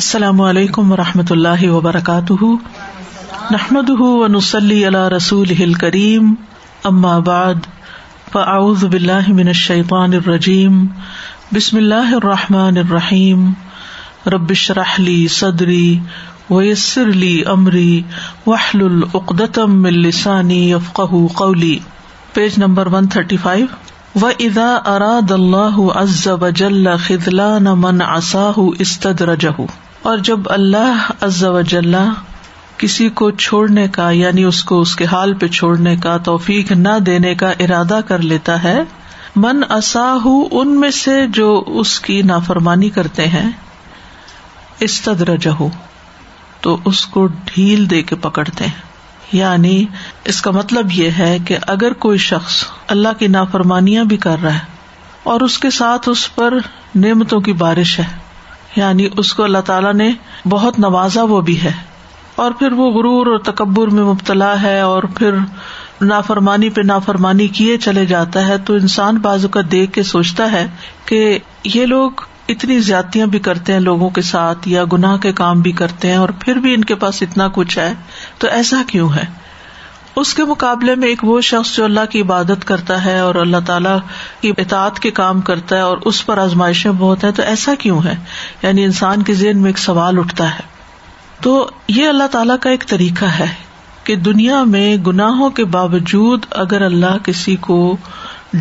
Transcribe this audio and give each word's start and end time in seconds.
السلام 0.00 0.40
علیکم 0.40 0.92
و 0.92 0.96
رحمۃ 0.96 1.30
اللہ 1.30 1.70
وبرکاتہ 1.70 2.44
نحمد 3.50 3.90
و 3.90 4.26
نسلی 4.26 4.86
اللہ 4.86 5.08
رسول 5.08 5.50
ہل 5.58 5.74
کریم 5.74 6.34
فاعوذ 6.82 7.66
بآز 8.32 8.84
بلّہ 8.84 9.52
شیفان 9.52 10.14
الرجیم 10.14 10.86
بسم 11.52 11.76
اللہ 11.76 12.14
الرحمٰن 12.14 12.76
الرحیم 12.76 13.52
ربش 14.26 14.70
رحلی 14.70 15.28
صدری 15.28 15.98
ویسر 16.50 17.08
علی 17.08 17.42
عمری 17.46 18.02
وحل 18.46 18.84
العقدم 18.84 19.86
یفق 20.50 21.00
قولی 21.34 21.78
page 22.32 22.58
number 22.58 22.88
one 22.92 23.08
thirty 23.08 23.36
five 23.36 23.66
و 24.14 24.28
ادا 24.38 24.78
اراد 24.86 25.30
اللہ 25.30 25.96
ازب 25.96 26.46
خدا 27.06 27.74
من 27.76 28.02
اصاہ 28.02 28.60
استد 28.78 29.26
رجہ 29.26 29.60
اور 30.02 30.18
جب 30.18 30.48
اللہ 30.48 31.10
عز 31.20 31.42
و 31.44 31.60
جلہ 31.60 32.04
کسی 32.76 33.08
کو 33.08 33.30
چھوڑنے 33.38 33.86
کا 33.88 34.10
یعنی 34.10 34.44
اس 34.44 34.62
کو 34.64 34.80
اس 34.80 34.94
کے 34.96 35.04
حال 35.04 35.34
پہ 35.34 35.46
چھوڑنے 35.46 35.96
کا 35.96 36.16
توفیق 36.16 36.70
نہ 36.72 36.98
دینے 37.06 37.34
کا 37.34 37.50
ارادہ 37.60 38.00
کر 38.06 38.22
لیتا 38.24 38.62
ہے 38.62 38.82
من 39.36 39.62
ان 39.70 40.78
میں 40.80 40.90
سے 40.90 41.16
جو 41.32 41.48
اس 41.74 41.98
کی 42.00 42.20
نافرمانی 42.22 42.88
کرتے 42.90 43.26
ہیں 43.26 43.50
استد 44.80 45.46
ہو 45.58 45.68
تو 46.60 46.76
اس 46.84 47.04
کو 47.06 47.26
ڈھیل 47.44 47.88
دے 47.90 48.02
کے 48.02 48.16
پکڑتے 48.16 48.66
ہیں 48.66 48.88
یعنی 49.32 49.84
اس 50.24 50.40
کا 50.42 50.50
مطلب 50.50 50.92
یہ 50.92 51.10
ہے 51.18 51.36
کہ 51.44 51.58
اگر 51.66 51.92
کوئی 51.98 52.18
شخص 52.18 52.64
اللہ 52.86 53.18
کی 53.18 53.26
نافرمانیاں 53.26 54.04
بھی 54.04 54.16
کر 54.16 54.42
رہا 54.42 54.54
ہے 54.54 54.78
اور 55.22 55.40
اس 55.40 55.58
کے 55.58 55.70
ساتھ 55.70 56.08
اس 56.08 56.34
پر 56.34 56.54
نعمتوں 56.96 57.40
کی 57.40 57.52
بارش 57.52 57.98
ہے 57.98 58.08
یعنی 58.76 59.08
اس 59.16 59.32
کو 59.34 59.44
اللہ 59.44 59.58
تعالیٰ 59.58 59.94
نے 59.94 60.10
بہت 60.48 60.78
نوازا 60.78 61.22
وہ 61.22 61.40
بھی 61.40 61.62
ہے 61.62 61.72
اور 62.36 62.52
پھر 62.52 62.72
وہ 62.72 62.90
غرور 62.90 63.26
اور 63.26 63.38
تکبر 63.38 63.88
میں 63.88 64.04
مبتلا 64.04 64.62
ہے 64.62 64.80
اور 64.80 65.02
پھر 65.02 65.34
نافرمانی 66.02 66.70
پہ 66.70 66.80
نافرمانی 66.84 67.46
کیے 67.48 67.76
چلے 67.78 68.06
جاتا 68.06 68.46
ہے 68.48 68.58
تو 68.58 68.74
انسان 68.74 69.16
بازو 69.16 69.48
کا 69.48 69.60
دیکھ 69.72 69.92
کے 69.92 70.02
سوچتا 70.02 70.52
ہے 70.52 70.66
کہ 71.04 71.38
یہ 71.64 71.86
لوگ 71.86 72.10
اتنی 72.48 72.78
زیادتیاں 72.80 73.26
بھی 73.26 73.38
کرتے 73.38 73.72
ہیں 73.72 73.80
لوگوں 73.80 74.10
کے 74.10 74.22
ساتھ 74.22 74.68
یا 74.68 74.84
گناہ 74.92 75.16
کے 75.16 75.32
کام 75.32 75.60
بھی 75.60 75.72
کرتے 75.72 76.08
ہیں 76.08 76.16
اور 76.16 76.28
پھر 76.28 76.56
بھی 76.56 76.74
ان 76.74 76.84
کے 76.84 76.94
پاس 76.94 77.22
اتنا 77.22 77.48
کچھ 77.52 77.78
ہے 77.78 77.92
تو 78.38 78.48
ایسا 78.50 78.82
کیوں 78.86 79.08
ہے 79.12 79.24
اس 80.20 80.32
کے 80.34 80.44
مقابلے 80.44 80.94
میں 80.94 81.08
ایک 81.08 81.24
وہ 81.24 81.40
شخص 81.42 81.74
جو 81.76 81.84
اللہ 81.84 82.04
کی 82.10 82.20
عبادت 82.20 82.64
کرتا 82.64 83.04
ہے 83.04 83.18
اور 83.18 83.34
اللہ 83.34 83.64
تعالیٰ 83.66 83.96
کی 84.40 84.52
اطاعت 84.58 84.98
کے 84.98 85.10
کام 85.10 85.40
کرتا 85.40 85.76
ہے 85.76 85.80
اور 85.82 85.98
اس 86.04 86.24
پر 86.26 86.38
آزمائشیں 86.38 86.90
بہت 86.92 87.24
ہیں 87.24 87.30
تو 87.30 87.42
ایسا 87.42 87.74
کیوں 87.78 88.00
ہے 88.04 88.14
یعنی 88.62 88.84
انسان 88.84 89.22
کے 89.22 89.34
ذہن 89.34 89.58
میں 89.58 89.70
ایک 89.70 89.78
سوال 89.78 90.18
اٹھتا 90.18 90.50
ہے 90.50 90.68
تو 91.40 91.54
یہ 91.88 92.08
اللہ 92.08 92.26
تعالیٰ 92.30 92.56
کا 92.60 92.70
ایک 92.70 92.86
طریقہ 92.86 93.24
ہے 93.38 93.46
کہ 94.04 94.16
دنیا 94.16 94.62
میں 94.64 94.96
گناہوں 95.06 95.50
کے 95.50 95.64
باوجود 95.70 96.46
اگر 96.56 96.82
اللہ 96.82 97.16
کسی 97.24 97.56
کو 97.60 97.80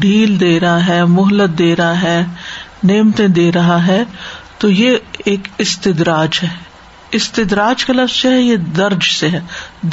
ڈھیل 0.00 0.39
دے 0.39 0.59
رہا 0.59 0.87
ہے 0.87 1.03
مہلت 1.09 1.57
دے 1.59 1.75
رہا 1.75 2.01
ہے 2.01 2.21
نعمتیں 2.83 3.27
دے 3.27 3.51
رہا 3.51 3.85
ہے 3.87 4.03
تو 4.57 4.69
یہ 4.69 4.97
ایک 5.25 5.47
استدراج 5.57 6.39
ہے 6.43 6.49
استدراج 7.11 7.85
کا 7.85 7.93
لفظ 7.93 8.25
ہے 8.25 8.41
یہ 8.41 8.55
درج 8.75 9.03
سے 9.11 9.29
ہے 9.29 9.39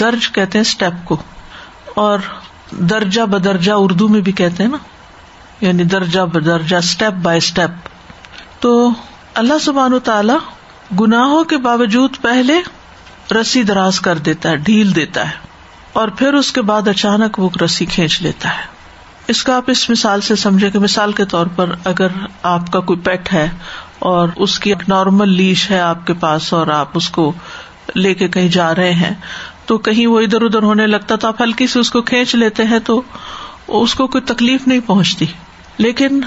درج 0.00 0.30
کہتے 0.32 0.58
ہیں 0.58 0.64
اسٹیپ 0.64 1.04
کو 1.04 1.16
اور 1.96 2.18
درجہ 2.70 3.22
بدرجہ 3.22 3.72
اردو 3.72 4.08
میں 4.08 4.20
بھی 4.20 4.32
کہتے 4.32 4.62
ہیں 4.62 4.70
نا 4.70 4.78
یعنی 5.60 5.84
درجہ 5.84 6.20
بدرجہ 6.20 6.76
اسٹیپ 6.76 7.22
بائی 7.22 7.38
اسٹیپ 7.38 7.88
تو 8.60 8.72
اللہ 9.34 9.58
سبحان 9.60 9.92
و 9.92 9.98
تعالی 9.98 10.32
گناہوں 11.00 11.42
کے 11.44 11.56
باوجود 11.58 12.16
پہلے 12.20 12.60
رسی 13.34 13.62
دراز 13.62 14.00
کر 14.00 14.18
دیتا 14.18 14.50
ہے 14.50 14.56
ڈھیل 14.56 14.94
دیتا 14.94 15.28
ہے 15.28 15.44
اور 15.92 16.08
پھر 16.08 16.34
اس 16.34 16.52
کے 16.52 16.62
بعد 16.62 16.88
اچانک 16.88 17.38
وہ 17.38 17.48
رسی 17.62 17.84
کھینچ 17.86 18.20
لیتا 18.22 18.48
ہے 18.48 18.64
اس 19.28 19.42
کا 19.44 19.56
آپ 19.56 19.70
اس 19.70 19.88
مثال 19.90 20.20
سے 20.20 20.36
سمجھے 20.36 20.70
کہ 20.70 20.78
مثال 20.78 21.12
کے 21.12 21.24
طور 21.24 21.46
پر 21.46 21.74
اگر 21.84 22.08
آپ 22.42 22.70
کا 22.72 22.80
کوئی 22.80 22.98
پیٹ 23.00 23.32
ہے 23.32 23.48
اور 23.98 24.28
اس 24.36 24.58
کی 24.58 24.70
ایک 24.70 24.88
نارمل 24.88 25.28
لیش 25.28 25.70
ہے 25.70 25.80
آپ 25.80 26.06
کے 26.06 26.12
پاس 26.20 26.52
اور 26.52 26.66
آپ 26.66 26.88
اس 26.94 27.08
کو 27.08 27.32
لے 27.94 28.14
کے 28.14 28.28
کہیں 28.28 28.48
جا 28.48 28.74
رہے 28.74 28.92
ہیں 28.92 29.10
تو 29.66 29.78
کہیں 29.78 30.06
وہ 30.06 30.20
ادھر 30.20 30.42
ادھر 30.42 30.62
ہونے 30.62 30.86
لگتا 30.86 31.16
تھا 31.16 31.28
آپ 31.28 31.42
ہلکی 31.42 31.66
سے 31.66 31.78
اس 31.78 31.90
کو 31.90 32.02
کھینچ 32.02 32.34
لیتے 32.34 32.64
ہیں 32.64 32.78
تو 32.84 33.00
اس 33.68 33.94
کو 33.94 34.06
کوئی 34.06 34.22
تکلیف 34.24 34.66
نہیں 34.68 34.80
پہنچتی 34.86 35.26
لیکن 35.78 36.20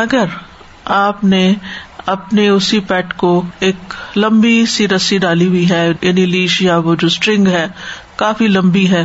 اگر 0.00 0.24
آپ 0.84 1.24
نے 1.24 1.54
اپنے 2.06 2.48
اسی 2.48 2.80
پیٹ 2.80 3.14
کو 3.16 3.30
ایک 3.60 3.94
لمبی 4.16 4.64
سی 4.66 4.88
رسی 4.88 5.18
ڈالی 5.18 5.46
ہوئی 5.46 5.70
ہے 5.70 5.92
یعنی 6.02 6.26
لیش 6.26 6.60
یا 6.62 6.76
وہ 6.76 6.94
جو 6.94 7.06
اسٹرنگ 7.06 7.46
ہے 7.46 7.66
کافی 8.16 8.46
لمبی 8.46 8.88
ہے 8.90 9.04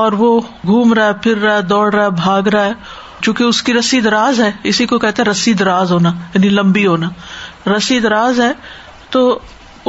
اور 0.00 0.12
وہ 0.12 0.40
گھوم 0.66 0.92
رہا 0.94 1.06
ہے 1.06 1.12
پھر 1.22 1.38
رہا 1.38 1.56
ہے 1.56 1.62
دوڑ 1.62 1.94
رہا 1.94 2.04
ہے 2.04 2.10
بھاگ 2.10 2.48
رہا 2.48 2.64
ہے 2.64 2.72
چونکہ 3.22 3.44
اس 3.44 3.62
کی 3.62 3.74
رسی 3.74 4.00
دراز 4.00 4.40
ہے 4.40 4.50
اسی 4.62 4.86
کو 4.86 4.98
کہتے 4.98 5.22
ہیں 5.22 5.30
رسی 5.30 5.52
دراز 5.52 5.92
ہونا 5.92 6.12
یعنی 6.34 6.48
لمبی 6.48 6.86
ہونا 6.86 7.08
رسی 7.66 7.98
دراز 8.00 8.40
ہے 8.40 8.52
تو 9.10 9.38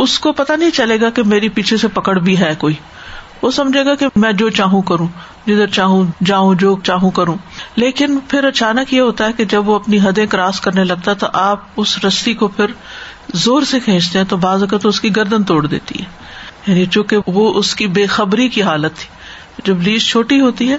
اس 0.00 0.19
کو 0.19 0.31
پتا 0.31 0.55
نہیں 0.55 0.71
چلے 0.71 0.99
گا 1.01 1.09
کہ 1.09 1.23
میری 1.23 1.49
پیچھے 1.49 1.77
سے 1.77 1.87
پکڑ 1.87 2.17
بھی 2.19 2.39
ہے 2.39 2.53
کوئی 2.57 2.75
وہ 3.41 3.51
سمجھے 3.51 3.85
گا 3.85 3.95
کہ 3.95 4.05
میں 4.15 4.31
جو 4.31 4.49
چاہوں 4.49 4.81
کروں 4.81 5.07
جدھر 5.47 5.67
چاہوں 5.67 6.03
جاؤں 6.25 6.55
جو 6.55 6.75
چاہوں 6.83 7.11
کروں 7.11 7.35
لیکن 7.75 8.17
پھر 8.27 8.43
اچانک 8.43 8.93
یہ 8.93 9.01
ہوتا 9.01 9.25
ہے 9.25 9.33
کہ 9.33 9.45
جب 9.45 9.69
وہ 9.69 9.75
اپنی 9.75 9.99
حدیں 9.99 10.25
کراس 10.25 10.59
کرنے 10.61 10.83
لگتا 10.83 11.13
تو 11.13 11.27
آپ 11.33 11.59
اس 11.77 11.97
رسی 12.05 12.33
کو 12.33 12.47
پھر 12.47 12.71
زور 13.35 13.61
سے 13.61 13.79
کھینچتے 13.79 14.19
ہیں 14.19 14.25
تو 14.25 14.37
بعض 14.37 14.61
اوقات 14.61 14.85
اس 14.85 15.01
کی 15.01 15.15
گردن 15.15 15.43
توڑ 15.43 15.65
دیتی 15.67 16.03
ہے 16.03 16.07
یعنی 16.67 16.85
چونکہ 16.85 17.17
وہ 17.27 17.53
اس 17.53 17.75
کی 17.75 17.87
بے 17.87 18.05
خبری 18.07 18.47
کی 18.47 18.63
حالت 18.63 18.95
تھی 18.95 19.09
جب 19.65 19.81
لیز 19.81 20.07
چھوٹی 20.07 20.39
ہوتی 20.41 20.71
ہے 20.71 20.77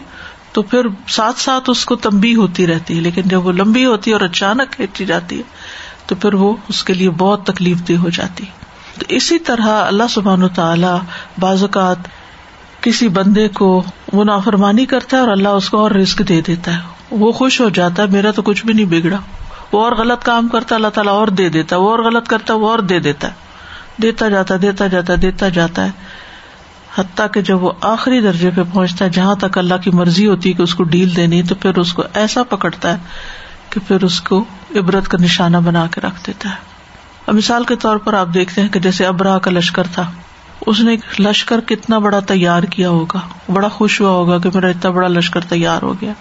تو 0.53 0.63
پھر 0.63 0.87
ساتھ 1.09 1.41
ساتھ 1.41 1.71
اس 1.71 1.85
کو 1.85 1.97
تمبی 1.97 2.35
ہوتی 2.35 2.67
رہتی 2.67 2.97
ہے 2.97 3.01
لیکن 3.01 3.23
جب 3.25 3.47
وہ 3.47 3.53
لمبی 3.53 3.85
ہوتی 3.85 4.11
ہے 4.11 4.17
اور 4.17 4.25
اچانک 4.25 4.73
کھینچی 4.73 5.05
جاتی 5.05 5.39
ہے 5.39 5.43
تو 6.07 6.15
پھر 6.15 6.35
وہ 6.35 6.55
اس 6.69 6.83
کے 6.85 6.95
لیے 6.95 7.11
بہت 7.11 7.45
تکلیف 7.47 7.89
دہ 7.89 7.97
ہو 7.97 8.11
جاتی 8.11 8.45
ہے 8.45 8.99
تو 8.99 9.07
اسی 9.09 9.39
طرح 9.39 9.69
اللہ 9.77 10.09
سبحان 10.11 10.49
تعالی 10.49 10.97
بعض 11.39 11.63
اوقات 11.63 12.09
کسی 12.81 13.09
بندے 13.09 13.49
کو 13.49 13.71
وہ 14.13 14.25
نافرمانی 14.25 14.87
کرتا 14.87 15.17
ہے 15.17 15.23
اور 15.23 15.31
اللہ 15.31 15.49
اس 15.49 15.69
کو 15.71 15.79
اور 15.79 15.91
رسک 15.91 16.23
دے 16.29 16.41
دیتا 16.41 16.77
ہے 16.77 17.17
وہ 17.19 17.33
خوش 17.33 17.61
ہو 17.61 17.69
جاتا 17.69 18.03
ہے 18.03 18.09
میرا 18.09 18.31
تو 18.31 18.43
کچھ 18.43 18.65
بھی 18.67 18.75
نہیں 18.75 18.87
بگڑا 18.87 19.19
وہ 19.73 19.85
اور 19.85 19.93
غلط 19.93 20.25
کام 20.25 20.49
کرتا 20.49 20.75
اللہ 20.75 20.89
تعالیٰ 20.89 21.13
اور 21.13 21.29
دے 21.29 21.49
دیتا 21.49 21.77
ہے 21.77 21.81
وہ 21.81 21.91
اور 21.91 21.99
غلط 21.99 22.29
کرتا 22.29 22.55
ہے 22.55 22.59
وہ 22.59 22.71
اور 22.71 22.79
دے 22.85 22.99
دیتا 22.99 23.29
ہے 23.29 24.03
دیتا 24.03 24.29
جاتا 24.29 24.55
دیتا 24.63 24.87
دیتا 24.87 25.19
جاتا 25.19 25.49
جاتا 25.49 25.85
ہے 25.85 25.91
حتیٰ 26.97 27.27
کہ 27.33 27.41
جب 27.41 27.63
وہ 27.65 27.73
آخری 27.81 28.21
درجے 28.21 28.51
پہ 28.51 28.63
پہنچتا 28.73 29.05
ہے 29.05 29.11
جہاں 29.11 29.35
تک 29.35 29.59
اللہ 29.59 29.75
کی 29.75 29.91
مرضی 29.91 30.27
ہوتی 30.27 30.49
ہے 30.49 30.55
کہ 30.55 30.63
اس 30.63 30.75
کو 30.75 30.85
ڈیل 30.85 31.15
دینی 31.17 31.43
تو 31.43 31.55
پھر 31.55 31.79
اس 31.79 31.93
کو 31.93 32.03
ایسا 32.15 32.43
پکڑتا 32.43 32.93
ہے 32.93 32.99
کہ 33.71 33.81
پھر 33.89 34.05
اس 34.05 34.21
کو 34.21 34.45
عبرت 34.77 35.09
کا 35.09 35.19
نشانہ 35.21 35.57
بنا 35.57 35.87
کے 35.91 36.01
رکھ 36.01 36.27
دیتا 36.27 36.49
ہے 36.49 36.69
اب 37.27 37.35
مثال 37.35 37.65
کے 37.65 37.77
طور 37.77 37.97
پر 37.97 38.15
آپ 38.15 38.35
دیکھتے 38.35 38.61
ہیں 38.61 38.69
کہ 38.69 38.81
جیسے 38.81 39.07
ابراہ 39.07 39.39
کا 39.39 39.51
لشکر 39.51 39.87
تھا 39.95 40.11
اس 40.67 40.81
نے 40.81 40.97
لشکر 41.19 41.61
کتنا 41.61 41.99
بڑا 41.99 42.21
تیار 42.21 42.63
کیا 42.63 42.89
ہوگا 42.89 43.21
بڑا 43.53 43.69
خوش 43.69 44.01
ہوا 44.01 44.11
ہوگا 44.11 44.39
کہ 44.39 44.51
میرا 44.55 44.69
اتنا 44.69 44.91
بڑا 44.91 45.09
لشکر 45.09 45.41
تیار 45.41 45.83
ہو 45.83 45.93
گیا 46.01 46.13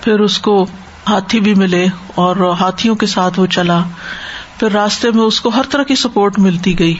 پھر 0.00 0.20
اس 0.20 0.38
کو 0.38 0.62
ہاتھی 1.08 1.40
بھی 1.40 1.54
ملے 1.54 1.86
اور 2.14 2.36
ہاتھیوں 2.60 2.94
کے 2.94 3.06
ساتھ 3.06 3.40
وہ 3.40 3.46
چلا 3.46 3.80
پھر 4.58 4.72
راستے 4.72 5.10
میں 5.10 5.24
اس 5.24 5.40
کو 5.40 5.48
ہر 5.48 5.62
طرح 5.70 5.82
کی 5.82 5.94
سپورٹ 5.94 6.38
ملتی 6.38 6.78
گئی 6.78 6.94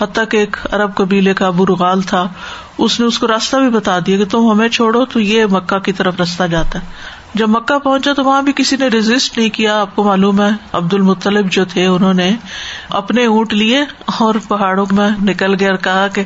حتیٰ 0.00 0.24
تک 0.24 0.34
ایک 0.34 0.56
ارب 0.72 0.94
قبیلے 0.94 1.34
کا 1.34 1.46
ابو 1.46 1.66
رغال 1.66 2.02
تھا 2.02 2.26
اس 2.78 2.98
نے 3.00 3.06
اس 3.06 3.18
کو 3.18 3.28
راستہ 3.28 3.56
بھی 3.56 3.70
بتا 3.70 3.98
دیا 3.98 4.16
کہ 4.16 4.24
تم 4.24 4.50
ہمیں 4.50 4.68
چھوڑو 4.68 5.04
تو 5.04 5.20
یہ 5.20 5.46
مکہ 5.50 5.78
کی 5.78 5.92
طرف 5.92 6.20
رستہ 6.20 6.44
جاتا 6.46 6.78
ہے 6.78 6.86
جب 7.38 7.48
مکہ 7.48 7.78
پہنچا 7.78 8.12
تو 8.12 8.24
وہاں 8.24 8.42
بھی 8.42 8.52
کسی 8.56 8.76
نے 8.76 8.88
ریزسٹ 8.88 9.38
نہیں 9.38 9.48
کیا 9.50 9.80
آپ 9.80 9.94
کو 9.96 10.04
معلوم 10.04 10.40
ہے 10.42 10.48
عبد 10.72 10.94
المطلب 10.94 11.50
جو 11.50 11.64
تھے 11.64 11.86
انہوں 11.86 12.14
نے 12.14 12.30
اپنے 12.90 13.24
اونٹ 13.26 13.52
لیے 13.54 13.82
اور 14.18 14.34
پہاڑوں 14.48 14.86
میں 14.92 15.08
نکل 15.22 15.54
گیا 15.60 15.70
اور 15.70 15.78
کہا 15.78 16.06
کہ 16.08 16.24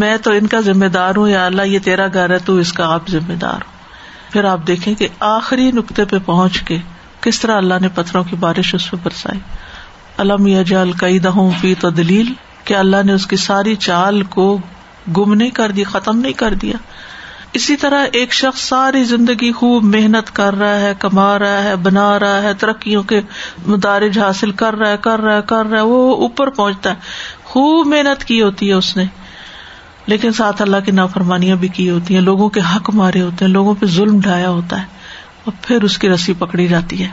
میں 0.00 0.16
تو 0.22 0.30
ان 0.30 0.46
کا 0.46 0.60
ذمہ 0.60 0.86
دار 0.92 1.16
ہوں 1.16 1.28
یا 1.28 1.44
اللہ 1.46 1.66
یہ 1.66 1.78
تیرا 1.78 2.06
گھر 2.06 2.30
ہے 2.30 2.38
تو 2.44 2.56
اس 2.56 2.72
کا 2.72 2.92
آپ 2.94 3.10
ذمہ 3.10 3.34
دار 3.40 3.66
ہوں 3.66 3.76
پھر 4.32 4.44
آپ 4.44 4.66
دیکھیں 4.66 4.94
کہ 4.94 5.08
آخری 5.20 5.70
نقطے 5.70 6.04
پہ 6.04 6.18
پہنچ 6.24 6.60
کے 6.62 6.78
کس 7.20 7.40
طرح 7.40 7.56
اللہ 7.56 7.74
نے 7.80 7.88
پتھروں 7.94 8.22
کی 8.24 8.36
بارش 8.36 8.74
اس 8.74 8.90
پہ 8.90 8.96
برسائی 9.02 9.38
علم 10.18 10.42
میا 10.42 10.62
جل 10.62 10.92
کئی 10.92 11.18
دہوں 11.18 11.50
پی 11.60 11.74
تو 11.74 11.90
دلیل 11.90 12.32
کہ 12.64 12.74
اللہ 12.74 13.02
نے 13.04 13.12
اس 13.12 13.26
کی 13.26 13.36
ساری 13.36 13.74
چال 13.80 14.22
کو 14.30 14.46
گم 15.16 15.34
نہیں 15.34 15.50
کر 15.50 15.70
دی 15.70 15.84
ختم 15.84 16.18
نہیں 16.18 16.32
کر 16.32 16.54
دیا 16.54 16.76
اسی 17.54 17.76
طرح 17.76 18.06
ایک 18.12 18.32
شخص 18.32 18.60
ساری 18.60 19.02
زندگی 19.04 19.50
خوب 19.52 19.84
محنت 19.84 20.34
کر 20.36 20.54
رہا 20.54 20.80
ہے 20.80 20.92
کما 20.98 21.38
رہا 21.38 21.62
ہے 21.64 21.76
بنا 21.76 22.18
رہا 22.18 22.42
ہے 22.42 22.52
ترقیوں 22.54 23.02
کے 23.02 23.20
مدارج 23.66 24.18
حاصل 24.18 24.50
کر 24.52 24.74
رہا 24.74 24.90
ہے 24.90 24.96
کر 25.00 25.20
رہا 25.20 25.36
ہے 25.36 25.42
کر 25.46 25.66
رہا 25.66 25.78
ہے 25.78 25.82
وہ 25.82 26.16
اوپر 26.16 26.50
پہنچتا 26.50 26.90
ہے 26.90 26.94
خوب 27.44 27.86
محنت 27.86 28.24
کی 28.24 28.42
ہوتی 28.42 28.68
ہے 28.68 28.72
اس 28.72 28.96
نے 28.96 29.04
لیکن 30.06 30.32
ساتھ 30.32 30.62
اللہ 30.62 30.84
کی 30.84 30.92
نافرمانیاں 30.92 31.56
بھی 31.56 31.68
کی 31.68 31.88
ہوتی 31.90 32.14
ہیں 32.14 32.20
لوگوں 32.22 32.48
کے 32.48 32.60
حق 32.74 32.90
مارے 32.90 33.20
ہوتے 33.20 33.44
ہیں 33.44 33.52
لوگوں 33.52 33.74
پہ 33.74 33.86
ظلم 33.86 34.20
ڈھایا 34.20 34.50
ہوتا 34.50 34.80
ہے 34.82 34.86
اور 35.44 35.52
پھر 35.62 35.82
اس 35.82 35.98
کی 35.98 36.08
رسی 36.08 36.32
پکڑی 36.38 36.66
جاتی 36.68 37.02
ہے 37.04 37.08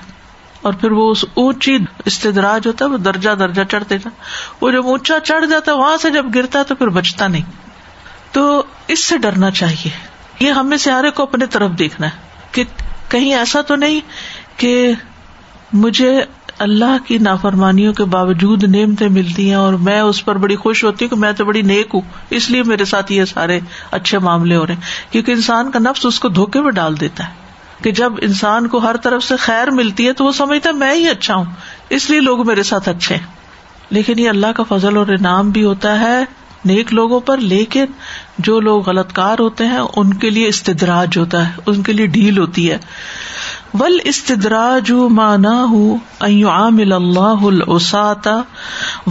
اور 0.62 0.74
پھر 0.74 0.92
وہ 0.92 1.10
اس 1.12 1.26
اونچی 1.34 1.78
استدراج 2.06 2.64
جو 2.64 2.70
ہوتا 2.72 2.86
ہے 2.86 2.90
وہ 2.90 2.98
درجہ 2.98 3.30
درجہ 3.30 3.64
چڑھتے 3.64 3.98
تھا 3.98 4.10
وہ 4.62 4.72
جب 4.72 4.88
اونچا 4.88 5.20
چڑھ 5.24 5.46
جاتا 5.46 5.72
ہے 5.72 5.78
وہاں 5.78 5.98
سے 5.98 6.10
جب 6.10 6.36
گرتا 6.36 6.60
ہے 6.60 6.64
تو 6.64 6.76
پھر 6.76 6.90
بچتا 6.90 7.28
نہیں 7.28 7.44
تو 8.32 8.64
اس 8.88 9.04
سے 9.04 9.18
ڈرنا 9.18 9.52
چاہیے 9.52 10.15
یہ 10.40 10.52
ہمیں 10.52 10.78
سیارے 10.78 11.12
کو 11.12 11.24
اپنے 11.24 11.46
طرف 11.46 11.72
دیکھنا 11.80 12.08
ہے 12.08 12.48
کہ 12.52 12.64
کہیں 13.10 13.34
ایسا 13.36 13.62
تو 13.62 13.76
نہیں 13.76 14.00
کہ 14.58 14.94
مجھے 15.74 16.24
اللہ 16.58 16.98
کی 17.06 17.18
نافرمانیوں 17.18 17.94
کے 17.94 18.04
باوجود 18.06 18.64
نعمتیں 18.64 19.08
ملتی 19.10 19.48
ہیں 19.48 19.56
اور 19.56 19.74
میں 19.74 20.00
اس 20.02 20.26
پر 20.26 20.38
بڑی 20.38 20.56
خوش 20.56 20.84
ہوتی 20.84 21.06
ہوں 21.06 21.10
کہ 21.10 21.16
میں 21.16 21.32
تو 21.32 21.46
بڑی 21.46 21.62
نیک 21.62 21.88
ہوں 21.94 22.02
اس 22.30 22.50
لیے 22.50 22.64
میرے 22.64 22.86
ساتھ 22.86 23.12
یہ 23.12 23.26
سارے 23.26 23.60
اچھے 23.92 24.20
معاملے 24.20 24.56
ہو 24.56 24.68
رہے 24.68 24.74
ہیں 24.74 25.12
کیونکہ 25.12 25.32
انسان 25.32 25.72
کا 25.72 25.80
نفس 25.80 26.06
اس 26.06 26.20
کو 26.20 26.30
دھوکے 26.30 26.62
میں 26.62 26.72
ڈال 26.72 27.00
دیتا 27.00 27.28
ہے 27.28 27.44
کہ 27.84 27.92
جب 27.92 28.14
انسان 28.22 28.68
کو 28.68 28.78
ہر 28.78 28.98
طرف 28.98 29.24
سے 29.24 29.36
خیر 29.36 29.72
ملتی 29.72 30.08
ہے 30.08 30.14
تو 30.14 30.26
وہ 30.26 30.32
سمجھتا 30.32 30.70
ہے 30.70 30.74
میں 30.74 30.94
ہی 30.94 31.10
اچھا 31.10 31.36
ہوں 31.36 31.46
اس 31.90 32.10
لیے 32.10 32.20
لوگ 32.20 32.48
میرے 32.48 32.64
ساتھ 32.64 32.90
اچھے 32.90 33.16
ہیں 33.16 33.26
لیکن 33.90 34.20
یہ 34.20 34.30
اللہ 34.30 34.52
کا 34.56 34.64
فضل 34.64 34.98
اور 34.98 35.08
انعام 35.08 35.50
بھی 35.50 35.64
ہوتا 35.64 36.00
ہے 36.00 36.24
نیک 36.66 36.94
لوگوں 36.94 37.20
پر 37.20 37.38
لیکن 37.38 37.86
جو 38.38 38.60
لوگ 38.60 38.90
غلط 38.90 39.14
کار 39.14 39.40
ہوتے 39.40 39.66
ہیں 39.66 39.80
ان 39.96 40.14
کے 40.14 40.30
لیے 40.30 40.48
استدراج 40.48 41.18
ہوتا 41.18 41.46
ہے 41.48 41.62
ان 41.66 41.82
کے 41.84 41.94
لیے 41.94 42.06
ڈھیل 42.08 42.38
ہوتی 42.38 42.72
ہے 42.72 42.78
ول 43.74 43.98
استدراج 44.04 44.92
مانا 45.12 45.64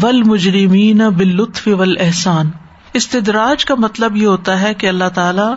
ول 0.02 0.22
مجرمین 0.22 1.00
ول 1.66 1.96
احسان 2.00 2.50
استدراج 2.92 3.64
کا 3.64 3.74
مطلب 3.74 4.16
یہ 4.16 4.26
ہوتا 4.26 4.60
ہے 4.60 4.74
کہ 4.74 4.86
اللہ 4.86 5.08
تعالی 5.14 5.52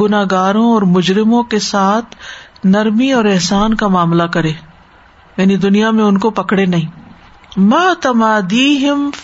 گناگاروں 0.00 0.72
اور 0.72 0.82
مجرموں 0.82 1.42
کے 1.42 1.58
ساتھ 1.58 2.16
نرمی 2.64 3.12
اور 3.12 3.24
احسان 3.24 3.74
کا 3.74 3.88
معاملہ 3.88 4.22
کرے 4.22 4.52
یعنی 5.36 5.56
دنیا 5.56 5.90
میں 5.90 6.04
ان 6.04 6.18
کو 6.18 6.30
پکڑے 6.30 6.66
نہیں 6.66 7.60
ماں 7.60 7.94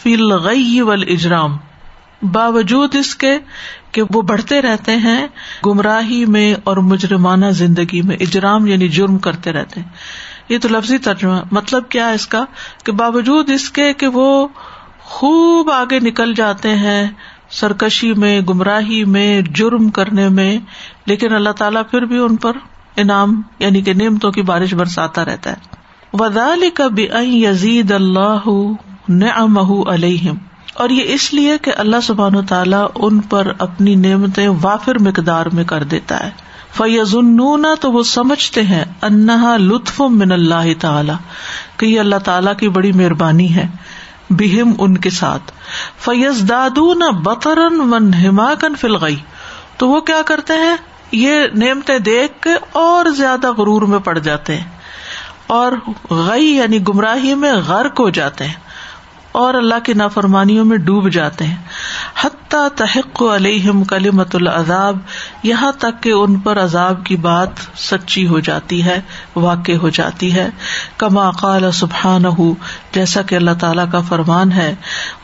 فی 0.02 0.14
الغی 0.14 0.80
و 0.80 0.90
اجرام 0.90 1.56
باوجود 2.22 2.94
اس 2.94 3.14
کے 3.14 3.38
کہ 3.92 4.02
وہ 4.14 4.22
بڑھتے 4.22 4.60
رہتے 4.62 4.96
ہیں 4.96 5.26
گمراہی 5.66 6.24
میں 6.24 6.54
اور 6.64 6.76
مجرمانہ 6.76 7.50
زندگی 7.50 8.02
میں 8.02 8.16
اجرام 8.20 8.66
یعنی 8.66 8.88
جرم 8.88 9.18
کرتے 9.18 9.52
رہتے 9.52 9.80
ہیں 9.80 9.88
یہ 10.48 10.58
تو 10.58 10.68
لفظی 10.68 10.98
ترجمہ 10.98 11.40
مطلب 11.52 11.88
کیا 11.88 12.08
ہے 12.08 12.14
اس 12.14 12.26
کا 12.26 12.44
کہ 12.84 12.92
باوجود 12.92 13.50
اس 13.50 13.70
کے 13.70 13.92
کہ 13.92 14.06
وہ 14.06 14.46
خوب 15.00 15.70
آگے 15.70 15.98
نکل 15.98 16.34
جاتے 16.34 16.74
ہیں 16.76 17.06
سرکشی 17.50 18.12
میں 18.12 18.40
گمراہی 18.40 19.04
میں 19.04 19.40
جرم 19.54 19.88
کرنے 19.90 20.28
میں 20.28 20.58
لیکن 21.06 21.34
اللہ 21.34 21.50
تعالیٰ 21.50 21.82
پھر 21.90 22.04
بھی 22.04 22.18
ان 22.18 22.36
پر 22.36 22.56
انعام 22.96 23.40
یعنی 23.58 23.82
کہ 23.82 23.92
نعمتوں 23.92 24.30
کی 24.32 24.42
بارش 24.42 24.74
برساتا 24.74 25.24
رہتا 25.24 25.50
ہے 25.50 25.78
وزال 26.12 26.68
کبھی 26.74 27.06
یزید 27.44 27.92
اللہ 27.92 28.48
علیہم 29.86 30.36
اور 30.80 30.90
یہ 30.90 31.12
اس 31.14 31.32
لیے 31.34 31.56
کہ 31.58 31.72
اللہ 31.76 32.00
سبحان 32.02 32.36
و 32.36 32.42
تعالیٰ 32.48 32.86
ان 32.98 33.20
پر 33.28 33.50
اپنی 33.58 33.94
نعمتیں 33.94 34.46
وافر 34.62 34.98
مقدار 34.98 35.46
میں 35.54 35.64
کر 35.64 35.82
دیتا 35.86 36.18
ہے 36.20 36.30
فیض 36.76 37.14
النون 37.14 37.64
تو 37.80 37.90
وہ 37.92 38.02
سمجھتے 38.02 38.62
ہیں 38.62 38.84
انہا 39.02 39.56
لطف 39.56 40.00
من 40.12 40.32
اللہ 40.32 40.72
تعالی 40.80 41.12
کہ 41.76 41.86
یہ 41.86 42.00
اللہ 42.00 42.22
تعالیٰ 42.24 42.56
کی 42.56 42.68
بڑی 42.68 42.92
مہربانی 42.92 43.54
ہے 43.54 43.66
بہم 44.32 44.72
ان 44.78 44.96
کے 44.98 45.10
ساتھ 45.10 45.52
فیض 45.98 46.48
دادو 46.48 46.92
نہ 46.94 47.10
بطرن 47.22 47.80
ون 47.92 48.12
ہما 48.14 48.52
کن 48.60 48.74
فلغئی 48.76 49.16
تو 49.76 49.88
وہ 49.88 50.00
کیا 50.02 50.22
کرتے 50.26 50.54
ہیں 50.58 50.76
یہ 51.16 51.46
نعمتیں 51.56 51.98
دیکھ 52.06 52.40
کے 52.42 52.54
اور 52.78 53.10
زیادہ 53.16 53.52
غرور 53.52 53.82
میں 53.88 53.98
پڑ 54.04 54.18
جاتے 54.20 54.56
ہیں 54.56 54.78
اور 55.50 55.72
گئی 56.10 56.48
یعنی 56.48 56.78
گمراہی 56.88 57.34
میں 57.34 57.52
غرق 57.66 58.00
ہو 58.00 58.08
جاتے 58.14 58.44
ہیں 58.44 58.68
اور 59.40 59.54
اللہ 59.54 59.78
کی 59.84 59.92
نافرمانیوں 59.92 60.64
میں 60.64 60.76
ڈوب 60.76 61.08
جاتے 61.08 61.46
ہیں 61.46 61.56
حتیٰ 62.22 62.68
تحق 62.76 63.22
علیہم 63.34 63.82
کلی 63.84 64.10
مت 64.10 64.36
یہاں 65.42 65.70
تک 65.72 66.02
کہ 66.02 66.12
ان 66.12 66.38
پر 66.40 66.62
عذاب 66.62 67.04
کی 67.04 67.16
بات 67.16 67.60
سچی 67.78 68.26
ہو 68.26 68.40
جاتی 68.40 68.82
ہے 68.84 69.00
واقع 69.36 69.76
ہو 69.82 69.88
جاتی 69.88 70.32
ہے 70.34 70.48
کما 70.96 71.30
قال 71.30 71.70
سبحان 71.72 72.26
ہُو 72.38 72.52
جیسا 72.92 73.22
کہ 73.22 73.34
اللہ 73.34 73.58
تعالیٰ 73.60 73.84
کا 73.92 74.00
فرمان 74.00 74.52
ہے 74.52 74.74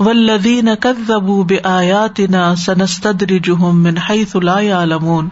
ولدی 0.00 0.61
کزبو 0.81 1.43
بے 1.43 1.56
آیات 1.64 2.20
نا 2.31 2.55
سنستد 2.56 3.23
رجحم 3.31 3.87
عالمون 4.73 5.29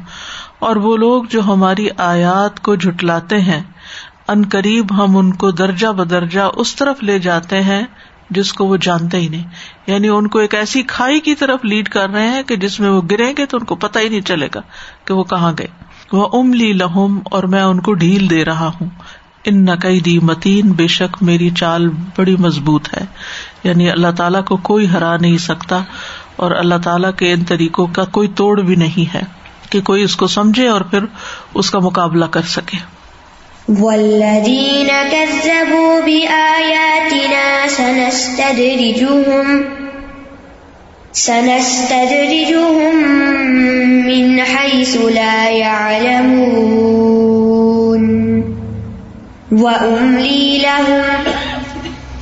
اور 0.59 0.77
وہ 0.77 0.97
لوگ 0.97 1.25
جو 1.31 1.41
ہماری 1.43 1.89
آیات 1.97 2.61
کو 2.61 2.75
جھٹلاتے 2.75 3.41
ہیں 3.41 3.63
ان 4.29 4.43
قریب 4.53 4.93
ہم 4.93 5.17
ان 5.17 5.33
کو 5.33 5.51
درجہ 5.51 5.87
بدرجہ 5.87 6.41
اس 6.57 6.75
طرف 6.77 7.03
لے 7.03 7.19
جاتے 7.19 7.63
ہیں 7.63 7.83
جس 8.35 8.53
کو 8.53 8.67
وہ 8.67 8.77
جانتے 8.83 9.19
ہی 9.19 9.29
نہیں 9.29 9.45
یعنی 9.87 10.09
ان 10.09 10.29
کو 10.29 10.39
ایک 10.39 10.55
ایسی 10.55 10.83
کھائی 10.89 11.21
کی 11.21 11.35
طرف 11.35 11.65
لیڈ 11.65 11.89
کر 11.89 12.09
رہے 12.09 12.29
ہیں 12.29 12.43
کہ 12.43 12.57
جس 12.57 12.79
میں 12.81 12.91
وہ 12.91 13.01
گرے 13.11 13.33
گے 13.39 13.47
تو 13.47 13.57
ان 13.57 13.65
کو 13.65 13.75
پتا 13.77 14.01
ہی 14.01 14.09
نہیں 14.09 14.21
چلے 14.27 14.49
گا 14.55 14.61
کہ 15.05 15.15
وہ 15.15 15.25
کہاں 15.25 15.53
گئے 15.59 15.67
وہ 16.13 16.29
ام 16.33 16.53
لی 16.53 16.73
لہم 16.73 17.19
اور 17.31 17.45
میں 17.45 17.63
ان 17.63 17.81
کو 17.81 17.93
ڈھیل 17.95 18.29
دے 18.31 18.45
رہا 18.45 18.71
ہوں 18.81 18.89
ان 19.45 19.65
نقی 19.65 20.01
دی 20.01 20.19
متین 20.23 20.73
بے 20.73 20.87
شک 20.87 21.23
میری 21.23 21.49
چال 21.51 21.89
بڑی 22.17 22.37
مضبوط 22.39 22.89
ہے 22.95 23.05
یعنی 23.65 23.91
اللہ 23.91 24.11
تعالیٰ 24.17 24.45
کو 24.45 24.57
کوئی 24.63 24.91
ہرا 24.91 25.17
نہیں 25.17 25.39
سکتا 25.39 25.81
اور 26.37 26.51
اللہ 26.51 26.75
تعالیٰ 26.83 27.11
کے 27.17 27.33
ان 27.33 27.45
طریقوں 27.45 27.87
کا 27.93 28.05
کوئی 28.11 28.29
توڑ 28.35 28.61
بھی 28.61 28.75
نہیں 28.77 29.15
ہے 29.15 29.23
کہ 29.71 29.81
کوئی 29.81 30.03
اس 30.03 30.17
کو 30.17 30.27
سمجھے 30.29 30.69
اور 30.69 30.81
پھر 30.81 31.05
اس 31.55 31.71
کا 31.71 31.79
مقابلہ 31.79 32.25
کر 32.31 32.43
سکے 32.49 32.77
والذين 33.69 34.89
كذبوا 35.11 36.01
بآياتنا 36.01 37.67
سنستدرجهم 37.69 39.65
سنستدرجهم 41.13 42.95
من 44.07 44.41
حيث 44.43 44.97
لا 44.97 45.51
يعلمون 45.51 46.85
وأملي 49.53 50.59
لهم 50.59 51.05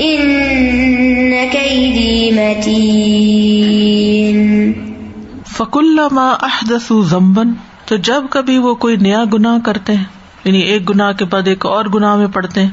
إن 0.00 1.50
كيدي 1.50 2.30
متين 2.30 3.62
فكلما 5.46 6.44
أحدثوا 6.44 7.02
ذنبا 7.04 7.44
تو 7.86 7.96
جب 7.96 8.22
کبھی 8.30 8.58
وہ 8.58 8.74
کوئی 8.74 8.96
نیا 8.96 9.24
گناہ 9.32 9.58
کرتے 9.64 9.92
ہیں 9.92 10.21
یعنی 10.44 10.60
ایک 10.60 10.88
گناہ 10.90 11.12
کے 11.12 11.24
بعد 11.24 11.48
ایک 11.48 11.66
اور 11.66 11.84
گنا 11.84 12.14
میں 12.16 12.26
پڑتے 12.26 12.62
ہیں 12.62 12.70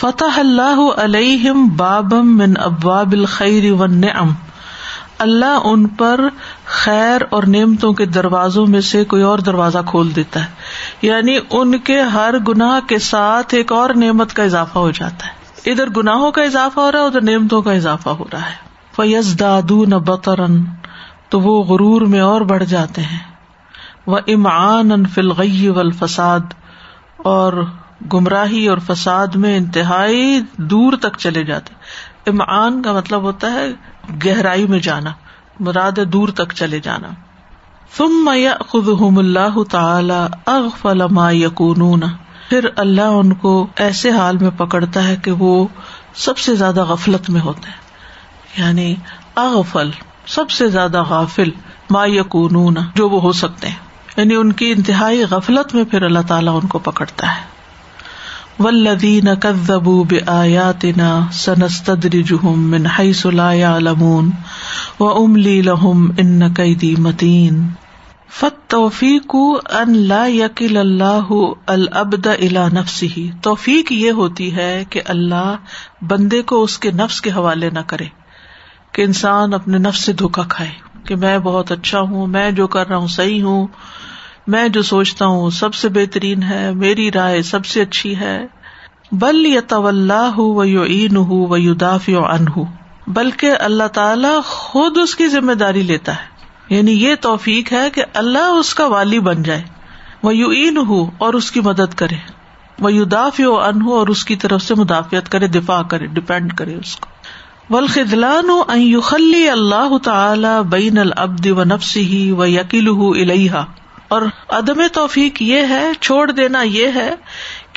فتح 0.00 0.38
اللہ 0.38 0.80
علیہ 0.96 1.52
اللہ 5.18 5.64
ان 5.64 5.86
پر 5.88 6.20
خیر 6.64 7.22
اور 7.30 7.42
نعمتوں 7.42 7.92
کے 7.92 8.04
دروازوں 8.06 8.66
میں 8.66 8.80
سے 8.80 9.04
کوئی 9.04 9.22
اور 9.22 9.38
دروازہ 9.38 9.78
کھول 9.86 10.14
دیتا 10.16 10.44
ہے 10.44 11.06
یعنی 11.06 11.36
ان 11.50 11.78
کے 11.78 12.00
ہر 12.00 12.38
گناہ 12.48 12.78
کے 12.88 12.98
ساتھ 12.98 13.54
ایک 13.54 13.72
اور 13.72 13.94
نعمت 13.94 14.34
کا 14.34 14.42
اضافہ 14.42 14.78
ہو 14.78 14.90
جاتا 14.90 15.26
ہے 15.26 15.70
ادھر 15.70 15.90
گناہوں 15.96 16.30
کا 16.32 16.42
اضافہ 16.42 16.80
ہو 16.80 16.92
رہا 16.92 17.00
ہے 17.00 17.06
ادھر 17.06 17.20
نعمتوں 17.20 17.62
کا 17.62 17.72
اضافہ 17.72 18.08
ہو 18.08 18.24
رہا 18.32 18.46
ہے 18.46 18.66
فیض 18.96 19.38
دادو 19.40 19.84
نہ 19.84 19.94
بطرن 20.04 20.64
تو 21.28 21.40
وہ 21.40 21.62
غرور 21.64 22.02
میں 22.02 22.20
اور 22.20 22.40
بڑھ 22.40 22.64
جاتے 22.64 23.02
ہیں 23.02 23.18
وہ 24.06 24.18
امان 24.26 25.06
فلغی 25.06 25.68
و 25.68 25.78
الفساد 25.78 26.54
اور 27.18 27.52
گمراہی 28.12 28.66
اور 28.68 28.78
فساد 28.78 29.34
میں 29.34 29.56
انتہائی 29.56 30.40
دور 30.56 30.92
تک 30.92 31.18
چلے 31.18 31.44
جاتے 31.44 31.74
امعان 32.26 32.82
کا 32.82 32.92
مطلب 32.92 33.22
ہوتا 33.22 33.52
ہے 33.52 33.66
گہرائی 34.24 34.66
میں 34.66 34.78
جانا 34.78 35.10
مراد 35.60 35.98
دور 36.12 36.28
تک 36.28 36.52
چلے 36.54 36.80
جانا 36.80 37.08
تم 37.96 38.28
اللہ 38.28 39.62
تعالی 39.70 40.26
اغ 40.46 40.68
فلا 40.80 41.06
ما 41.06 41.30
یقن 41.30 42.08
پھر 42.48 42.68
اللہ 42.76 43.16
ان 43.16 43.32
کو 43.32 43.66
ایسے 43.76 44.10
حال 44.10 44.36
میں 44.36 44.50
پکڑتا 44.50 45.06
ہے 45.08 45.16
کہ 45.16 45.32
وہ 45.32 45.66
سب 46.14 46.38
سے 46.38 46.54
زیادہ 46.54 46.84
غفلت 46.84 47.30
میں 47.30 47.40
ہوتے 47.40 47.70
ہیں 47.70 48.62
یعنی 48.64 48.94
اغفل 49.36 49.90
سب 50.26 50.50
سے 50.50 50.68
زیادہ 50.68 51.02
غافل 51.02 51.50
ما 51.90 52.04
یقون 52.06 52.74
جو 52.94 53.08
وہ 53.08 53.20
ہو 53.22 53.32
سکتے 53.32 53.68
ہیں 53.68 53.87
یعنی 54.18 54.34
ان 54.34 54.52
کی 54.52 54.70
انتہائی 54.72 55.22
غفلت 55.30 55.74
میں 55.74 55.84
پھر 55.84 56.02
اللہ 56.02 56.26
تعالیٰ 56.28 56.54
ان 56.54 56.66
کو 56.66 56.78
پکڑتا 56.84 57.26
ہے 57.26 57.46
ولدین 58.60 59.28
کزبو 59.40 60.02
بے 60.04 60.18
آیاتنا 60.28 61.10
سنستم 61.32 62.56
من 62.70 62.86
ہائی 62.86 63.12
سلایا 63.12 63.78
لمون 63.78 64.30
و 65.00 65.08
املی 65.14 65.60
لہم 65.62 66.08
ان 66.18 66.52
قیدی 66.54 66.94
متین 66.98 67.66
فت 68.30 68.56
توفیق 68.68 69.34
ان 69.74 69.96
لا 69.98 70.24
یقل 70.26 70.76
اللہ 70.76 71.30
العبد 71.66 72.26
الا 72.28 72.66
نفس 72.72 73.02
ہی 73.16 73.28
توفیق 73.42 73.92
یہ 73.92 74.10
ہوتی 74.12 74.54
ہے 74.56 74.82
کہ 74.90 75.02
اللہ 75.06 75.54
بندے 76.08 76.42
کو 76.42 76.62
اس 76.62 76.78
کے 76.78 76.90
نفس 76.94 77.20
کے 77.20 77.30
حوالے 77.30 77.70
نہ 77.70 77.86
کرے 77.86 78.06
کہ 78.92 79.02
انسان 79.02 79.54
اپنے 79.54 79.78
نفس 79.78 80.04
سے 80.04 80.12
دھوکا 80.14 80.42
کھائے 80.48 80.70
کہ 81.04 81.16
میں 81.16 81.38
بہت 81.38 81.72
اچھا 81.72 82.00
ہوں 82.00 82.26
میں 82.26 82.50
جو 82.50 82.66
کر 82.66 82.88
رہا 82.88 82.96
ہوں 82.96 83.08
صحیح 83.08 83.42
ہوں 83.42 83.66
میں 84.48 84.68
جو 84.68 84.82
سوچتا 84.82 85.26
ہوں 85.26 85.50
سب 85.50 85.74
سے 85.74 85.88
بہترین 85.88 86.42
ہے 86.42 86.70
میری 86.74 87.12
رائے 87.12 87.42
سب 87.42 87.66
سے 87.66 87.82
اچھی 87.82 88.16
ہے 88.16 88.46
بل 89.12 89.46
یا 89.46 89.60
اللہ 89.70 90.30
ہُو 90.38 90.64
یو 90.64 90.82
این 90.82 91.16
ہوں 91.16 91.74
داف 91.74 92.08
یو 92.08 92.24
ان 92.24 92.46
بلکہ 93.06 93.50
اللہ 93.60 93.86
تعالیٰ 93.92 94.42
خود 94.42 94.98
اس 94.98 95.16
کی 95.16 95.28
ذمہ 95.28 95.52
داری 95.52 95.82
لیتا 95.82 96.12
ہے 96.12 96.74
یعنی 96.76 96.92
یہ 96.92 97.14
توفیق 97.20 97.72
ہے 97.72 97.90
کہ 97.90 98.04
اللہ 98.14 98.50
اس 98.58 98.74
کا 98.74 98.86
والی 98.86 99.18
بن 99.18 99.42
جائے 99.42 99.62
وہ 100.22 100.36
یو 100.36 100.48
این 100.48 100.76
ہوں 100.76 101.10
اور 101.18 101.34
اس 101.34 101.50
کی 101.50 101.60
مدد 101.60 101.94
کرے 101.94 102.16
وہ 102.78 102.92
یو 102.92 103.04
داف 103.04 103.40
یو 103.40 103.58
انہ 103.60 103.90
اور 103.90 104.08
اس 104.08 104.24
کی 104.24 104.36
طرف 104.36 104.62
سے 104.62 104.74
مدافعت 104.74 105.28
کرے 105.28 105.46
دفاع 105.46 105.82
کرے 105.82 106.06
ڈپینڈ 106.06 106.52
کرے 106.52 106.74
اس 106.74 106.96
کو 106.96 107.08
ولخلان 107.74 108.50
اللہ 109.52 109.98
تعالیٰ 109.98 110.62
بین 110.62 110.98
العبد 110.98 111.46
و 111.46 111.64
نفسی 111.64 112.32
و 112.32 112.46
یقیل 112.46 112.88
ہُو 112.88 113.10
الحا 113.10 113.64
اور 114.08 114.22
عدم 114.48 114.80
توفیق 114.92 115.42
یہ 115.42 115.66
ہے 115.68 115.84
چھوڑ 116.00 116.30
دینا 116.30 116.62
یہ 116.62 116.88
ہے 116.94 117.10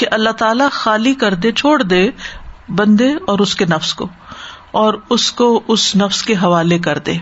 کہ 0.00 0.05
اللہ 0.11 0.29
تعالی 0.37 0.63
خالی 0.71 1.13
کر 1.13 1.33
دے 1.33 1.51
چھوڑ 1.51 1.81
دے 1.83 2.09
بندے 2.69 3.11
اور 3.27 3.39
اس 3.39 3.55
کے 3.55 3.65
نفس 3.65 3.93
کو 3.93 4.07
اور 4.71 4.93
اس 5.09 5.31
کو 5.31 5.49
اس 5.67 5.95
نفس 5.95 6.21
کے 6.23 6.33
حوالے 6.33 6.79
کر 6.79 6.97
دے 6.97 7.17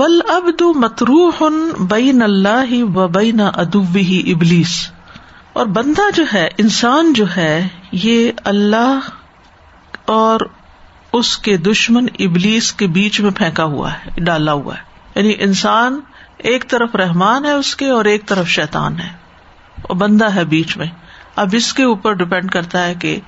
ول 0.00 0.20
اب 0.28 0.48
دو 0.58 0.72
مترو 0.74 1.28
ہن 1.40 1.86
بین 1.86 2.22
اللہ 2.22 2.72
و 2.84 3.08
بین 3.08 3.40
ادب 3.40 3.96
ہی 4.02 4.22
ابلیس 4.32 4.76
اور 5.52 5.66
بندہ 5.66 6.02
جو 6.14 6.24
ہے 6.32 6.48
انسان 6.58 7.12
جو 7.12 7.24
ہے 7.36 7.68
یہ 7.92 8.30
اللہ 8.44 9.08
اور 10.04 10.40
اس 11.12 11.36
کے 11.38 11.56
دشمن 11.56 12.06
ابلیس 12.18 12.72
کے 12.72 12.86
بیچ 12.86 13.20
میں 13.20 13.30
پھینکا 13.30 13.64
ہوا 13.64 13.92
ہے 13.92 14.10
ڈالا 14.20 14.52
ہوا 14.52 14.74
ہے 14.74 14.88
یعنی 15.14 15.34
انسان 15.38 16.00
ایک 16.44 16.68
طرف 16.68 16.94
رحمان 16.96 17.44
ہے 17.44 17.52
اس 17.52 17.76
کے 17.76 17.88
اور 17.90 18.04
ایک 18.04 18.26
طرف 18.26 18.48
شیتان 18.48 18.98
ہے 19.00 19.08
اور 19.82 19.96
بندہ 19.96 20.34
ہے 20.34 20.44
بیچ 20.44 20.76
میں 20.76 20.86
اب 21.36 21.48
اس 21.52 21.72
کے 21.72 21.82
اوپر 21.82 22.12
ڈپینڈ 22.12 22.50
کرتا 22.50 22.86
ہے 22.86 22.94
کہ 22.94 23.18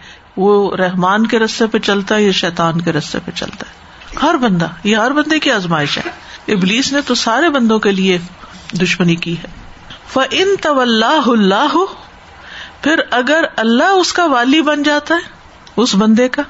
وہ 0.37 0.76
رحمان 0.76 1.26
کے 1.26 1.38
رستے 1.38 1.67
پہ 1.67 1.79
چلتا 1.79 2.14
ہے 2.14 2.23
یا 2.23 2.33
شیتان 2.33 2.81
کے 2.81 2.93
رستے 2.93 3.19
پہ 3.25 3.31
چلتا 3.31 3.67
ہے 3.71 3.81
ہر 4.23 4.37
بندہ 4.37 4.67
یہ 4.85 4.97
ہر 4.97 5.11
بندے 5.11 5.38
کی 5.38 5.50
آزمائش 5.50 5.99
ہے 5.99 6.11
ابلیس 6.52 6.93
نے 6.93 7.00
تو 7.00 7.14
سارے 7.14 7.49
بندوں 7.49 7.79
کے 7.79 7.93
لیے 7.93 8.19
دشمنی 8.83 9.17
کی 9.17 9.35
ہے 9.38 9.49
ف 10.12 10.19
ان 10.31 10.55
پھر 12.83 13.00
اگر 13.11 13.45
اللہ 13.57 13.93
اس 13.95 14.12
کا 14.12 14.25
والی 14.26 14.62
بن 14.62 14.83
جاتا 14.83 15.14
ہے 15.14 15.31
اس 15.76 15.95
بندے 15.95 16.29
کا 16.29 16.43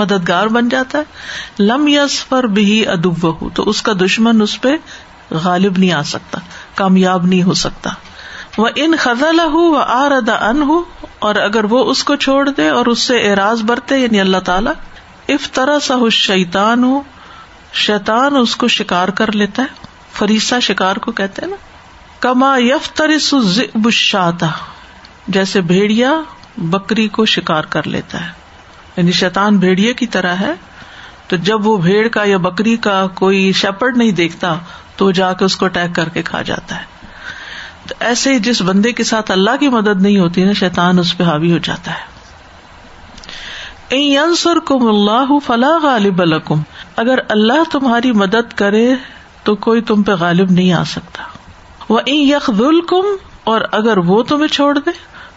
مددگار 0.00 0.46
بن 0.46 0.68
جاتا 0.68 0.98
ہے 0.98 1.62
لم 1.62 1.88
یس 1.88 2.28
پر 2.28 2.46
بھی 2.46 2.86
ادب 2.88 3.26
تو 3.54 3.62
اس 3.62 3.82
کا 3.82 3.92
دشمن 3.92 4.42
اس 4.42 4.60
پہ 4.60 4.74
غالب 5.30 5.78
نہیں 5.78 5.92
آ 5.92 6.02
سکتا 6.02 6.40
کامیاب 6.74 7.26
نہیں 7.26 7.42
ہو 7.42 7.54
سکتا 7.54 7.90
وہ 8.58 8.68
ان 8.74 8.94
خزل 8.98 9.40
ہوں 9.40 9.70
وہ 9.70 9.78
آردا 9.78 10.34
ان 10.34 10.62
ہوں 10.62 10.82
اور 11.18 11.34
اگر 11.34 11.64
وہ 11.64 11.84
اس 11.84 12.04
کو 12.04 12.16
چھوڑ 12.16 12.48
دے 12.48 12.68
اور 12.68 12.86
اس 12.86 12.98
سے 12.98 13.30
اعراض 13.30 13.62
برتے 13.62 13.98
یعنی 13.98 14.20
اللہ 14.20 14.38
تعالیٰ 14.38 14.72
افطرا 15.28 15.80
سا 15.80 15.94
شیتان 16.10 16.84
ہو 16.84 17.02
شیتان 17.72 18.36
اس 18.36 18.56
کو 18.56 18.68
شکار 18.68 19.08
کر 19.08 19.32
لیتا 19.32 19.62
ہے 19.62 19.88
فریسا 20.12 20.58
شکار 20.58 20.96
کو 20.96 21.12
کہتے 21.12 21.46
نا 21.46 21.56
کما 22.20 22.58
یف 22.58 22.92
تریس 22.92 23.34
بات 23.74 24.44
جیسے 25.26 25.60
بھیڑیا 25.60 26.22
بکری 26.58 27.08
کو 27.08 27.24
شکار 27.24 27.64
کر 27.64 27.86
لیتا 27.86 28.20
ہے 28.20 28.30
یعنی 28.96 29.12
شیتان 29.12 29.58
بھیڑیے 29.58 29.92
کی 29.92 30.06
طرح 30.06 30.34
ہے 30.34 30.52
تو 31.28 31.36
جب 31.36 31.66
وہ 31.66 31.76
بھیڑ 31.76 32.08
کا 32.08 32.24
یا 32.24 32.36
بکری 32.36 32.76
کا 32.76 33.06
کوئی 33.14 33.52
شپڑ 33.52 33.92
نہیں 33.96 34.10
دیکھتا 34.10 34.56
تو 35.00 35.06
وہ 35.06 35.12
جا 35.12 35.32
کے 35.32 35.44
اس 35.44 35.56
کو 35.56 35.66
اٹیک 35.66 35.94
کر 35.94 36.08
کے 36.08 36.22
کھا 36.22 36.42
جاتا 36.42 36.76
ہے 36.76 36.84
تو 37.86 37.94
ایسے 38.00 38.32
ہی 38.32 38.38
جس 38.38 38.60
بندے 38.62 38.92
کے 38.92 39.04
ساتھ 39.04 39.30
اللہ 39.30 39.56
کی 39.60 39.68
مدد 39.68 40.02
نہیں 40.02 40.18
ہوتی 40.18 40.44
نا 40.44 40.52
شیتان 40.52 40.98
اس 40.98 41.16
پہ 41.16 41.24
حاوی 41.24 41.52
ہو 41.52 41.58
جاتا 41.58 41.92
ہے 41.92 42.08
کم 44.66 44.86
اللہ 44.88 45.32
فلاں 45.46 45.78
غالب 45.82 46.20
الکم 46.22 46.60
اگر 46.96 47.18
اللہ 47.28 47.70
تمہاری 47.72 48.12
مدد 48.12 48.52
کرے 48.54 48.84
تو 49.42 49.54
کوئی 49.60 49.80
تم 49.82 50.02
پہ 50.02 50.12
غالب 50.20 50.50
نہیں 50.50 50.72
آ 50.72 50.84
سکتا 50.84 51.22
وہ 51.88 52.00
این 52.04 52.32
اے 52.34 52.80
کم 52.88 53.14
اور 53.44 53.60
اگر 53.72 53.98
وہ 54.04 54.22
تمہیں 54.22 54.48
چھوڑ 54.48 54.72
دے 54.78 54.90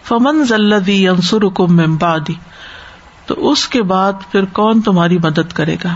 فمن 0.04 0.44
ضلع 0.44 1.50
کم 1.56 1.98
دی 2.28 2.34
تو 3.25 3.52
اس 3.52 3.68
کے 3.68 3.82
بعد 3.90 4.32
پھر 4.32 4.46
کون 4.54 4.82
تمہاری 4.82 5.18
مدد 5.18 5.54
کرے 5.54 5.75
گا 5.84 5.96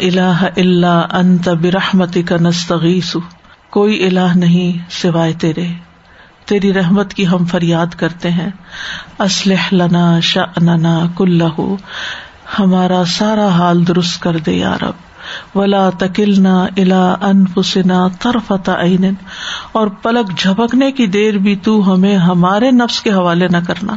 اللہ 0.00 0.44
اللہ 0.56 1.06
انت 1.12 1.48
برحمتک 1.48 2.32
نستغیث 2.40 3.16
کوئی 3.70 4.06
اللہ 4.06 4.36
نہیں 4.36 4.78
سوائے 4.90 5.32
تیرے 5.32 5.66
تیری 6.44 6.72
رحمت 6.74 7.14
کی 7.14 7.26
ہم 7.26 7.44
فریاد 7.44 7.94
کرتے 7.94 8.30
ہیں 8.30 8.50
اسلح 9.18 9.68
لنا 9.72 10.20
شأننا 10.20 11.06
کلو 11.18 11.76
ہمارا 12.58 13.04
سارا 13.08 13.48
حال 13.48 13.86
درست 13.86 14.22
کر 14.22 14.36
دے 14.36 14.52
یارب 14.52 15.15
ولا 15.54 15.88
تکلنا 15.98 16.56
الا 16.76 17.04
انفسنا 17.22 18.06
طرفت 18.20 18.68
عین 18.70 19.04
اور 19.72 19.88
پلک 20.02 20.36
جھپکنے 20.38 20.90
کی 20.92 21.06
دیر 21.12 21.38
بھی 21.38 21.54
تو 21.62 21.78
ہمیں 21.86 22.16
ہمارے 22.16 22.70
نفس 22.72 23.00
کے 23.00 23.12
حوالے 23.12 23.48
نہ 23.48 23.64
کرنا 23.66 23.96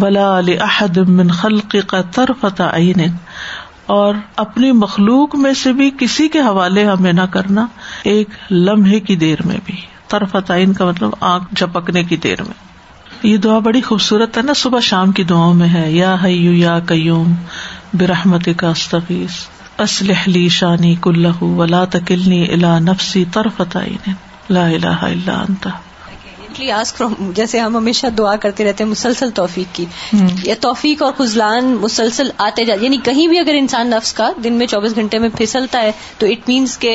ولا 0.00 0.28
من 1.08 1.30
خلقك 1.32 1.94
کا 2.56 2.70
عین 2.72 3.00
اور 3.88 4.14
اپنی 4.36 4.70
مخلوق 4.74 5.34
میں 5.36 5.52
سے 5.54 5.72
بھی 5.72 5.90
کسی 5.98 6.28
کے 6.28 6.40
حوالے 6.40 6.84
ہمیں 6.84 7.12
نہ 7.12 7.26
کرنا 7.30 7.66
ایک 8.04 8.30
لمحے 8.50 9.00
کی 9.00 9.16
دیر 9.16 9.46
میں 9.46 9.58
بھی 9.64 9.76
تر 10.08 10.24
عین 10.50 10.72
کا 10.72 10.84
مطلب 10.84 11.14
آنکھ 11.24 11.54
جھپکنے 11.54 12.02
کی 12.04 12.16
دیر 12.16 12.42
میں 12.42 12.66
یہ 13.22 13.36
دعا 13.36 13.58
بڑی 13.58 13.80
خوبصورت 13.80 14.36
ہے 14.36 14.42
نا 14.42 14.52
صبح 14.56 14.80
شام 14.80 15.12
کی 15.12 15.22
دعاؤں 15.24 15.54
میں 15.54 15.68
ہے 15.68 15.90
یا 15.92 16.14
حیو 16.24 16.78
قیوم 16.86 17.32
برحمت 17.94 18.48
کا 18.56 18.68
استفیس 18.70 19.46
اسلحلی 19.78 20.48
شانی 20.48 20.94
کلو 21.00 21.30
ولا 21.56 21.84
تکلنی 21.84 22.42
الا 22.44 22.74
الا 22.74 22.78
نفسی 22.78 23.24
لا 24.50 24.64
الہ 24.66 24.96
انت 25.32 25.68
جیسے 27.34 27.58
ہم 27.60 27.76
ہمیشہ 27.76 28.06
دعا 28.18 28.34
کرتے 28.36 28.64
رہتے 28.64 28.84
ہیں 28.84 28.90
مسلسل 28.90 29.30
توفیق 29.30 29.74
کی 29.76 29.84
یا 30.44 30.54
توفیق 30.60 31.02
اور 31.02 31.12
خزلان 31.18 31.70
مسلسل 31.80 32.30
آتے 32.38 32.64
جاتے 32.64 32.84
یعنی 32.84 32.96
کہیں 33.04 33.26
بھی 33.28 33.38
اگر 33.38 33.54
انسان 33.54 33.90
نفس 33.90 34.12
کا 34.12 34.30
دن 34.44 34.54
میں 34.54 34.66
چوبیس 34.66 34.96
گھنٹے 34.96 35.18
میں 35.18 35.28
پھسلتا 35.28 35.82
ہے 35.82 35.92
تو 36.18 36.26
اٹ 36.26 36.48
مینس 36.48 36.76
کے 36.78 36.94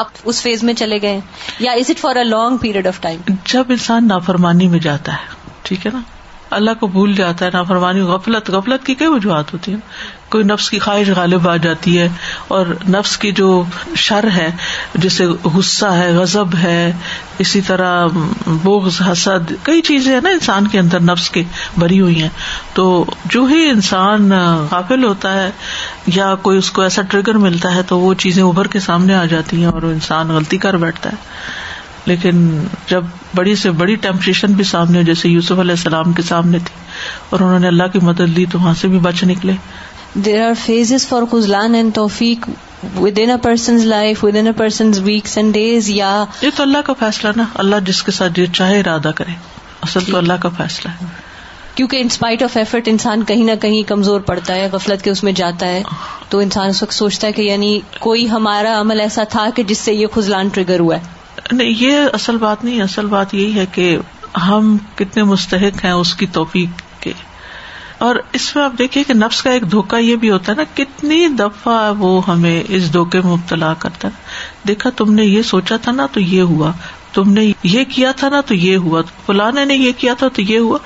آپ 0.00 0.06
اس 0.24 0.42
فیز 0.42 0.62
میں 0.62 0.74
چلے 0.74 1.00
گئے 1.02 1.20
یا 1.58 1.72
is 1.72 1.90
it 1.90 1.98
for 1.98 2.16
a 2.16 2.24
long 2.24 2.56
period 2.56 2.86
of 2.86 3.00
time 3.00 3.20
جب 3.44 3.64
انسان 3.68 4.08
نافرمانی 4.08 4.68
میں 4.68 4.78
جاتا 4.78 5.12
ہے 5.12 5.52
ٹھیک 5.62 5.86
ہے 5.86 5.90
نا 5.94 6.00
اللہ 6.50 6.70
کو 6.80 6.86
بھول 6.86 7.14
جاتا 7.14 7.44
ہے 7.44 7.50
نافرمانی 7.54 8.00
غفلت 8.00 8.50
غفلت 8.50 8.86
کی 8.86 8.94
کئی 8.94 9.08
وجوہات 9.08 9.52
ہوتی 9.52 9.72
ہیں 9.72 9.78
کوئی 10.34 10.44
نفس 10.44 10.68
کی 10.70 10.78
خواہش 10.78 11.08
غالب 11.16 11.48
آ 11.48 11.56
جاتی 11.56 11.98
ہے 11.98 12.08
اور 12.48 12.66
نفس 12.88 13.16
کی 13.18 13.30
جو 13.32 13.48
شر 13.96 14.24
ہے 14.36 14.48
جیسے 14.94 15.26
غصہ 15.54 15.86
ہے 15.92 16.10
غضب 16.12 16.54
ہے 16.62 16.92
اسی 17.38 17.60
طرح 17.60 18.06
بغض 18.46 19.00
حسد 19.02 19.52
کئی 19.62 19.82
چیزیں 19.82 20.20
نا 20.20 20.30
انسان 20.30 20.66
کے 20.66 20.78
اندر 20.78 21.00
نفس 21.02 21.28
کے 21.30 21.42
بھری 21.78 22.00
ہوئی 22.00 22.22
ہیں 22.22 22.28
تو 22.72 22.84
جو 23.26 23.44
ہی 23.44 23.68
انسان 23.68 24.32
قافل 24.70 25.04
ہوتا 25.04 25.34
ہے 25.34 25.50
یا 26.14 26.34
کوئی 26.42 26.58
اس 26.58 26.70
کو 26.70 26.82
ایسا 26.82 27.02
ٹریگر 27.02 27.38
ملتا 27.38 27.74
ہے 27.74 27.82
تو 27.82 27.98
وہ 27.98 28.14
چیزیں 28.14 28.42
ابھر 28.42 28.66
کے 28.66 28.80
سامنے 28.80 29.14
آ 29.14 29.24
جاتی 29.26 29.56
ہیں 29.56 29.66
اور 29.66 29.82
انسان 29.82 30.28
غلطی 30.28 30.58
کر 30.58 30.76
بیٹھتا 30.76 31.10
ہے 31.10 31.62
لیکن 32.06 32.48
جب 32.86 33.04
بڑی 33.34 33.54
سے 33.54 33.70
بڑی 33.70 33.94
ٹیمپریشن 33.96 34.52
بھی 34.52 34.64
سامنے 34.64 35.02
جیسے 35.04 35.28
یوسف 35.28 35.58
علیہ 35.58 35.74
السلام 35.74 36.12
کے 36.12 36.22
سامنے 36.22 36.58
تھی 36.58 36.82
اور 37.30 37.40
انہوں 37.40 37.58
نے 37.58 37.66
اللہ 37.66 37.86
کی 37.92 37.98
مدد 38.02 38.38
لی 38.38 38.44
تو 38.46 38.58
وہاں 38.58 38.74
سے 38.74 38.88
بھی 38.88 38.98
بچ 38.98 39.22
نکلے 39.24 39.52
دیر 40.14 40.46
آر 40.46 40.54
فیزز 40.66 41.06
فار 41.08 41.22
خزلان 41.30 41.74
اینڈ 41.74 41.94
توفیق 41.94 42.48
with 43.00 43.18
in 43.18 43.30
person 43.42 43.78
and 45.36 45.54
days 45.54 45.90
یا 45.90 46.24
یہ 46.42 46.50
تو 46.56 46.62
اللہ 46.62 46.78
کا 46.84 46.92
فیصلہ 46.92 47.30
نا 47.36 47.44
اللہ 47.54 47.76
جس 47.84 48.02
کے 48.02 48.12
ساتھ 48.12 48.32
جو 48.32 48.44
چاہے 48.52 48.80
ارادہ 48.80 49.10
کرے 49.14 49.32
اصل 49.82 50.10
تو 50.10 50.16
اللہ 50.16 50.32
کا 50.40 50.48
فیصلہ 50.48 50.90
ہے 51.00 51.06
کیونکہ 51.74 51.96
انسپائٹ 51.96 52.42
آف 52.42 52.56
ایفرٹ 52.56 52.88
انسان 52.88 53.24
کہیں 53.24 53.44
نہ 53.44 53.52
کہیں 53.60 53.82
کمزور 53.82 54.20
پڑتا 54.20 54.54
ہے 54.54 54.68
غفلت 54.72 55.02
کے 55.02 55.10
اس 55.10 55.24
میں 55.24 55.32
جاتا 55.32 55.66
ہے 55.66 55.82
تو 56.28 56.38
انسان 56.38 56.68
اس 56.68 56.82
وقت 56.82 56.94
سوچتا 56.94 57.26
ہے 57.26 57.32
کہ 57.32 57.42
یعنی 57.42 57.78
کوئی 57.98 58.30
ہمارا 58.30 58.80
عمل 58.80 59.00
ایسا 59.00 59.24
تھا 59.24 59.48
کہ 59.54 59.62
جس 59.62 59.78
سے 59.78 59.92
یہ 59.92 60.06
خزلان 60.14 60.48
ٹریگر 60.48 60.80
ہوا 60.80 60.96
ہے 60.96 61.56
نہیں 61.56 61.74
یہ 61.78 61.98
اصل 62.12 62.36
بات 62.36 62.64
نہیں 62.64 62.82
اصل 62.82 63.06
بات 63.06 63.34
یہی 63.34 63.54
ہے 63.54 63.66
کہ 63.72 63.96
ہم 64.46 64.76
کتنے 64.94 65.22
مستحق 65.22 65.84
ہیں 65.84 65.92
اس 65.92 66.14
کی 66.14 66.26
توفیق 66.26 66.82
اور 67.98 68.16
اس 68.32 68.54
میں 68.56 68.64
آپ 68.64 68.72
دیکھیے 68.78 69.04
کہ 69.04 69.14
نفس 69.14 69.42
کا 69.42 69.50
ایک 69.50 69.70
دھوکا 69.70 69.98
یہ 69.98 70.16
بھی 70.16 70.30
ہوتا 70.30 70.52
ہے 70.52 70.56
نا 70.56 70.62
کتنی 70.74 71.26
دفعہ 71.28 71.92
وہ 71.98 72.20
ہمیں 72.28 72.62
اس 72.68 72.92
دھوکے 72.92 73.20
میں 73.20 73.32
مبتلا 73.32 73.72
کرتا 73.74 74.08
ہے 74.08 74.66
دیکھا 74.66 74.90
تم 74.90 75.14
نے 75.14 75.24
یہ 75.24 75.42
سوچا 75.42 75.76
تھا 75.76 75.92
نا 75.92 76.06
تو 76.06 76.20
یہ 76.20 76.42
ہوا 76.42 76.72
تم 77.12 77.32
نے 77.32 77.52
یہ 77.62 77.84
کیا 77.84 78.12
تھا 78.12 78.28
نا 78.28 78.40
تو 78.40 78.54
یہ 78.54 78.76
ہوا 78.76 79.02
فلانے 79.26 79.64
نے 79.64 79.74
یہ 79.74 79.92
کیا 79.98 80.14
تھا 80.14 80.28
تو 80.28 80.42
یہ 80.42 80.58
ہوا 80.58 80.78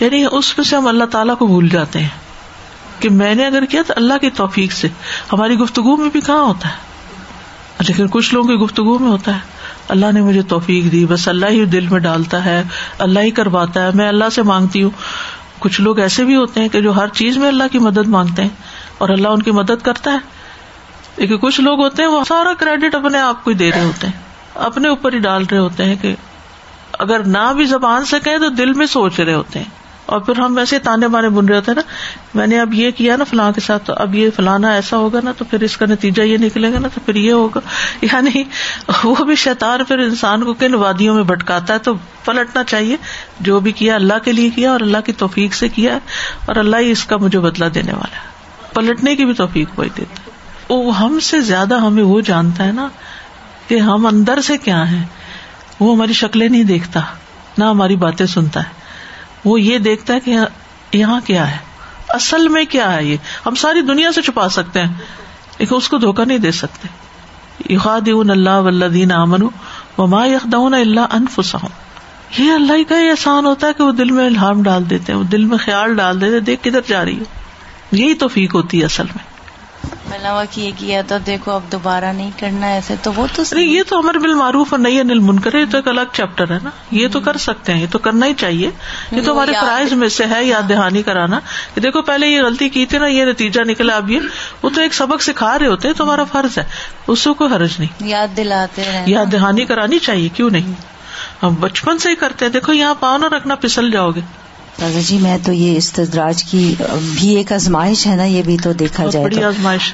یعنی 0.00 0.24
اس 0.32 0.58
میں 0.58 0.64
سے 0.64 0.76
ہم 0.76 0.86
اللہ 0.86 1.04
تعالیٰ 1.04 1.36
کو 1.38 1.46
بھول 1.46 1.68
جاتے 1.68 1.98
ہیں 1.98 2.18
کہ 3.00 3.10
میں 3.10 3.34
نے 3.34 3.46
اگر 3.46 3.64
کیا 3.64 3.82
تو 3.86 3.92
اللہ 3.96 4.18
کی 4.20 4.30
توفیق 4.30 4.72
سے 4.72 4.88
ہماری 5.32 5.56
گفتگو 5.58 5.96
میں 5.96 6.10
بھی 6.10 6.20
کہاں 6.20 6.44
ہوتا 6.44 6.68
ہے 6.68 6.88
لیکن 7.80 8.06
کچھ 8.10 8.34
لوگوں 8.34 8.48
کی 8.48 8.64
گفتگو 8.64 8.98
میں 8.98 9.10
ہوتا 9.10 9.34
ہے 9.34 9.58
اللہ 9.88 10.12
نے 10.12 10.20
مجھے 10.20 10.42
توفیق 10.42 10.92
دی 10.92 11.04
بس 11.06 11.26
اللہ 11.28 11.46
ہی 11.46 11.64
دل 11.64 11.86
میں 11.88 11.98
ڈالتا 11.98 12.44
ہے 12.44 12.62
اللہ 12.98 13.20
ہی 13.20 13.30
کرواتا 13.30 13.82
ہے 13.82 13.90
میں 13.94 14.08
اللہ 14.08 14.28
سے 14.32 14.42
مانگتی 14.42 14.82
ہوں 14.82 14.90
کچھ 15.60 15.80
لوگ 15.80 15.98
ایسے 15.98 16.24
بھی 16.24 16.36
ہوتے 16.36 16.60
ہیں 16.60 16.68
کہ 16.68 16.80
جو 16.80 16.96
ہر 16.96 17.08
چیز 17.12 17.38
میں 17.38 17.48
اللہ 17.48 17.72
کی 17.72 17.78
مدد 17.78 18.08
مانگتے 18.08 18.42
ہیں 18.42 18.48
اور 18.98 19.08
اللہ 19.08 19.28
ان 19.28 19.42
کی 19.42 19.50
مدد 19.50 19.82
کرتا 19.82 20.12
ہے 20.12 20.18
لیکن 21.16 21.38
کچھ 21.38 21.60
لوگ 21.60 21.80
ہوتے 21.80 22.02
ہیں 22.02 22.10
وہ 22.10 22.22
سارا 22.24 22.52
کریڈٹ 22.54 22.94
اپنے 22.94 23.18
آپ 23.18 23.44
کو 23.44 23.50
ہی 23.50 23.56
دے 23.56 23.70
رہے 23.70 23.84
ہوتے 23.84 24.06
ہیں 24.06 24.62
اپنے 24.62 24.88
اوپر 24.88 25.12
ہی 25.12 25.18
ڈال 25.18 25.44
رہے 25.50 25.58
ہوتے 25.58 25.84
ہیں 25.84 25.96
کہ 25.96 26.14
اگر 26.98 27.24
نہ 27.26 27.52
بھی 27.56 27.64
زبان 27.66 28.04
سکیں 28.04 28.36
تو 28.38 28.48
دل 28.48 28.72
میں 28.72 28.86
سوچ 28.86 29.20
رہے 29.20 29.34
ہوتے 29.34 29.58
ہیں 29.58 29.79
اور 30.10 30.20
پھر 30.20 30.38
ہم 30.38 30.58
ایسے 30.58 30.78
تانے 30.78 31.08
بانے 31.08 31.28
بن 31.28 31.48
رہے 31.48 31.56
ہوتے 31.56 31.70
ہیں 31.70 31.76
نا 31.76 31.82
میں 32.34 32.46
نے 32.46 32.60
اب 32.60 32.74
یہ 32.74 32.90
کیا 32.90 33.16
نا 33.16 33.24
فلاں 33.24 33.50
کے 33.52 33.60
ساتھ 33.60 33.84
تو 33.86 33.92
اب 33.96 34.14
یہ 34.14 34.30
فلانا 34.36 34.72
ایسا 34.72 34.96
ہوگا 34.96 35.20
نا 35.24 35.32
تو 35.32 35.44
پھر 35.44 35.60
اس 35.60 35.76
کا 35.76 35.86
نتیجہ 35.86 36.22
یہ 36.22 36.36
نکلے 36.36 36.72
گا 36.72 36.78
نا 36.78 36.88
تو 36.88 37.00
پھر 37.04 37.14
یہ 37.14 37.32
ہوگا 37.32 37.60
یعنی 38.02 38.42
وہ 39.04 39.24
بھی 39.24 39.34
شیطان 39.34 39.84
پھر 39.84 39.98
انسان 39.98 40.44
کو 40.44 40.54
کن 40.54 40.74
وادیوں 40.74 41.14
میں 41.14 41.22
بھٹکاتا 41.24 41.74
ہے 41.74 41.78
تو 41.78 41.94
پلٹنا 42.24 42.64
چاہیے 42.64 42.96
جو 43.40 43.60
بھی 43.60 43.72
کیا 43.72 43.94
اللہ 43.94 44.24
کے 44.24 44.32
لیے 44.32 44.50
کیا 44.50 44.72
اور 44.72 44.80
اللہ 44.80 45.06
کی 45.06 45.12
توفیق 45.12 45.54
سے 45.54 45.68
کیا 45.68 45.98
اور 46.46 46.56
اللہ 46.56 46.76
ہی 46.76 46.90
اس 46.90 47.04
کا 47.04 47.16
مجھے 47.16 47.38
بدلا 47.38 47.68
دینے 47.74 47.92
والا 47.92 48.16
ہے 48.16 48.28
پلٹنے 48.74 49.16
کی 49.16 49.24
بھی 49.24 49.34
توفیق 49.34 49.78
وہی 49.78 49.88
دیتا 49.96 50.22
ہے 50.22 50.28
وہ 50.70 50.98
ہم 50.98 51.18
سے 51.20 51.40
زیادہ 51.40 51.78
ہمیں 51.80 52.02
وہ 52.02 52.20
جانتا 52.20 52.64
ہے 52.64 52.72
نا 52.72 52.88
کہ 53.68 53.78
ہم 53.80 54.06
اندر 54.06 54.40
سے 54.40 54.56
کیا 54.58 54.90
ہے 54.90 55.04
وہ 55.80 55.94
ہماری 55.94 56.12
شکلیں 56.12 56.48
نہیں 56.48 56.64
دیکھتا 56.64 57.00
نہ 57.58 57.64
ہماری 57.64 57.96
باتیں 57.96 58.26
سنتا 58.26 58.62
ہے 58.62 58.79
وہ 59.44 59.60
یہ 59.60 59.78
دیکھتا 59.78 60.14
ہے 60.14 60.20
کہ 60.20 60.36
یہاں 60.92 61.20
کیا 61.24 61.50
ہے 61.50 61.58
اصل 62.08 62.48
میں 62.48 62.64
کیا 62.64 62.92
ہے 62.96 63.04
یہ 63.04 63.16
ہم 63.46 63.54
ساری 63.54 63.82
دنیا 63.82 64.12
سے 64.12 64.22
چھپا 64.22 64.48
سکتے 64.48 64.80
ہیں 64.80 64.94
لیکن 65.58 65.74
اس 65.74 65.88
کو 65.88 65.98
دھوکہ 65.98 66.24
نہیں 66.24 66.38
دے 66.38 66.50
سکتے 66.50 66.88
اخا 67.74 67.98
اللہ 68.30 68.58
ولدین 68.60 69.12
امن 69.12 69.42
وما 69.98 70.24
یخ 70.26 70.46
اللہ 70.54 71.00
انفسا 71.10 71.58
یہ 72.38 72.52
اللہ 72.52 72.88
کا 72.88 72.98
یہ 72.98 73.10
احسان 73.10 73.46
ہوتا 73.46 73.66
ہے 73.66 73.72
کہ 73.72 73.84
وہ 73.84 73.92
دل 73.92 74.10
میں 74.10 74.26
الہام 74.26 74.62
ڈال 74.62 74.90
دیتے 74.90 75.12
ہیں 75.12 75.18
وہ 75.18 75.24
دل 75.24 75.44
میں 75.44 75.58
خیال 75.58 75.94
ڈال 75.94 76.20
دیتے 76.20 76.40
دیکھ 76.40 76.62
کدھر 76.62 76.80
جا 76.86 77.04
رہی 77.04 77.18
ہے 77.18 77.38
یہی 77.92 78.14
توفیق 78.14 78.54
ہوتی 78.54 78.80
ہے 78.80 78.84
اصل 78.84 79.04
میں 79.04 79.24
کیا 80.76 81.00
دوبارہ 81.72 82.04
نہیں 82.04 82.30
کرنا 82.38 82.66
ایسے 82.66 82.94
تو 83.02 83.12
وہ 83.16 83.26
تو 83.36 83.58
یہ 83.58 83.82
تو 83.88 83.98
امر 83.98 84.18
بال 84.18 84.34
معروف 84.34 84.72
اور 84.72 84.78
نہیں 84.78 85.00
انل 85.00 85.18
منکر 85.18 85.54
ہے 85.54 85.60
یہ 85.60 85.70
تو 85.70 85.78
ایک 85.78 85.88
الگ 85.88 86.12
چیپٹر 86.12 86.52
ہے 86.52 86.58
نا 86.62 86.70
یہ 86.90 87.08
تو 87.08 87.20
کر 87.20 87.36
سکتے 87.36 87.72
ہیں 87.72 87.80
یہ 87.80 87.86
تو 87.90 87.98
کرنا 87.98 88.26
ہی 88.26 88.34
چاہیے 88.34 88.70
یہ 89.10 89.20
تو 89.26 89.32
ہمارے 89.32 89.52
فرائض 89.52 89.92
میں 89.92 90.08
سے 90.08 90.24
ہے 90.24 90.44
یاد 90.44 90.68
دہانی 90.68 91.02
کرانا 91.02 91.40
کہ 91.74 91.80
دیکھو 91.80 92.02
پہلے 92.02 92.26
یہ 92.26 92.42
غلطی 92.42 92.68
کی 92.68 92.86
تھی 92.86 92.98
نا 92.98 93.06
یہ 93.06 93.24
نتیجہ 93.24 93.60
نکلا 93.60 93.96
اب 93.96 94.10
یہ 94.10 94.20
وہ 94.62 94.70
تو 94.70 94.80
ایک 94.80 94.94
سبق 94.94 95.22
سکھا 95.22 95.58
رہے 95.58 95.66
ہوتے 95.66 95.92
تو 95.92 96.04
ہمارا 96.04 96.24
فرض 96.24 96.58
ہے 96.58 96.64
اس 97.06 97.26
کو 97.38 97.46
حرج 97.46 97.78
نہیں 97.78 98.08
یاد 98.08 98.36
دلاتے 98.36 98.84
ہیں 98.84 99.04
یاد 99.06 99.32
دہانی 99.32 99.64
کرانی 99.64 99.98
چاہیے 99.98 100.28
کیوں 100.28 100.50
نہیں 100.50 100.74
ہم 101.42 101.54
بچپن 101.54 101.98
سے 101.98 102.10
ہی 102.10 102.14
کرتے 102.14 102.44
ہیں 102.44 102.52
دیکھو 102.52 102.72
یہاں 102.72 102.94
پاؤں 102.94 103.18
نہ 103.18 103.26
رکھنا 103.26 103.54
پسل 103.54 103.90
جاؤ 103.90 104.10
گے 104.10 104.20
دادا 104.78 105.00
جی 105.00 105.18
میں 105.18 105.36
تو 105.44 105.52
یہ 105.52 105.76
استدراج 105.76 106.42
کی 106.44 106.74
بھی 107.14 107.34
ایک 107.36 107.52
آزمائش 107.52 108.06
ہے 108.06 108.14
نا 108.16 108.24
یہ 108.24 108.42
بھی 108.42 108.56
تو 108.62 108.72
دیکھا 108.72 109.06
جائے 109.06 109.44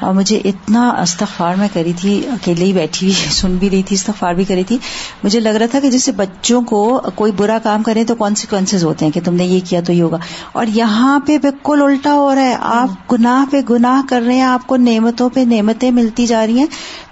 اور 0.00 0.14
مجھے 0.14 0.40
اتنا 0.44 0.88
استغفار 1.00 1.54
میں 1.54 1.68
کری 1.74 1.92
تھی 1.92 2.14
اکیلے 2.32 2.64
ہی 2.64 2.72
بیٹھی 2.72 3.06
ہوئی 3.06 3.30
سن 3.32 3.56
بھی 3.56 3.70
رہی 3.70 3.82
تھی 3.82 3.94
استغفار 3.94 4.34
بھی 4.34 4.44
کری 4.44 4.64
تھی 4.64 4.78
مجھے 5.24 5.40
لگ 5.40 5.56
رہا 5.56 5.66
تھا 5.66 5.80
کہ 5.80 5.90
جیسے 5.90 6.12
بچوں 6.12 6.60
کو 6.62 6.82
کوئی 7.14 7.32
برا 7.32 7.58
کام 7.62 7.82
کرے 7.82 8.04
تو 8.04 8.14
کانسیکوینس 8.14 8.84
ہوتے 8.84 9.04
ہیں 9.04 9.12
کہ 9.12 9.20
تم 9.24 9.34
نے 9.34 9.44
یہ 9.44 9.60
کیا 9.64 9.80
تو 9.80 9.92
یہ 9.92 10.02
ہوگا 10.02 10.18
اور 10.52 10.66
یہاں 10.66 11.18
پہ 11.26 11.38
بالکل 11.38 11.82
الٹا 11.82 12.12
ہو 12.12 12.34
رہا 12.34 12.42
ہے 12.42 12.56
آپ 12.60 13.12
گناہ 13.12 13.44
پہ 13.50 13.60
گناہ 13.70 14.02
کر 14.08 14.22
رہے 14.22 14.34
ہیں 14.34 14.42
آپ 14.42 14.66
کو 14.66 14.76
نعمتوں 14.76 15.28
پہ 15.28 15.44
نعمتیں 15.46 15.90
ملتی 15.90 16.26
جا 16.26 16.46
رہی 16.46 16.58
ہیں 16.58 16.66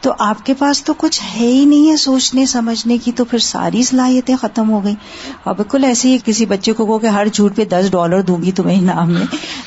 تو 0.00 0.12
آپ 0.18 0.44
کے 0.46 0.54
پاس 0.54 0.82
تو 0.84 0.94
کچھ 0.96 1.20
ہے 1.24 1.46
ہی 1.46 1.64
نہیں 1.64 1.90
ہے 1.90 1.96
سوچنے 1.96 2.46
سمجھنے 2.46 2.98
کی 2.98 3.12
تو 3.12 3.24
پھر 3.24 3.38
ساری 3.38 3.82
صلاحیتیں 3.82 4.34
ختم 4.36 4.70
ہو 4.70 4.84
گئی 4.84 4.94
اور 5.44 5.54
بالکل 5.54 5.84
ایسے 5.84 6.08
ہی 6.08 6.18
کسی 6.24 6.46
بچے 6.46 6.72
کو 6.72 6.98
کہ 6.98 7.06
ہر 7.06 7.26
جھوٹ 7.26 7.56
پہ 7.56 7.63
دس 7.64 7.90
ڈالر 7.90 8.20
دوں 8.20 8.36
گی 8.42 8.52
تمہیں 8.52 8.78
انعام 8.78 9.12
میں 9.12 9.24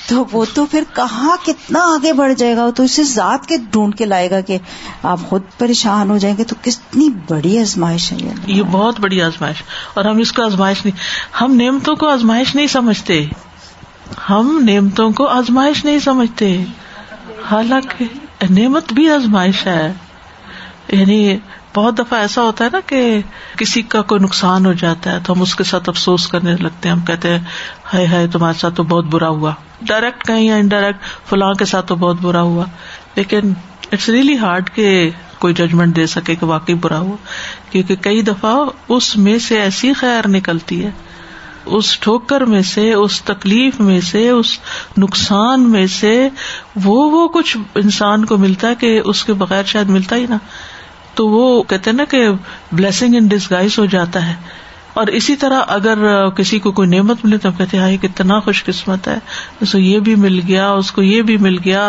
تو 0.08 0.24
وہ 0.32 0.44
تو 0.54 0.66
پھر 0.66 0.84
کہاں 0.94 1.36
کتنا 1.46 1.80
آگے 1.86 2.14
بڑھ 2.14 2.34
جائے 2.34 2.56
گا 2.56 2.66
تو 2.66 2.72
تو 2.72 2.84
اسے 2.84 3.04
ذات 3.04 3.46
کے 3.48 3.58
کے 3.58 3.64
ڈھونڈ 3.72 4.02
لائے 4.02 4.30
گا 4.32 4.40
کہ 4.42 4.58
آپ 5.04 5.20
خود 5.30 5.42
پریشان 5.58 6.10
ہو 6.10 6.18
جائیں 6.18 6.36
گے 6.38 6.44
کتنی 6.62 7.10
بڑی 7.30 7.58
آزمائش 7.60 8.12
ہے 8.12 8.18
یہ 8.48 8.62
بہت 8.72 9.00
بڑی 9.00 9.22
آزمائش 9.22 9.64
اور 9.94 10.06
ہم 10.06 10.18
اس 10.18 10.32
کو 10.32 10.44
آزمائش 10.44 10.86
نہیں 10.86 10.98
ہم 11.42 11.56
نعمتوں 11.56 11.96
کو 11.96 12.08
آزمائش 12.08 12.56
نہیں 12.56 12.68
سمجھتے 12.68 13.24
ہم 14.30 14.58
نعمتوں 14.66 15.12
کو 15.12 15.28
آزمائش 15.30 15.86
نہیں 15.86 16.00
سمجھتے 16.00 16.56
حالانکہ 17.52 18.06
نعمت 18.50 18.94
بھی 18.94 19.10
آزمائش 19.12 19.66
ہے 19.68 19.82
یعنی 20.92 21.38
بہت 21.76 21.98
دفعہ 21.98 22.20
ایسا 22.20 22.42
ہوتا 22.42 22.66
ہے 22.66 22.70
نا 22.74 22.80
کہ 22.88 23.22
کسی 23.58 23.82
کا 23.82 24.02
کوئی 24.02 24.24
نقصان 24.24 24.66
ہو 24.66 24.74
جاتا 24.74 25.12
ہے 25.12 25.20
تو 25.24 25.34
ہم 25.34 25.42
اس 25.42 25.56
کے 25.56 25.64
ساتھ 25.64 25.90
افسوس 25.90 26.28
کرنے 26.28 26.56
لگتے 26.62 26.90
ہیں 26.90 26.96
ہم 26.96 27.02
کہتے 27.02 27.30
ہیں 27.30 27.40
ہائے 27.94 28.06
ہائے 28.08 28.28
تمہارے 28.28 28.60
ساتھ 28.60 28.76
تو 28.76 28.84
بہت 28.84 29.06
برا 29.06 29.28
ہوا 29.28 29.52
ڈائریکٹ 29.82 30.28
کہیں 30.28 30.44
یا 30.44 30.56
انڈائریکٹ 30.56 31.04
فلاں 31.30 31.54
کے 31.54 31.66
ساتھ 31.66 31.88
تو 31.88 31.96
بہت 31.96 32.22
برا 32.22 32.42
ہوا 32.42 32.66
لیکن 33.16 33.54
اٹس 33.92 34.10
ریئلی 34.10 34.38
ہارڈ 34.38 34.70
کہ 34.70 35.10
کوئی 35.40 35.54
ججمنٹ 35.54 35.96
دے 35.96 36.06
سکے 36.08 36.36
کہ 36.36 36.46
واقعی 36.46 36.76
برا 36.76 37.00
ہوا 37.00 37.16
کیونکہ 37.72 37.96
کئی 37.96 38.22
دفعہ 38.22 38.56
اس 38.88 39.16
میں 39.18 39.38
سے 39.40 39.62
ایسی 39.62 39.94
خیر 39.94 40.28
نکلتی 40.28 40.84
ہے 40.86 40.92
اس 41.66 42.00
ٹھوکر 42.00 42.42
میں 42.42 42.62
سے 42.62 42.94
اس 42.94 43.22
تکلیف 43.22 43.80
میں 43.80 44.00
سے 44.02 44.30
اس 44.30 44.58
نقصان 44.98 45.70
میں 45.72 45.86
سے 45.88 46.14
وہ 46.84 47.10
وہ 47.12 47.28
کچھ 47.28 47.58
انسان 47.76 48.26
کو 48.26 48.38
ملتا 48.38 48.70
ہے 48.70 48.76
کہ 48.76 49.02
اس 49.06 49.24
کے 49.24 49.34
بغیر 49.34 49.64
شاید 49.64 49.90
ملتا 49.90 50.16
ہی 50.16 50.26
نا 50.30 50.38
تو 51.18 51.28
وہ 51.28 51.64
کہتے 51.64 51.92
نا 51.92 52.04
کہ 52.06 52.28
بلیسنگ 52.72 53.16
ان 53.16 53.28
ڈسگائز 53.28 53.78
ہو 53.80 53.86
جاتا 53.86 54.26
ہے 54.28 54.36
اور 54.94 55.08
اسی 55.08 55.36
طرح 55.36 55.62
اگر 55.68 56.00
کسی 56.30 56.58
کو 56.60 56.72
کوئی 56.72 56.90
نعمت 56.90 57.26
ملے 57.26 57.38
تو 57.38 57.50
کہتے 57.52 57.78
ہیں 57.78 57.98
کتنا 57.98 58.40
خوش 58.40 58.64
قسمت 58.64 59.08
ہے 59.08 59.18
اس 59.62 59.72
کو 59.72 59.78
یہ 59.78 60.00
بھی 60.00 60.16
مل 60.16 60.40
گیا 60.48 60.70
اس 60.72 60.92
کو 60.92 61.02
یہ 61.04 61.22
بھی 61.22 61.36
مل 61.38 61.58
گیا 61.66 61.89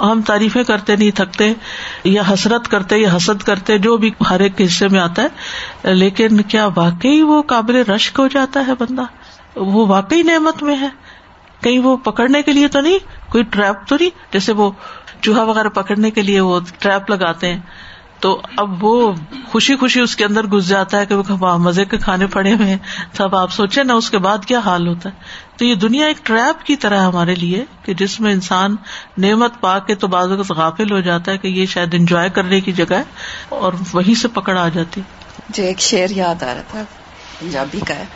ہم 0.00 0.20
تعریفیں 0.22 0.62
کرتے 0.64 0.96
نہیں 0.96 1.10
تھکتے 1.10 1.52
یا 2.04 2.22
حسرت 2.32 2.68
کرتے 2.68 2.96
یا 2.96 3.16
حسد 3.16 3.42
کرتے 3.42 3.78
جو 3.78 3.96
بھی 3.96 4.10
ہر 4.30 4.40
ایک 4.40 4.60
حصے 4.60 4.88
میں 4.88 5.00
آتا 5.00 5.22
ہے 5.22 5.94
لیکن 5.94 6.42
کیا 6.44 6.66
واقعی 6.76 7.22
وہ 7.22 7.42
قابل 7.46 7.76
رشک 7.90 8.20
ہو 8.20 8.26
جاتا 8.28 8.62
ہے 8.66 8.74
بندہ 8.78 9.06
وہ 9.56 9.86
واقعی 9.86 10.22
نعمت 10.22 10.62
میں 10.62 10.76
ہے 10.76 10.88
کہیں 11.62 11.78
وہ 11.78 11.96
پکڑنے 12.04 12.42
کے 12.42 12.52
لیے 12.52 12.68
تو 12.68 12.80
نہیں 12.80 12.98
کوئی 13.28 13.44
ٹریپ 13.50 13.86
تو 13.88 13.96
نہیں 14.00 14.32
جیسے 14.32 14.52
وہ 14.52 14.70
چوہا 15.20 15.42
وغیرہ 15.42 15.68
پکڑنے 15.68 16.10
کے 16.10 16.22
لیے 16.22 16.40
وہ 16.40 16.60
ٹریپ 16.78 17.10
لگاتے 17.10 17.52
ہیں 17.52 17.60
تو 18.24 18.40
اب 18.56 18.84
وہ 18.84 19.12
خوشی 19.52 19.76
خوشی 19.76 20.00
اس 20.00 20.16
کے 20.16 20.24
اندر 20.24 20.46
گس 20.46 20.68
جاتا 20.68 21.00
ہے 21.00 21.06
کہ 21.06 21.34
مزے 21.58 21.84
کے 21.84 21.96
کھانے 21.98 22.26
پڑے 22.26 22.52
ہوئے 22.52 22.68
ہیں 22.68 23.24
آپ 23.32 23.52
سوچے 23.52 23.82
نا 23.82 23.94
اس 23.94 24.10
کے 24.10 24.18
بعد 24.18 24.44
کیا 24.44 24.58
حال 24.58 24.88
ہوتا 24.88 25.08
ہے 25.08 25.58
تو 25.58 25.64
یہ 25.64 25.74
دنیا 25.74 26.06
ایک 26.06 26.16
ٹریپ 26.22 26.64
کی 26.64 26.76
طرح 26.76 27.04
ہمارے 27.06 27.34
لیے 27.34 27.64
کہ 27.82 27.94
جس 27.94 28.20
میں 28.20 28.32
انسان 28.32 28.76
نعمت 29.18 29.60
پا 29.60 29.78
کے 29.78 29.94
تو 29.94 30.06
بعض 30.06 30.30
غافل 30.50 30.92
ہو 30.92 31.00
جاتا 31.00 31.32
ہے 31.32 31.38
کہ 31.38 31.48
یہ 31.48 31.66
شاید 31.66 31.94
انجوائے 31.94 32.30
کرنے 32.30 32.60
کی 32.60 32.72
جگہ 32.72 32.94
ہے 32.94 33.02
اور 33.48 33.72
وہیں 33.92 34.14
سے 34.14 34.28
پکڑ 34.28 34.56
آ 34.58 34.68
جاتی 34.68 35.00
جو 35.48 35.62
ایک 35.62 35.80
شعر 35.80 36.10
یاد 36.10 36.42
آ 36.42 36.54
رہا 36.54 36.62
تھا 36.68 36.82
پنجابی 37.40 37.80
کا 37.80 37.94
ہے 37.94 38.04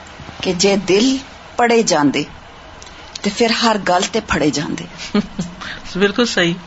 کہ 0.41 0.53
جے 0.59 0.75
دل 0.88 1.17
پڑے 1.57 1.83
جاندے 1.83 2.23
پھر 3.23 3.51
ہر 3.62 3.77
گل 3.88 4.03
تے 4.12 4.21
پڑے 4.27 4.51
جاندے 4.51 5.19
بالکل 5.97 6.27
صحیح 6.27 6.55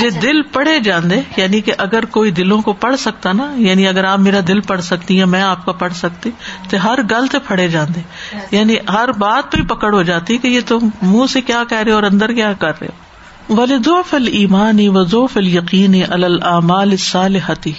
جی 0.00 0.08
دل 0.10 0.42
پڑھے 0.42 0.80
جاندے 0.80 1.20
یعنی 1.36 1.60
کہ 1.60 1.72
اگر 1.78 2.04
کوئی 2.04 2.30
دلوں 2.30 2.62
کو 2.62 2.72
پڑھ 2.72 2.96
سکتا 2.96 3.32
نا 3.32 3.52
یعنی 3.56 3.88
اگر 3.88 4.04
آپ 4.04 4.18
میرا 4.18 4.40
دل 4.48 4.60
پڑھ 4.60 4.80
سکتی 4.80 5.16
یا 5.16 5.26
میں 5.26 5.42
آپ 5.42 5.64
کا 5.66 5.72
پڑھ 5.72 5.92
سکتی 5.92 6.30
تو 6.68 6.76
ہر 6.84 6.98
گلتے 7.10 7.38
پڑھے 7.38 7.68
جاندے 7.68 8.00
اچھا۔ 8.00 8.56
یعنی 8.56 8.76
ہر 8.88 9.12
بات 9.12 9.52
پہ 9.52 9.62
پکڑ 9.62 9.94
ہو 9.94 10.02
جاتی 10.02 10.38
کہ 10.38 10.48
یہ 10.48 10.60
تم 10.66 10.88
منہ 11.02 11.26
سے 11.26 11.40
کیا 11.40 11.64
کہہ 11.68 11.88
ہو 11.88 11.94
اور 11.94 12.02
اندر 12.02 12.32
کیا 12.32 12.52
کر 12.52 12.80
رہے 12.80 12.88
ہو 12.88 13.56
و 13.56 13.64
لوف 13.64 14.14
المان 14.14 14.78
اِظوف 14.78 15.32
فل 15.32 15.46
یقین 15.46 15.94
العمال 16.10 16.96
صالحتی 16.96 17.72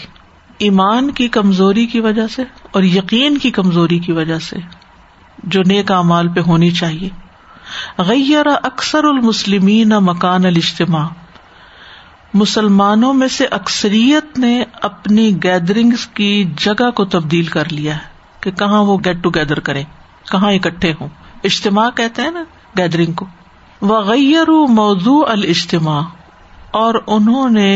ایمان 0.57 1.11
کی 1.11 1.27
کمزوری 1.27 1.85
کی 1.85 1.99
وجہ 1.99 2.27
سے 2.27 2.43
اور 2.71 2.83
یقین 2.83 3.37
کی 3.37 3.51
کمزوری 3.51 3.99
کی 3.99 4.11
وجہ 4.11 4.39
سے 4.39 4.59
جو 5.43 5.61
نیک 5.67 5.91
امال 5.91 6.27
پہ 6.27 6.39
ہونی 6.39 6.71
چاہیے 6.71 7.09
غیر 7.97 8.47
اکثر 8.63 9.03
المسلمین 9.03 9.89
مکان 9.89 10.45
الاجتماع 10.45 11.05
مسلمانوں 12.33 13.13
میں 13.13 13.27
سے 13.27 13.45
اکثریت 13.51 14.37
نے 14.39 14.63
اپنی 14.81 15.29
گیدرنگ 15.43 15.91
کی 16.13 16.33
جگہ 16.57 16.89
کو 16.91 17.05
تبدیل 17.05 17.45
کر 17.45 17.71
لیا 17.71 17.95
ہے 17.95 18.11
کہ 18.39 18.51
کہاں 18.51 18.83
وہ 18.83 18.97
گیٹ 19.05 19.21
ٹوگیدر 19.23 19.59
کرے 19.59 19.83
کریں 19.83 20.31
کہاں 20.31 20.51
اکٹھے 20.51 20.93
ہوں 20.99 21.07
اجتماع 21.43 21.89
کہتے 21.89 22.21
ہیں 22.21 22.31
نا 22.31 22.43
گیدرنگ 22.77 23.13
کو 23.13 23.25
وغیر 23.81 24.49
موضوع 24.69 25.23
الجتماع 25.27 26.01
اور 26.71 26.95
انہوں 27.07 27.49
نے 27.49 27.75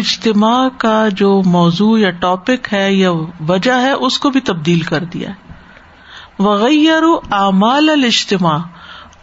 اجتماع 0.00 0.68
کا 0.76 1.08
جو 1.08 1.30
موضوع 1.46 1.98
یا 1.98 2.10
ٹاپک 2.10 2.72
ہے 2.72 2.92
یا 2.92 3.10
وجہ 3.48 3.72
ہے 3.72 3.92
اس 3.92 4.18
کو 4.18 4.30
بھی 4.30 4.40
تبدیل 4.40 4.80
کر 4.80 5.04
دیا 5.04 5.30
ہے 5.30 6.42
وغیر 6.42 7.02
اعمال 7.32 7.90
الاجتماع 7.90 8.58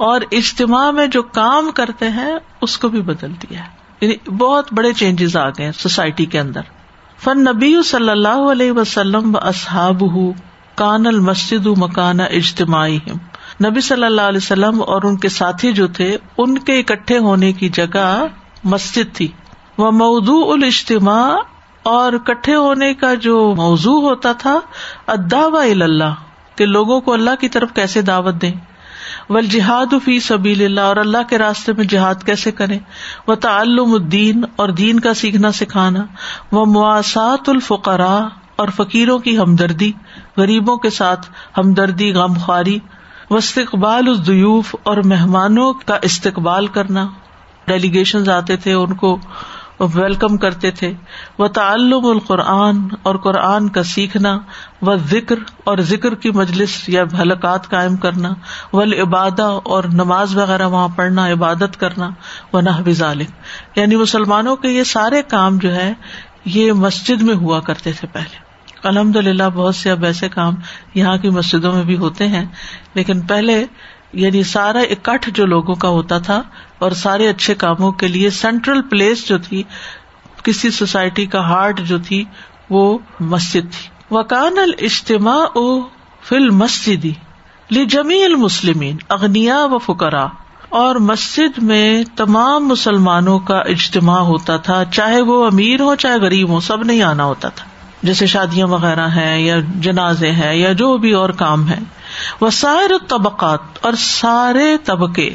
اور 0.00 0.22
اجتماع 0.32 0.90
میں 0.92 1.08
جو 1.08 1.24
کام 1.34 1.72
کرتے 1.72 2.10
ہیں 2.10 2.32
اس 2.62 2.78
کو 2.78 2.90
بھی 2.90 3.02
بدل 3.02 3.34
دیا 3.42 3.60
ہے 3.60 3.79
یعنی 4.02 4.16
بہت 4.32 4.74
بڑے 4.74 4.92
چینجز 4.94 5.36
آ 5.38 5.50
گئے 5.50 5.72
سوسائٹی 5.72 6.26
کے 6.26 6.40
اندر 6.40 6.62
فن 7.20 7.44
نبی 7.44 7.74
صلی 7.86 8.10
اللہ 8.10 8.46
علیہ 8.52 8.72
وسلم 8.72 9.36
و 9.36 9.40
اصحاب 9.44 10.04
کان 10.76 11.08
المسد 11.08 11.68
مکان 11.78 12.20
اجتماعی 12.22 12.98
نبی 13.62 13.82
صلی 13.82 14.04
اللہ 14.04 14.28
علیہ 14.28 14.38
وسلم 14.38 14.82
اور 14.84 15.04
ان 15.04 15.18
کے 15.18 15.30
ساتھی 15.30 15.72
جو 15.74 15.88
تھے 15.94 16.16
ان 16.38 16.58
کے 16.60 16.80
اکٹھے 16.80 17.18
ہونے 17.20 17.52
کی 17.54 17.70
جگہ 17.70 18.08
مسجد 18.66 19.16
تھی 19.16 19.28
وہ 19.78 19.92
مودو 19.94 20.40
الاجتماع 20.52 21.24
اور 21.86 22.14
اکٹھے 22.14 22.56
ہونے 22.56 22.94
کا 22.94 23.14
جو 23.22 23.36
موضوع 23.56 24.00
ہوتا 24.02 24.32
تھا 24.38 24.60
ادا 25.08 25.46
و 25.46 25.58
الا 25.58 25.86
اللہ 25.86 26.16
کے 26.58 26.66
لوگوں 26.68 27.00
کو 27.02 27.14
اللہ 27.14 27.36
کی 27.40 27.50
طرف 27.50 27.74
کیسے 27.74 28.02
دعوت 28.04 28.42
دیں 28.42 28.52
ول 29.30 29.46
جہاد 29.46 29.94
فی 30.06 30.20
سبیل 30.20 30.64
اللہ 30.66 30.82
اور 30.82 30.98
اللہ 30.98 31.24
کے 31.30 31.38
راستے 31.38 31.74
میں 31.74 31.86
جہاد 31.86 32.24
کیسے 32.26 32.52
کرے 32.52 32.78
وہ 33.28 33.36
تعلم 33.36 33.94
الدین 33.94 34.44
اور 34.56 34.70
دین 34.70 35.00
کا 35.00 35.14
سیکھنا 35.14 35.52
سکھانا 35.52 36.06
وہ 36.52 36.66
مواصط 36.66 37.50
الفقرا 37.50 38.18
اور 38.56 38.68
فقیروں 38.68 39.18
کی 39.20 39.38
ہمدردی 39.38 39.92
غریبوں 40.38 40.78
کے 40.78 40.90
ساتھ 40.90 41.30
ہمدردی 41.58 42.12
غم 42.14 42.34
خواری 42.34 42.80
و 43.30 43.36
استقبال 43.36 44.08
الدوف 44.08 44.76
اور 44.84 44.98
مہمانوں 44.98 45.74
کا 45.86 45.98
استقبال 46.02 46.68
کرنا 46.68 47.08
ڈیلیگیشنز 47.68 48.30
آتے 48.30 48.56
تھے 48.56 48.74
ان 48.74 48.94
کو 48.94 49.18
ویلکم 49.80 50.38
کرتے 50.38 50.72
تھے 50.72 50.92
وہ 51.38 51.48
تعلق 51.48 52.06
القرآن 52.06 52.80
اور 53.04 53.16
قرآن 53.16 53.70
کا 53.70 53.84
سیکھنا 53.84 54.38
و 54.82 54.96
ذکر 55.10 55.36
اور 55.64 55.78
ذکر 55.78 56.16
کی 56.16 56.32
مجلس 56.32 56.78
یا 56.90 57.04
حلقات 57.20 57.70
قائم 57.70 57.96
کرنا 57.96 58.34
و 58.74 58.82
عبادہ 59.02 59.50
اور 59.66 59.84
نماز 59.94 60.36
وغیرہ 60.38 60.68
وہاں 60.68 60.88
پڑھنا 60.96 61.28
عبادت 61.32 61.80
کرنا 61.80 62.10
و 62.54 62.62
نہ 62.62 62.70
عالم 63.04 63.32
یعنی 63.76 63.96
مسلمانوں 63.96 64.56
کے 64.56 64.70
یہ 64.70 64.84
سارے 64.84 65.22
کام 65.28 65.58
جو 65.58 65.74
ہے 65.76 65.94
یہ 66.46 66.72
مسجد 66.72 67.22
میں 67.22 67.36
ہوا 67.36 67.60
کرتے 67.60 67.92
تھے 67.92 68.08
پہلے 68.08 68.48
الحمد 68.84 69.16
للہ 69.16 69.50
بہت 69.54 69.76
سے 69.76 69.92
اب 69.92 70.04
ایسے 70.06 70.30
کام 70.30 70.56
یہاں 70.94 71.18
کی 71.18 71.30
مسجدوں 71.30 71.74
میں 71.74 71.84
بھی 71.84 71.98
ہوتے 71.98 72.28
ہیں 72.28 72.46
لیکن 72.94 73.22
پہلے 73.22 73.64
یعنی 74.14 74.44
سارا 74.44 74.80
اکٹھ 74.90 75.30
جو 75.30 75.46
لوگوں 75.46 75.76
کا 75.76 75.90
ہوتا 75.90 76.18
تھا 76.18 76.42
اور 76.80 76.92
سارے 76.92 77.28
اچھے 77.30 77.54
کاموں 77.56 77.92
کے 77.92 78.08
لیے 78.08 78.30
سینٹرل 78.30 78.82
پلیس 78.82 79.28
جو 79.28 79.38
تھی 79.38 79.64
کسی 80.44 80.70
سوسائٹی 80.72 81.26
کا 81.26 81.40
ہارٹ 81.48 81.82
جو 81.82 81.98
تھی 82.00 82.24
وہ 82.70 82.98
مسجد 83.20 83.72
تھی 83.72 83.88
وکان 84.12 84.58
الجتماع 84.58 85.40
او 85.54 85.82
فل 86.22 86.50
مسجد 86.50 87.06
لی 87.70 87.86
جمی 87.86 88.24
المسلم 88.24 88.84
اغنیا 89.10 89.64
و 89.66 89.78
فکرا 89.78 90.28
اور 90.70 90.96
مسجد 90.96 91.58
میں 91.64 92.04
تمام 92.16 92.68
مسلمانوں 92.68 93.40
کا 93.40 93.58
اجتماع 93.68 94.20
ہوتا 94.22 94.58
تھا 94.58 94.84
چاہے 94.86 95.22
وہ 95.22 95.46
امیر 95.46 95.82
ہو 95.82 95.96
چاہے 95.96 96.20
غریب 96.20 96.50
ہو 96.50 96.60
سب 96.60 96.84
نہیں 96.84 97.02
آنا 97.02 97.26
ہوتا 97.26 97.50
تھا 97.50 97.66
جیسے 98.04 98.26
شادیاں 98.26 98.68
وغیرہ 98.68 99.08
ہیں 99.08 99.40
یا 99.40 99.56
جنازے 99.76 100.32
ہیں 100.32 100.54
یا 100.56 100.72
جو 100.72 100.98
بھی 100.98 101.12
اور 101.12 101.30
کام 101.30 101.68
ہے 101.68 101.80
وسائر 102.42 102.92
طبقات 103.08 103.86
اور 103.86 103.94
سارے 103.94 104.66
طبقے 104.84 105.30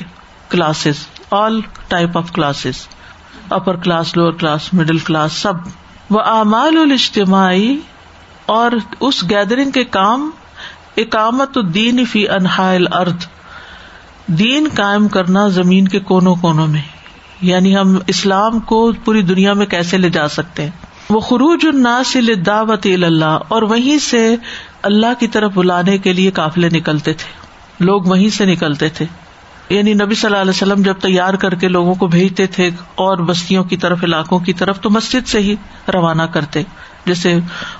classes 0.48 1.06
all 1.30 1.60
type 1.88 2.18
of 2.18 2.32
classes 2.32 2.86
upper 3.50 3.76
class 3.76 4.16
lower 4.16 4.32
class 4.32 4.72
middle 4.74 4.98
class 4.98 5.32
سب 5.32 5.54
وہ 6.10 6.20
اعمال 6.20 6.76
الاجتماعی 6.76 7.76
اور 8.46 8.72
اس 9.00 9.22
گیدرنگ 9.30 9.70
کے 9.70 9.84
کام 9.84 10.30
اکامت 10.96 11.56
الدین 11.56 12.04
فی 12.04 12.28
انہل 12.28 12.86
ارد 12.92 13.26
دین 14.38 14.68
قائم 14.76 15.08
کرنا 15.08 15.46
زمین 15.48 15.88
کے 15.88 16.00
کونوں 16.00 16.34
کونوں 16.34 16.66
میں 16.66 16.80
یعنی 17.40 17.76
ہم 17.76 17.98
اسلام 18.06 18.58
کو 18.60 18.92
پوری 19.04 19.22
دنیا 19.22 19.52
میں 19.52 19.66
کیسے 19.66 19.98
لے 19.98 20.10
جا 20.10 20.28
سکتے 20.28 20.62
ہیں 20.62 20.70
وہ 21.10 21.20
خروج 21.20 21.66
الناس 21.66 22.16
دعوت 22.46 22.86
اللہ 22.86 23.38
اور 23.48 23.62
وہیں 23.62 23.98
سے 23.98 24.36
اللہ 24.84 25.18
کی 25.20 25.26
طرف 25.26 25.52
بلانے 25.54 25.98
کے 25.98 26.12
لیے 26.12 26.30
قافلے 26.30 26.68
نکلتے 26.68 27.12
تھے 27.12 27.84
لوگ 27.84 28.02
وہیں 28.02 28.28
سے 28.28 28.44
نکلتے 28.44 28.88
تھے 28.88 29.06
یعنی 29.70 29.92
نبی 29.94 30.14
صلی 30.14 30.28
اللہ 30.28 30.40
علیہ 30.40 30.50
وسلم 30.50 30.82
جب 30.82 30.98
تیار 31.00 31.34
کر 31.34 31.54
کے 31.54 31.68
لوگوں 31.68 31.94
کو 31.94 32.06
بھیجتے 32.06 32.46
تھے 32.46 32.68
اور 32.94 33.18
بستیوں 33.18 33.64
کی 33.64 33.76
طرف 33.76 34.04
علاقوں 34.04 34.38
کی 34.38 34.52
طرف 34.52 34.80
تو 34.80 34.90
مسجد 34.90 35.28
سے 35.28 35.38
ہی 35.38 35.54
روانہ 35.94 36.22
کرتے 36.22 36.62
جیسے 37.06 37.34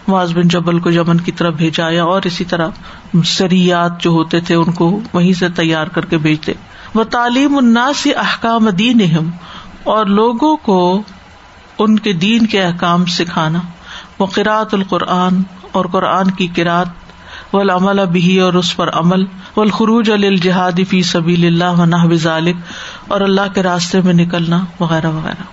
معاذ 0.09 0.33
بن 0.35 0.49
جبل 0.49 0.79
کو 0.79 0.91
یمن 0.91 1.21
کی 1.21 1.33
طرف 1.33 1.55
بھیجا 1.55 1.89
یا 1.89 2.05
اور 2.05 2.23
اسی 2.25 2.45
طرح 2.45 3.23
سریات 3.25 4.01
جو 4.01 4.11
ہوتے 4.11 4.41
تھے 4.41 4.55
ان 4.55 4.73
کو 4.73 4.89
وہیں 5.13 5.33
سے 5.33 5.49
تیار 5.49 5.87
کر 5.87 6.05
کے 6.05 6.19
بھیجتے 6.19 6.53
وہ 6.95 7.05
تعلیم 7.11 7.57
النا 7.57 7.91
سے 8.03 8.13
احکام 8.19 8.69
دین 8.71 9.01
اور 9.85 10.07
لوگوں 10.07 10.57
کو 10.57 10.81
ان 11.79 11.99
کے 11.99 12.13
دین 12.13 12.47
کے 12.47 12.63
احکام 12.63 13.05
سکھانا 13.07 13.59
وقرات 14.19 14.75
القرآن 14.75 15.43
اور 15.75 15.85
قرآن 15.93 16.31
کی 16.31 16.47
کراط 16.57 17.55
و 17.55 17.59
العمل 17.59 17.99
البی 18.01 18.39
اور 18.41 18.55
اس 18.55 18.75
پر 18.77 18.91
عمل 18.93 19.25
و 19.57 19.61
الخروج 19.61 20.11
الجہاد 20.11 20.81
فی 20.89 21.03
سبیل 21.03 21.47
اللہ 21.47 22.15
ذالک 22.23 22.57
اور 23.09 23.21
اللہ 23.21 23.53
کے 23.55 23.63
راستے 23.63 24.01
میں 24.01 24.15
نکلنا 24.15 24.65
وغیرہ 24.81 25.11
وغیرہ 25.11 25.53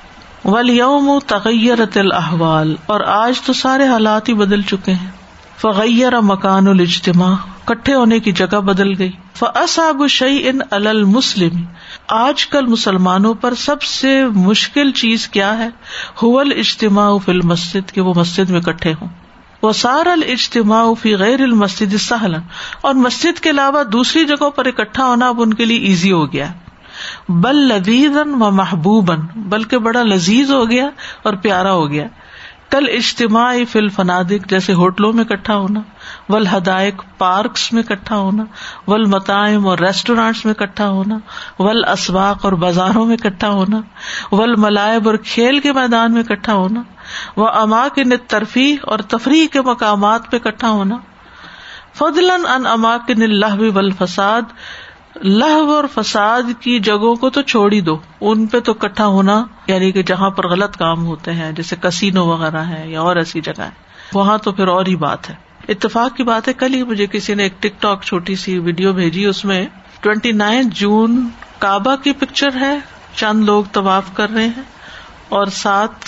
ولیوم 0.46 1.08
یوم 1.08 1.10
و 1.10 1.20
تغیر 1.28 1.82
احوال 2.14 2.76
اور 2.86 3.02
آج 3.08 3.42
تو 3.42 3.54
سارے 3.54 3.88
حالات 3.88 4.30
ہی 4.30 4.34
بدل 4.34 4.62
چکے 4.62 4.94
ہیں 4.94 5.10
فغیر 5.60 6.20
مکان 6.24 6.68
الاجتماع 6.68 7.34
کٹھے 7.66 7.94
ہونے 7.94 8.20
کی 8.20 8.32
جگہ 8.32 8.60
بدل 8.64 8.94
گئی 9.00 9.12
فصاب 9.36 10.08
شعی 10.10 10.42
ان 10.50 10.60
المسلم 10.72 11.64
آج 12.16 12.48
کل 12.48 12.66
مسلمانوں 12.66 13.34
پر 13.34 13.56
سب 13.58 13.82
سے 13.84 14.14
مشکل 14.36 14.92
چیز 14.92 15.28
کیا 15.28 15.58
ہے 15.58 15.68
حول 16.24 16.52
اجتماع 16.58 17.10
فل 17.26 17.32
المسد 17.32 17.92
کے 17.92 18.02
وہ 18.02 18.14
مسجد 18.18 18.50
میں 18.50 18.62
کٹھے 18.62 18.94
ہوں 19.02 19.21
وہ 19.62 19.72
سارا 19.72 20.14
اجتماع 20.28 20.84
فی 21.02 21.16
غیر 21.16 21.42
المسد 21.42 21.96
سہلا 21.98 22.08
سہل 22.08 22.36
اور 22.82 22.96
مسجد 22.98 23.40
کے 23.40 23.50
علاوہ 23.50 23.84
دوسری 23.92 24.26
جگہوں 24.26 24.50
پر 24.52 24.66
اکٹھا 24.66 25.06
ہونا 25.06 25.28
اب 25.28 25.42
ان 25.42 25.54
کے 25.54 25.66
لیے 25.66 25.80
ایزی 25.88 26.12
ہو 26.12 26.26
گیا 26.34 26.48
بل 27.42 27.68
لذیذ 27.68 28.18
و 28.40 28.52
محبوب 28.52 29.12
بلکہ 29.50 29.78
بڑا 29.80 30.02
لذیذ 30.04 30.52
ہو 30.52 30.70
گیا 30.70 30.90
اور 31.24 31.34
پیارا 31.34 31.74
ہو 31.74 31.90
گیا 31.92 32.08
کل 32.70 32.86
اجتماع 32.90 33.52
فی 33.72 33.80
الفنادک 33.80 34.50
جیسے 34.50 34.74
ہوٹلوں 34.74 35.12
میں 35.14 35.24
اکٹھا 35.24 35.56
ہونا 35.56 35.82
ول 36.30 36.46
ہدائق 36.48 37.02
پارکس 37.18 37.72
میں 37.74 37.82
اکٹھا 37.82 38.18
ہونا 38.18 38.44
ول 38.88 39.06
متائم 39.06 39.68
اور 39.68 39.78
ريسٹورٹس 39.78 40.46
میں 40.46 40.54
اکٹھا 40.54 40.88
ہونا 40.90 41.18
ول 41.60 41.84
اسباق 41.86 42.46
اور 42.46 42.54
بازاروں 42.62 43.06
میں 43.06 43.18
اکٹھا 43.20 43.50
ہونا 43.50 43.82
ول 44.32 44.56
ملائب 44.58 45.08
اور 45.08 45.16
کھیل 45.26 45.60
کے 45.60 45.74
میدان 45.74 46.14
میں 46.14 46.22
اکٹھا 46.22 46.54
ہونا 46.54 46.84
وہ 47.38 47.48
اما 47.56 47.88
کے 47.88 48.04
نت 48.04 48.30
ترفی 48.30 48.76
اور 48.84 49.00
تفریح 49.08 49.48
کے 49.54 49.62
مقامات 49.62 50.32
پہ 50.32 50.38
اکٹھا 50.38 50.70
ہونا 50.70 50.98
فضل 51.96 52.32
ان 52.32 52.66
اما 52.68 52.96
نل 53.10 53.40
لہ 53.40 53.72
بل 53.72 53.92
فساد 53.92 54.54
لہو 55.16 55.74
اور 55.76 55.84
فساد 55.94 56.52
کی 56.60 56.80
جگہوں 56.80 57.16
کو 57.16 57.30
تو 57.30 57.42
چھوڑ 57.42 57.72
ہی 57.72 57.80
دو 57.82 57.98
ان 58.22 58.46
پہ 58.48 58.60
تو 58.60 58.72
اکٹھا 58.72 59.06
ہونا 59.08 59.44
یعنی 59.68 59.92
کہ 59.92 60.04
جہاں 60.04 60.30
پر 60.30 60.48
غلط 60.48 60.78
کام 60.78 61.06
ہوتے 61.06 61.34
ہیں 61.34 61.52
جیسے 61.52 61.76
کسینو 61.82 62.26
وغیرہ 62.26 62.64
ہیں 62.64 62.86
یا 62.88 63.02
اور 63.02 63.16
ایسی 63.16 63.42
جگہ 63.42 63.70
وہاں 64.14 64.38
تو 64.38 64.52
پھر 64.52 64.68
اور 64.68 64.86
ہی 64.86 64.96
بات 64.96 65.30
ہے 65.30 65.36
اتفاق 65.70 66.16
کی 66.16 66.24
بات 66.24 66.48
ہے 66.48 66.54
کل 66.54 66.74
ہی 66.74 66.84
مجھے 66.84 67.08
کسی 67.08 67.34
نے 67.34 67.44
ایک 67.44 67.62
ٹک 67.62 67.82
ٹاک 67.82 68.04
چھوٹی 68.04 68.36
سی 68.36 68.58
ویڈیو 68.60 68.94
بھیجی 68.94 69.26
اس 69.26 69.44
میں 69.46 69.66
ٹوینٹی 70.02 70.32
نائن 70.32 70.70
جون 70.70 71.28
کابا 71.60 71.96
کی 71.96 72.14
پکچر 72.14 72.56
ہے 72.56 72.76
چند 73.16 73.44
لوگ 73.44 73.64
طواف 73.72 74.14
کر 74.14 74.30
رہے 74.30 74.48
ہیں 74.48 74.64
اور 75.30 75.48
ساتھ 75.54 76.06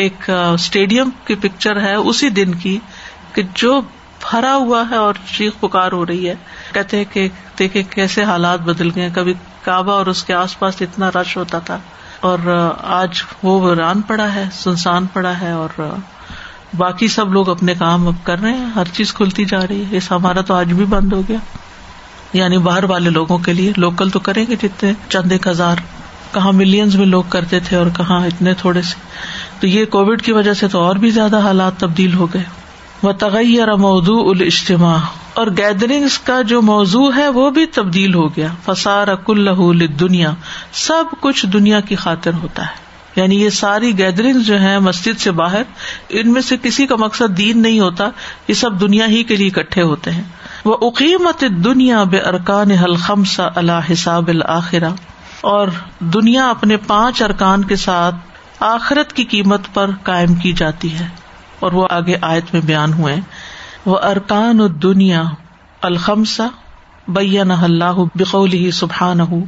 ایک 0.00 0.30
اسٹیڈیم 0.30 1.10
کی 1.24 1.34
پکچر 1.34 1.80
ہے 1.80 1.94
اسی 1.94 2.28
دن 2.28 2.54
کی 2.54 2.78
کہ 3.32 3.42
جو 3.54 3.80
بھرا 4.30 4.54
ہوا 4.56 4.82
ہے 4.90 4.96
اور 4.96 5.14
چیخ 5.36 5.52
پکار 5.60 5.92
ہو 5.92 6.06
رہی 6.06 6.28
ہے 6.28 6.34
کہتے 6.72 6.96
ہیں 6.96 7.04
کہ 7.12 7.28
دیکھے 7.58 7.82
کیسے 7.82 8.24
حالات 8.24 8.60
بدل 8.60 8.90
گئے 8.94 9.08
کبھی 9.14 9.34
کعبہ 9.64 9.92
اور 9.92 10.06
اس 10.06 10.24
کے 10.24 10.34
آس 10.34 10.58
پاس 10.58 10.82
اتنا 10.82 11.10
رش 11.14 11.36
ہوتا 11.36 11.58
تھا 11.58 11.78
اور 12.20 12.38
آج 12.82 13.22
وہ 13.42 13.74
ران 13.74 14.00
پڑا 14.00 14.34
ہے 14.34 14.44
سنسان 14.52 15.06
پڑا 15.06 15.40
ہے 15.40 15.50
اور 15.50 15.80
باقی 16.76 17.08
سب 17.08 17.32
لوگ 17.32 17.48
اپنے 17.48 17.74
کام 17.74 18.06
اب 18.08 18.14
کر 18.24 18.38
رہے 18.38 18.50
ہیں 18.50 18.70
ہر 18.74 18.84
چیز 18.92 19.12
کھلتی 19.14 19.44
جا 19.44 19.66
رہی 19.66 19.84
ہے 19.84 19.96
اس 19.96 20.10
ہمارا 20.12 20.40
تو 20.40 20.54
آج 20.54 20.72
بھی 20.72 20.84
بند 20.84 21.12
ہو 21.12 21.20
گیا 21.28 21.38
یعنی 22.32 22.58
باہر 22.58 22.84
والے 22.84 23.10
لوگوں 23.10 23.38
کے 23.38 23.52
لیے 23.52 23.72
لوکل 23.76 24.10
تو 24.10 24.18
کریں 24.18 24.44
گے 24.48 24.56
جتنے 24.62 24.92
چند 25.08 25.32
ایک 25.32 25.46
ہزار 25.46 25.76
کہاں 26.32 26.52
ملینز 26.52 26.96
میں 26.96 27.06
لوگ 27.06 27.22
کرتے 27.28 27.60
تھے 27.60 27.76
اور 27.76 27.86
کہاں 27.96 28.26
اتنے 28.26 28.54
تھوڑے 28.54 28.82
سے 28.82 28.94
تو 29.62 29.68
یہ 29.68 29.84
کووڈ 29.86 30.22
کی 30.22 30.32
وجہ 30.32 30.52
سے 30.54 30.68
تو 30.68 30.80
اور 30.80 30.96
بھی 30.96 31.10
زیادہ 31.10 31.40
حالات 31.40 31.78
تبدیل 31.78 32.14
ہو 32.14 32.26
گئے 32.26 32.42
وہ 33.02 33.10
تغیر 33.18 33.74
موضوع 33.78 34.18
الاجتماع 34.30 34.96
اور 35.34 35.46
گیدرنگس 35.56 36.18
کا 36.20 36.40
جو 36.42 36.60
موضوع 36.62 37.10
ہے 37.12 37.26
وہ 37.30 37.48
بھی 37.50 37.66
تبدیل 37.72 38.14
ہو 38.14 38.26
گیا 38.28 38.48
فسار 38.64 39.14
دنیا 39.98 40.32
سب 40.78 41.14
کچھ 41.20 41.44
دنیا 41.46 41.80
کی 41.80 41.96
خاطر 41.96 42.32
ہوتا 42.42 42.62
ہے 42.62 42.80
یعنی 43.16 43.40
یہ 43.40 43.48
ساری 43.50 43.92
گیدرنگ 43.98 44.40
جو 44.40 44.58
ہیں 44.58 44.78
مسجد 44.78 45.20
سے 45.20 45.30
باہر 45.30 45.62
ان 46.10 46.32
میں 46.32 46.42
سے 46.42 46.56
کسی 46.62 46.86
کا 46.86 46.96
مقصد 46.96 47.36
دین 47.38 47.62
نہیں 47.62 47.80
ہوتا 47.80 48.08
یہ 48.48 48.54
سب 48.54 48.80
دنیا 48.80 49.06
ہی 49.06 49.22
کے 49.22 49.36
لیے 49.36 49.50
اکٹھے 49.50 49.82
ہوتے 49.82 50.10
ہیں 50.10 50.22
وہ 50.64 50.76
اقیمت 50.80 51.44
دنیا 51.64 52.02
بے 52.06 52.18
ارکان 52.26 52.70
حلخم 52.80 53.24
سا 53.28 53.48
اللہ 53.54 53.92
حساب 53.92 54.28
الآخرہ 54.28 54.90
اور 55.46 55.68
دنیا 56.12 56.50
اپنے 56.50 56.76
پانچ 56.86 57.22
ارکان 57.22 57.64
کے 57.64 57.76
ساتھ 57.76 58.31
آخرت 58.64 59.12
کی 59.12 59.24
قیمت 59.24 59.66
پر 59.74 59.90
قائم 60.02 60.34
کی 60.34 60.52
جاتی 60.52 60.92
ہے 60.98 61.06
اور 61.60 61.72
وہ 61.72 61.86
آگے 61.90 62.16
آیت 62.20 62.52
میں 62.54 62.60
بیان 62.60 62.92
ہوئے 62.92 63.16
وہ 63.86 63.98
ارکان 64.02 64.60
دنیا 64.82 65.22
الخمسا 65.82 66.46
بیا 67.08 67.44
نہ 67.44 67.52
ہی 68.52 68.70
سبحان 68.70 69.20
ہوں 69.20 69.44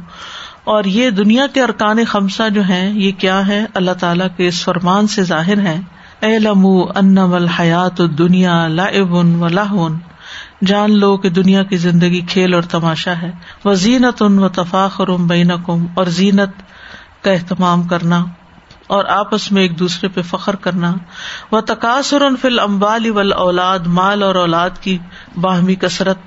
اور 0.63 0.83
یہ 0.83 1.09
دنیا 1.09 1.45
کے 1.47 1.61
ارکان 1.61 2.03
خمسہ 2.07 2.49
جو 2.49 2.67
ہے 2.67 2.83
یہ 2.89 3.11
کیا 3.17 3.47
ہے 3.47 3.65
اللہ 3.73 3.91
تعالیٰ 3.91 4.27
کے 4.37 4.47
اس 4.47 4.63
فرمان 4.63 5.07
سے 5.07 5.23
ظاہر 5.23 5.59
ہے 5.59 5.79
اے 6.21 6.37
لم 6.39 6.65
ان 6.95 7.17
الحات 7.17 8.01
دنیا 8.17 8.67
لا 8.67 8.87
و 9.01 9.47
لاہ 9.47 9.73
جان 10.61 10.97
لو 10.99 11.15
کہ 11.17 11.29
دنیا 11.29 11.63
کی 11.63 11.77
زندگی 11.77 12.21
کھیل 12.21 12.53
اور 12.53 12.63
تماشا 12.69 13.13
ہے 13.21 13.31
وہ 13.65 13.73
زینت 13.73 14.21
ان 14.21 14.39
و 14.39 14.49
تفاخر 14.49 15.11
بینکم 15.27 15.85
اور 15.95 16.05
زینت 16.13 16.61
کا 17.21 17.31
اہتمام 17.31 17.83
کرنا 17.83 18.23
اور 18.87 19.05
آپس 19.05 19.51
میں 19.51 19.61
ایک 19.61 19.79
دوسرے 19.79 20.07
پہ 20.07 20.21
فخر 20.21 20.55
کرنا 20.55 20.93
و 21.51 21.61
تقاصر 21.61 22.23
فی 22.41 22.47
البالی 22.47 23.09
ول 23.09 23.33
اولاد 23.33 23.79
مال 23.85 24.23
اور 24.23 24.35
اولاد 24.35 24.69
کی 24.81 24.97
باہمی 25.41 25.75
کثرت 25.75 26.17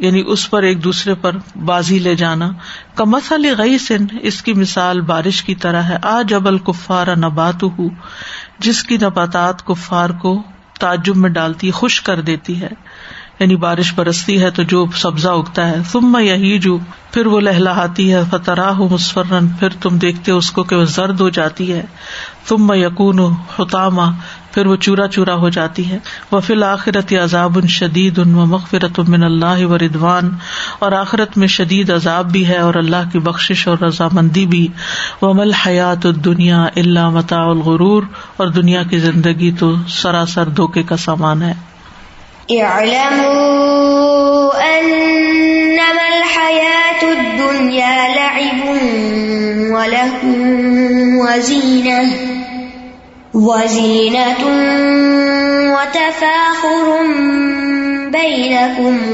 یعنی 0.00 0.22
اس 0.26 0.50
پر 0.50 0.62
ایک 0.62 0.84
دوسرے 0.84 1.14
پر 1.14 1.36
بازی 1.64 1.98
لے 1.98 2.14
جانا 2.14 2.50
کمس 2.94 3.32
علی 3.32 3.52
گئی 3.58 3.78
سن 3.78 4.06
اس 4.22 4.42
کی 4.42 4.52
مثال 4.52 5.00
بارش 5.00 5.42
کی 5.42 5.54
طرح 5.54 5.82
ہے 5.82 5.96
آ 6.02 6.22
جب 6.22 6.50
نبات 7.16 7.62
ہو 7.62 7.88
جس 8.58 8.82
کی 8.82 8.96
نباتات 8.96 9.66
کفار 9.66 10.10
کو 10.10 10.42
تعجب 10.80 11.16
میں 11.16 11.30
ڈالتی 11.30 11.70
خوش 11.70 12.00
کر 12.00 12.20
دیتی 12.20 12.60
ہے 12.60 12.68
یعنی 13.40 13.56
بارش 13.56 13.92
برستی 13.94 14.40
ہے 14.40 14.50
تو 14.50 14.62
جو 14.62 14.84
سبزہ 14.94 15.28
اگتا 15.30 15.68
ہے 15.68 15.76
تم 15.92 16.10
میں 16.12 16.22
یا 16.22 16.74
پھر 17.12 17.26
وہ 17.26 17.38
لہلاتی 17.40 18.12
ہے 18.12 18.16
ہے 18.16 18.24
فتراہ 18.30 18.80
مسفرن 18.90 19.46
پھر 19.58 19.68
تم 19.80 19.96
دیکھتے 19.98 20.32
اس 20.32 20.50
کو 20.50 20.62
کہ 20.62 20.76
وہ 20.76 20.84
زرد 20.86 21.20
ہو 21.20 21.28
جاتی 21.28 21.72
ہے 21.72 21.80
تم 22.48 22.66
میں 22.66 22.76
یقن 22.78 23.20
پھر 24.52 24.66
وہ 24.66 24.76
چورا 24.76 25.06
چورا 25.08 25.34
ہو 25.36 25.48
جاتی 25.48 25.88
ہے 25.90 25.98
وہ 26.32 26.40
فی 26.40 26.54
آخرت 26.64 27.12
عذاب 27.14 27.58
ان 27.58 27.66
شدید 27.68 28.18
ان 28.18 28.34
و 28.34 28.46
من 29.08 29.24
اللہ 29.24 29.64
و 29.66 29.78
ردوان 29.78 30.30
اور 30.78 30.92
آخرت 30.92 31.38
میں 31.38 31.48
شدید 31.48 31.90
عذاب 31.90 32.30
بھی 32.32 32.46
ہے 32.48 32.58
اور 32.58 32.74
اللہ 32.74 33.10
کی 33.12 33.18
بخشش 33.24 33.66
اور 33.68 33.78
رضامندی 33.78 34.46
بھی 34.46 34.66
ومل 35.22 35.52
حیات 35.56 36.06
الدنیا 36.06 36.62
اللہ 36.76 37.08
متا 37.10 37.42
الغرور 37.46 38.12
اور 38.36 38.54
دنیا 38.54 38.82
کی 38.90 38.98
زندگی 39.00 39.50
تو 39.58 39.74
سراسر 39.94 40.48
دھوکے 40.56 40.82
کا 40.82 40.96
سامان 40.98 41.42
ہے 41.42 41.52
اعلموا 42.52 44.50
انما 44.78 46.06
الحياة 46.18 47.02
الدنيا 47.02 48.14
لعب 48.16 48.60
وزينة 51.20 52.12
وزينة 53.34 54.42
وتفاخر 55.74 56.86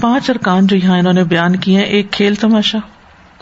پانچ 0.00 0.30
ارکان 0.30 0.66
جو 0.66 0.76
یہاں 0.76 0.98
انہوں 0.98 1.12
نے 1.12 1.24
بیان 1.24 1.56
کیے 1.56 1.76
ہیں 1.78 1.85
ایک 1.85 2.11
کھیل 2.11 2.35
تماشا 2.35 2.78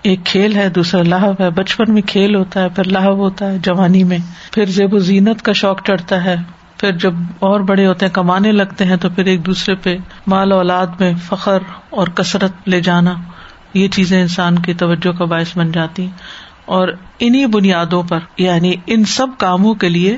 ایک 0.02 0.24
کھیل 0.24 0.56
ہے 0.56 0.68
دوسرا 0.68 1.02
لاہو 1.02 1.32
ہے 1.40 1.50
بچپن 1.50 1.94
میں 1.94 2.02
کھیل 2.02 2.34
ہوتا 2.34 2.62
ہے 2.62 2.68
پھر 2.68 2.84
لاہو 2.84 3.14
ہوتا 3.14 3.52
ہے 3.52 3.58
جوانی 3.58 4.04
میں 4.04 4.18
پھر 4.52 4.64
زیب 4.64 4.94
و 4.94 4.98
زینت 4.98 5.42
کا 5.42 5.52
شوق 5.52 5.82
چڑھتا 5.86 6.24
ہے 6.24 6.36
پھر 6.84 6.92
جب 6.92 7.14
اور 7.38 7.60
بڑے 7.60 7.86
ہوتے 7.86 8.06
ہیں 8.06 8.12
کمانے 8.12 8.52
لگتے 8.52 8.84
ہیں 8.84 8.96
تو 8.96 9.08
پھر 9.10 9.24
ایک 9.24 9.46
دوسرے 9.46 9.74
پہ 9.74 9.96
مال 10.26 10.52
اولاد 10.52 10.86
میں 11.00 11.12
فخر 11.28 11.58
اور 11.90 12.08
کثرت 12.08 12.68
لے 12.68 12.80
جانا 12.80 13.14
یہ 13.74 13.88
چیزیں 13.88 14.20
انسان 14.20 14.58
کی 14.58 14.74
توجہ 14.74 15.12
کا 15.12 15.24
باعث 15.24 15.56
بن 15.56 15.70
جاتی 15.72 16.08
اور 16.66 16.88
انہیں 17.18 17.46
بنیادوں 17.46 18.02
پر 18.02 18.18
یعنی 18.38 18.74
ان 18.86 19.04
سب 19.04 19.26
کاموں 19.38 19.74
کے 19.74 19.88
لیے 19.88 20.16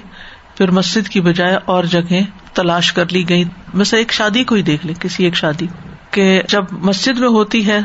پھر 0.56 0.70
مسجد 0.70 1.08
کی 1.08 1.20
بجائے 1.20 1.58
اور 1.64 1.84
جگہ 1.84 2.20
تلاش 2.52 2.92
کر 2.92 3.12
لی 3.12 3.28
گئی 3.28 3.44
میں 3.74 3.84
ایک 3.92 4.12
شادی 4.12 4.44
کو 4.44 4.54
ہی 4.54 4.62
دیکھ 4.62 4.86
لیں 4.86 4.94
کسی 4.94 5.24
ایک 5.24 5.34
شادی 5.34 5.66
کہ 6.10 6.42
جب 6.48 6.64
مسجد 6.72 7.18
میں 7.18 7.28
ہوتی 7.28 7.66
ہے 7.66 7.80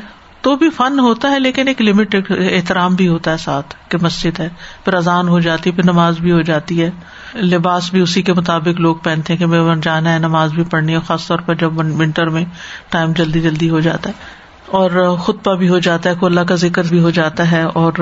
تو 0.42 0.56
بھی 0.56 0.70
فن 0.70 1.00
ہوتا 1.00 1.32
ہے 1.32 1.40
لیکن 1.40 1.68
ایک 1.68 1.82
لمیٹڈ 1.82 2.32
احترام 2.52 2.96
بھی 2.96 3.08
ہوتا 3.08 3.32
ہے 3.32 3.38
ساتھ 3.38 3.76
کہ 3.90 3.98
مسجد 4.02 4.40
ہے 4.40 4.50
پھر 4.86 4.94
اذان 4.94 5.28
ہو 5.28 5.40
جاتی 5.40 5.70
ہے 5.70 5.76
پھر 5.76 5.84
نماز 5.84 6.20
بھی 6.20 6.32
ہو 6.32 6.42
جاتی 6.42 6.82
ہے 6.82 6.90
لباس 7.36 7.92
بھی 7.92 8.02
اسی 8.02 8.22
کے 8.22 8.34
مطابق 8.34 8.80
لوگ 8.80 8.96
پہنتے 8.96 9.34
ہیں 9.34 9.40
کہ 9.40 9.46
ون 9.46 9.82
جانا 9.82 10.14
ہے 10.14 10.20
نماز 10.20 10.54
بھی 10.54 10.64
پڑھنی 10.64 10.94
ہے 10.94 11.00
خاص 11.08 11.28
طور 11.28 11.40
پر 11.40 11.56
جب 11.56 11.78
ونٹر 11.78 12.28
میں 12.28 12.46
ٹائم 12.90 13.12
جلدی 13.12 13.42
جلدی 13.42 13.70
ہو 13.70 13.80
جاتا 13.80 14.10
ہے 14.10 14.40
اور 14.68 15.16
خطبہ 15.20 15.56
بھی 15.56 15.70
ہو 15.70 15.80
جاتا 15.80 16.10
ہے 16.10 16.16
اللہ 16.22 16.42
کا 16.42 16.56
ذکر 16.56 16.84
بھی 16.84 17.00
ہو 17.00 17.10
جاتا 17.10 17.52
ہے 17.52 17.62
اور 17.74 17.94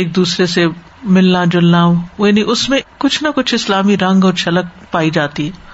ایک 0.00 0.16
دوسرے 0.16 0.46
سے 0.46 0.66
ملنا 1.02 1.44
جلنا 1.44 1.90
یعنی 2.18 2.42
اس 2.46 2.68
میں 2.68 2.80
کچھ 2.98 3.22
نہ 3.22 3.28
کچھ 3.34 3.54
اسلامی 3.54 3.96
رنگ 3.96 4.24
اور 4.24 4.32
چھلک 4.32 4.90
پائی 4.90 5.10
جاتی 5.10 5.46
ہے 5.46 5.70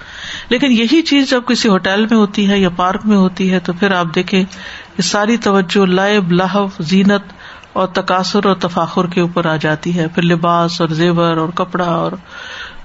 لیکن 0.49 0.71
یہی 0.71 1.01
چیز 1.01 1.29
جب 1.29 1.41
کسی 1.47 1.69
ہوٹل 1.69 2.05
میں 2.05 2.17
ہوتی 2.17 2.49
ہے 2.49 2.59
یا 2.59 2.69
پارک 2.69 3.05
میں 3.05 3.17
ہوتی 3.17 3.51
ہے 3.51 3.59
تو 3.59 3.73
پھر 3.73 3.91
آپ 3.91 4.15
دیکھیں 4.15 4.43
ساری 5.01 5.37
توجہ 5.37 5.85
لائب 5.85 6.31
لحف 6.31 6.81
زینت 6.81 7.33
اور 7.73 7.87
تقاصر 7.87 8.45
اور 8.45 8.55
تفاخر 8.55 9.07
کے 9.07 9.21
اوپر 9.21 9.45
آ 9.45 9.55
جاتی 9.55 9.97
ہے 9.97 10.07
پھر 10.07 10.23
لباس 10.23 10.81
اور 10.81 10.89
زیور 10.89 11.37
اور 11.37 11.49
کپڑا 11.49 11.85
اور 11.85 12.11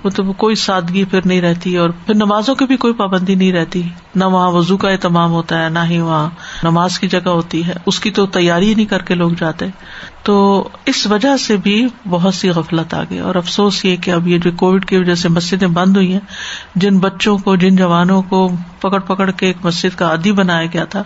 وہ 0.04 0.10
مطلب 0.10 0.26
تو 0.26 0.32
کوئی 0.32 0.54
سادگی 0.54 1.04
پھر 1.04 1.20
نہیں 1.24 1.40
رہتی 1.40 1.76
اور 1.76 1.90
پھر 2.06 2.14
نمازوں 2.14 2.54
کی 2.54 2.66
بھی 2.66 2.76
کوئی 2.76 2.94
پابندی 2.94 3.34
نہیں 3.34 3.52
رہتی 3.52 3.82
نہ 4.16 4.24
وہاں 4.24 4.50
وضو 4.50 4.76
کا 4.76 4.90
اہتمام 4.90 5.32
ہوتا 5.32 5.64
ہے 5.64 5.68
نہ 5.68 5.78
ہی 5.90 6.00
وہاں 6.00 6.30
نماز 6.62 6.98
کی 6.98 7.08
جگہ 7.08 7.28
ہوتی 7.28 7.66
ہے 7.66 7.72
اس 7.86 8.00
کی 8.00 8.10
تو 8.10 8.26
تیاری 8.26 8.68
ہی 8.68 8.74
نہیں 8.74 8.86
کر 8.86 9.02
کے 9.02 9.14
لوگ 9.14 9.30
جاتے 9.30 9.66
تو 10.22 10.68
اس 10.84 11.06
وجہ 11.06 11.36
سے 11.36 11.56
بھی 11.56 11.86
بہت 12.08 12.34
سی 12.34 12.48
غفلت 12.48 12.94
آ 12.94 13.02
گئی 13.10 13.18
اور 13.18 13.34
افسوس 13.34 13.84
یہ 13.84 13.96
کہ 13.96 14.10
اب 14.10 14.28
یہ 14.28 14.38
جو 14.38 14.50
کووڈ 14.56 14.84
کی 14.84 14.96
وجہ 14.96 15.14
سے 15.14 15.28
مسجدیں 15.28 15.68
بند 15.68 15.96
ہوئی 15.96 16.12
ہیں 16.12 16.20
جن 16.74 16.98
بچوں 16.98 17.38
کو 17.38 17.56
جن 17.56 17.76
جوانوں 17.76 18.22
کو 18.22 18.48
پکڑ 18.80 18.98
پکڑ 18.98 19.30
کے 19.30 19.46
ایک 19.46 19.56
مسجد 19.64 19.98
کا 19.98 20.08
عادی 20.08 20.32
بنایا 20.32 20.66
گیا 20.66 20.84
تھا 20.84 21.02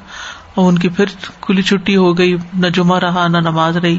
اور 0.55 0.69
ان 0.69 0.79
کی 0.79 0.89
پھر 0.89 1.05
کھلی 1.41 1.63
چھٹی 1.63 1.97
ہو 1.97 2.19
گئی 2.19 2.37
نہ 2.55 2.67
جمعہ 2.67 2.99
رہا 2.99 3.29
نہ 3.29 3.39
نماز 3.39 3.77
رہی 3.77 3.99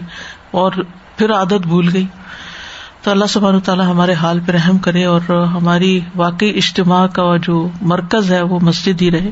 اور 0.52 0.72
پھر 1.18 1.34
عادت 1.34 1.68
بھول 1.68 1.90
گئی 1.94 2.06
تو 3.04 3.12
اللہ 3.12 3.26
سبحان 3.26 3.60
تعالیٰ 3.60 3.86
ہمارے 3.86 4.14
حال 4.14 4.40
پہ 4.46 4.52
رحم 4.52 4.78
کرے 4.78 5.04
اور 5.06 5.30
ہماری 5.54 6.00
واقعی 6.16 6.50
اجتماع 6.58 7.06
کا 7.08 7.24
جو 7.44 7.56
مرکز 7.84 8.32
ہے 8.32 8.42
وہ 8.44 8.60
مسجد 8.62 9.02
ہی 9.02 9.12
رہے 9.12 9.32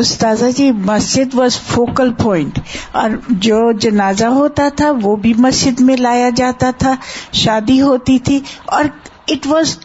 استاذہ 0.00 0.50
جی 0.56 0.70
مسجد 0.86 1.34
واز 1.34 1.58
فوکل 1.66 2.12
پوائنٹ 2.14 2.58
اور 2.92 3.10
جو 3.40 3.60
جنازہ 3.80 4.32
ہوتا 4.34 4.68
تھا 4.76 4.90
وہ 5.02 5.14
بھی 5.16 5.34
مسجد 5.38 5.80
میں 5.80 5.96
لایا 5.96 6.28
جاتا 6.36 6.70
تھا 6.78 6.94
شادی 7.34 7.80
ہوتی 7.80 8.18
تھی 8.20 8.40
اور 8.66 8.84
اٹ 9.28 9.46
واز 9.46 9.78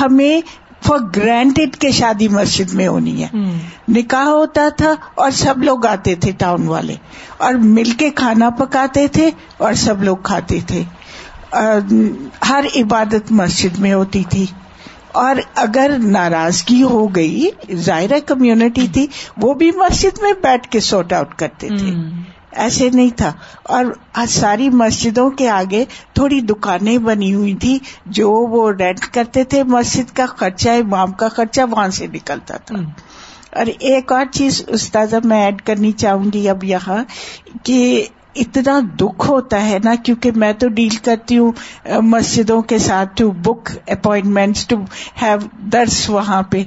ہمیں 0.00 0.40
فار 0.82 0.98
گرانٹیڈ 1.16 1.76
کے 1.76 1.90
شادی 1.90 2.28
مسجد 2.28 2.72
میں 2.74 2.86
ہونی 2.88 3.22
ہے 3.22 3.28
نکاح 3.88 4.24
ہوتا 4.26 4.68
تھا 4.76 4.94
اور 5.14 5.30
سب 5.34 5.62
لوگ 5.62 5.86
آتے 5.86 6.14
تھے 6.14 6.32
ٹاؤن 6.38 6.68
والے 6.68 6.94
اور 7.38 7.54
مل 7.74 7.90
کے 7.98 8.10
کھانا 8.16 8.50
پکاتے 8.58 9.06
تھے 9.08 9.30
اور 9.58 9.74
سب 9.78 10.02
لوگ 10.02 10.16
کھاتے 10.22 10.60
تھے 10.66 10.82
ہر 11.52 12.64
عبادت 12.76 13.32
مسجد 13.32 13.78
میں 13.78 13.92
ہوتی 13.94 14.22
تھی 14.30 14.46
اور 15.12 15.36
اگر 15.54 15.90
ناراضگی 15.98 16.82
ہو 16.82 17.06
گئی 17.06 17.48
ظاہرہ 17.74 18.18
کمیونٹی 18.26 18.86
تھی 18.88 19.06
وہ 19.36 19.54
بھی 19.54 19.70
مسجد 19.76 20.22
میں 20.22 20.32
بیٹھ 20.42 20.68
کے 20.68 20.80
سارٹ 20.80 21.12
آؤٹ 21.12 21.34
کرتے 21.34 21.68
تھے 21.68 21.94
ایسے 22.56 22.88
نہیں 22.90 23.10
تھا 23.16 23.32
اور 23.62 23.84
ساری 24.28 24.68
مسجدوں 24.68 25.30
کے 25.30 25.48
آگے 25.48 25.84
تھوڑی 26.12 26.40
دکانیں 26.40 26.98
بنی 26.98 27.34
ہوئی 27.34 27.54
تھی 27.54 27.78
جو 28.06 28.30
وہ 28.30 28.70
رینٹ 28.72 29.06
کرتے 29.06 29.44
تھے 29.44 29.62
مسجد 29.62 30.16
کا 30.16 30.26
خرچہ 30.26 30.68
امام 30.68 31.12
کا 31.12 31.28
خرچہ 31.28 31.60
وہاں 31.70 31.88
سے 31.88 32.06
نکلتا 32.06 32.56
تھا 32.56 32.76
اور 33.52 33.66
ایک 33.66 34.12
اور 34.12 34.24
چیز 34.32 34.62
استاذہ 34.68 35.16
میں 35.24 35.42
ایڈ 35.44 35.62
کرنی 35.62 35.92
چاہوں 35.92 36.32
گی 36.32 36.48
اب 36.48 36.64
یہاں 36.64 37.02
کہ 37.62 38.06
اتنا 38.36 38.78
دکھ 39.00 39.28
ہوتا 39.28 39.64
ہے 39.66 39.78
نا 39.84 39.94
کیونکہ 39.94 40.32
میں 40.32 40.52
تو 40.52 40.68
ڈیل 40.68 40.96
کرتی 41.04 41.38
ہوں 41.38 41.52
مسجدوں 42.02 42.60
کے 42.62 42.78
ساتھ 42.78 43.16
to 43.16 43.30
book 43.42 43.70
appointment 43.88 44.68
to 44.68 44.76
have 45.22 45.38
درس 45.72 46.08
وہاں 46.10 46.42
پہ 46.42 46.62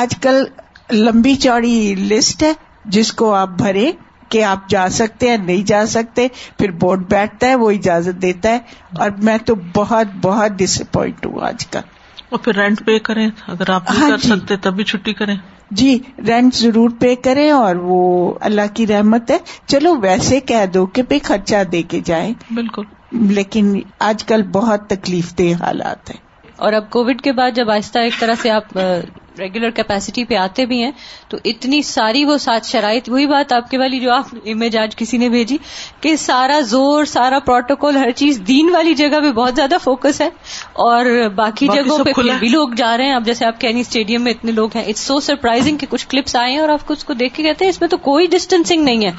آج 0.00 0.16
کل 0.20 0.44
لمبی 0.92 1.34
چوڑی 1.34 1.94
لسٹ 1.98 2.42
ہے 2.42 2.52
جس 2.88 3.12
کو 3.12 3.32
آپ 3.34 3.48
بھرے 3.58 3.90
کہ 4.28 4.42
آپ 4.44 4.68
جا 4.68 4.88
سکتے 4.88 5.30
ہیں 5.30 5.36
نہیں 5.36 5.62
جا 5.62 5.84
سکتے 5.86 6.26
پھر 6.58 6.70
بورڈ 6.70 7.08
بیٹھتا 7.08 7.46
ہے 7.46 7.54
وہ 7.54 7.70
اجازت 7.70 8.22
دیتا 8.22 8.50
ہے 8.50 8.58
اور 8.98 9.10
میں 9.22 9.36
تو 9.38 9.54
بہت 9.74 10.16
بہت 10.20 10.58
ڈس 10.58 10.80
اپوائنٹ 10.80 11.26
ہوں 11.26 11.40
آج 11.42 11.66
کل 11.66 11.94
اور 12.30 12.38
پھر 12.38 12.54
رینٹ 12.54 12.84
پے 12.86 12.98
کریں 12.98 13.28
اگر 13.46 13.70
آپ 13.70 13.90
ہاں 13.90 14.08
کر 14.10 14.16
جی۔ 14.18 14.28
سکتے 14.28 14.56
تب 14.56 14.74
بھی 14.74 14.84
چھٹی 14.84 15.12
کریں 15.12 15.36
جی 15.70 15.98
رینٹ 16.28 16.54
ضرور 16.54 16.90
پے 16.98 17.14
کرے 17.16 17.50
اور 17.50 17.76
وہ 17.76 18.34
اللہ 18.40 18.74
کی 18.74 18.86
رحمت 18.86 19.30
ہے 19.30 19.38
چلو 19.66 19.94
ویسے 20.00 20.40
کہہ 20.40 20.66
دو 20.74 20.86
کہ 20.86 21.02
بھائی 21.02 21.20
خرچہ 21.20 21.62
دے 21.72 21.82
کے 21.82 22.00
جائیں 22.04 22.32
بالکل 22.54 22.82
لیکن 23.34 23.80
آج 23.98 24.24
کل 24.24 24.42
بہت 24.42 24.88
تکلیف 24.88 25.38
دہ 25.38 25.52
حالات 25.60 26.10
ہیں 26.10 26.20
اور 26.56 26.72
اب 26.72 26.90
کووڈ 26.90 27.20
کے 27.20 27.32
بعد 27.32 27.50
جب 27.54 27.70
آہستہ 27.70 27.98
ایک 27.98 28.20
طرح 28.20 28.34
سے 28.42 28.50
آپ 28.50 28.78
ریگولر 29.38 29.70
کیپیسٹی 29.70 30.24
پہ 30.24 30.36
آتے 30.36 30.66
بھی 30.66 30.82
ہیں 30.84 30.90
تو 31.28 31.38
اتنی 31.44 31.82
ساری 31.82 32.24
وہ 32.24 32.36
سات 32.38 32.66
شرائط 32.66 33.08
وہی 33.08 33.26
بات 33.26 33.52
آپ 33.52 33.70
کے 33.70 33.78
والی 33.78 34.00
جو 34.00 34.12
آپ 34.12 34.34
امیج 34.46 34.76
آج 34.76 34.96
کسی 34.96 35.18
نے 35.18 35.28
بھیجی 35.28 35.56
کہ 36.00 36.16
سارا 36.16 36.60
زور 36.60 37.04
سارا 37.04 37.38
پروٹوکول 37.38 37.96
ہر 37.96 38.10
چیز 38.10 38.40
دین 38.48 38.70
والی 38.74 38.94
جگہ 38.94 39.20
پہ 39.20 39.32
بہت 39.32 39.56
زیادہ 39.56 39.76
فوکس 39.82 40.20
ہے 40.20 40.28
اور 40.72 41.06
باقی 41.34 41.56
باقی 41.58 41.82
جگہوں 41.82 41.98
پہ 42.04 42.36
بھی 42.38 42.48
لوگ 42.48 42.68
جا 42.76 42.96
رہے 42.96 43.04
ہیں 43.04 43.14
اب 43.14 43.24
جیسے 43.26 43.44
آپ 43.44 43.60
کینی 43.60 43.80
اسٹیڈیم 43.80 44.22
میں 44.22 44.32
اتنے 44.32 44.52
لوگ 44.52 44.70
ہیں 44.74 44.84
اٹس 44.84 45.00
سو 45.00 45.20
سرپرائزنگ 45.20 45.76
کہ 45.76 45.86
کچھ 45.90 46.06
کلپس 46.08 46.36
آئے 46.36 46.52
ہیں 46.52 46.60
اور 46.60 46.68
آپ 46.68 46.86
کو 46.86 46.92
اس 46.92 47.04
کو 47.04 47.14
دیکھ 47.14 47.34
کے 47.34 47.42
کہتے 47.42 47.64
ہیں 47.64 47.70
اس 47.70 47.80
میں 47.80 47.88
تو 47.88 47.96
کوئی 47.96 48.26
ڈسٹینسنگ 48.26 48.84
نہیں 48.84 49.04
ہے 49.04 49.10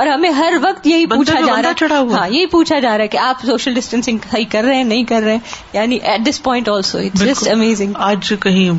اور 0.00 0.06
ہمیں 0.06 0.30
ہر 0.30 0.54
وقت 0.62 0.86
یہی 0.86 1.06
پوچھا 1.06 1.40
جا 1.40 1.62
رہا 1.62 1.70
ہے 1.82 1.96
ہاں 2.12 2.28
یہی 2.28 2.46
پوچھا 2.46 2.78
جا 2.78 2.96
رہا 2.96 3.02
ہے 3.02 3.08
کہ 3.08 3.18
آپ 3.18 3.44
سوشل 3.46 3.74
ڈسٹینسنگ 3.74 4.18
صحیح 4.30 4.44
کر 4.50 4.64
رہے 4.64 4.76
ہیں 4.76 4.84
نہیں 4.84 5.04
کر 5.04 5.22
رہے 5.22 5.32
ہیں 5.32 5.56
یعنی 5.72 5.96
at 6.02 6.26
this 6.28 6.42
point 6.42 6.68
also 6.68 6.98
it's 6.98 7.48
amazing 7.48 7.92
آج 8.02 8.32
کہیں 8.40 8.70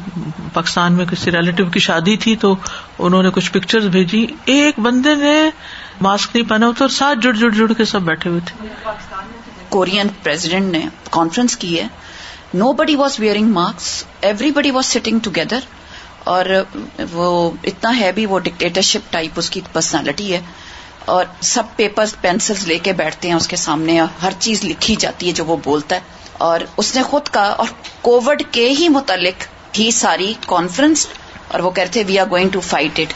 پاکستان 0.54 0.79
پاکستان 0.80 0.94
میں 0.94 1.06
کسی 1.06 1.32
ریلیٹو 1.32 1.66
کی 1.66 1.80
شادی 1.80 2.16
تھی 2.18 2.36
تو 2.36 2.56
انہوں 3.00 3.24
نے 3.24 3.30
کچھ 3.32 3.52
پکچر 3.52 3.88
بھیجی 3.90 4.26
ایک 4.46 4.80
بندے 4.80 5.16
نے 5.16 5.50
ماسک 6.02 6.36
نہیں 6.36 6.50
پہنا 6.50 6.70
تو 6.78 6.88
ساتھ 6.88 7.20
جڑ 7.20 7.34
جڑ 7.34 7.50
جڑ 7.50 7.74
کے 7.74 7.86
سب 7.86 8.02
بیٹھے 8.02 8.30
ہوئے 8.30 8.42
تھے 8.46 8.68
کورین 9.70 10.08
پریزیڈینٹ 10.24 10.72
نے 10.72 10.82
کانفرنس 11.12 11.58
کی 11.58 11.80
ہے 11.80 11.88
نو 12.54 12.72
بڈی 12.74 12.96
was 12.96 13.20
wearing 13.20 13.52
mask 13.54 14.26
every 14.26 14.52
body 14.52 14.72
was 14.72 14.86
sitting 14.86 15.20
together 15.20 15.68
اور 16.26 16.46
وہ 17.12 17.28
اتنا 17.64 17.98
ہے 18.00 18.12
بھی 18.12 18.26
وہ 18.26 18.40
ڈکٹرشپ 18.40 19.12
ٹائپ 19.12 19.40
اس 19.40 19.50
کی 19.50 19.62
پرسنالٹی 19.72 20.34
ہے 20.34 20.42
اور 21.06 21.26
سب 21.42 21.76
پیپر 21.76 22.06
پینسل 22.22 22.68
لے 22.68 22.78
کے 22.80 22.94
بیٹھتے 22.94 23.28
ہیں 23.28 23.36
اس 23.36 23.48
کے 23.48 23.56
سامنے 23.56 24.00
ہر 24.24 24.34
چیز 24.40 24.64
لکھی 24.66 24.96
جاتی 24.96 25.28
ہے 25.28 25.32
جو 25.32 25.46
وہ 25.46 25.58
بولتا 25.64 25.96
ہے 25.96 26.18
اور 26.40 26.60
اس 26.78 26.96
نے 26.96 27.04
خود 27.04 27.30
کہا 27.34 27.54
اور 27.54 27.68
کووڈ 28.02 28.42
کے 28.52 28.68
ہی 28.80 28.90
متعلق 28.90 29.44
تھی 29.72 29.90
ساری 29.92 30.34
کانفرنس 30.48 31.08
اور 31.48 31.60
وہ 31.60 31.72
کہتے 31.72 32.04
we 32.08 32.20
are 32.20 32.26
going 32.30 32.50
to 32.50 32.60
fight 32.60 33.00
it 33.00 33.14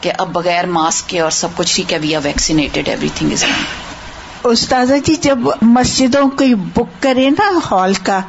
کہ 0.02 0.12
اب 0.18 0.32
بغیر 0.32 0.66
ماسک 0.70 1.08
کے 1.08 1.20
اور 1.20 1.30
سب 1.30 1.56
کچھ 1.56 1.74
ٹھیک 1.76 1.92
ہے 1.92 1.98
we 1.98 2.14
are 2.14 2.20
vaccinated 2.24 2.88
every 2.88 3.08
thing 3.14 3.32
is 3.32 3.44
استاذہ 4.44 4.94
جی 5.04 5.14
جب 5.20 5.38
مسجدوں 5.62 6.28
کی 6.28 6.54
بک 6.54 7.02
کرے 7.02 7.28
نا 7.30 7.50
ہال 7.70 7.94
کا 8.02 8.20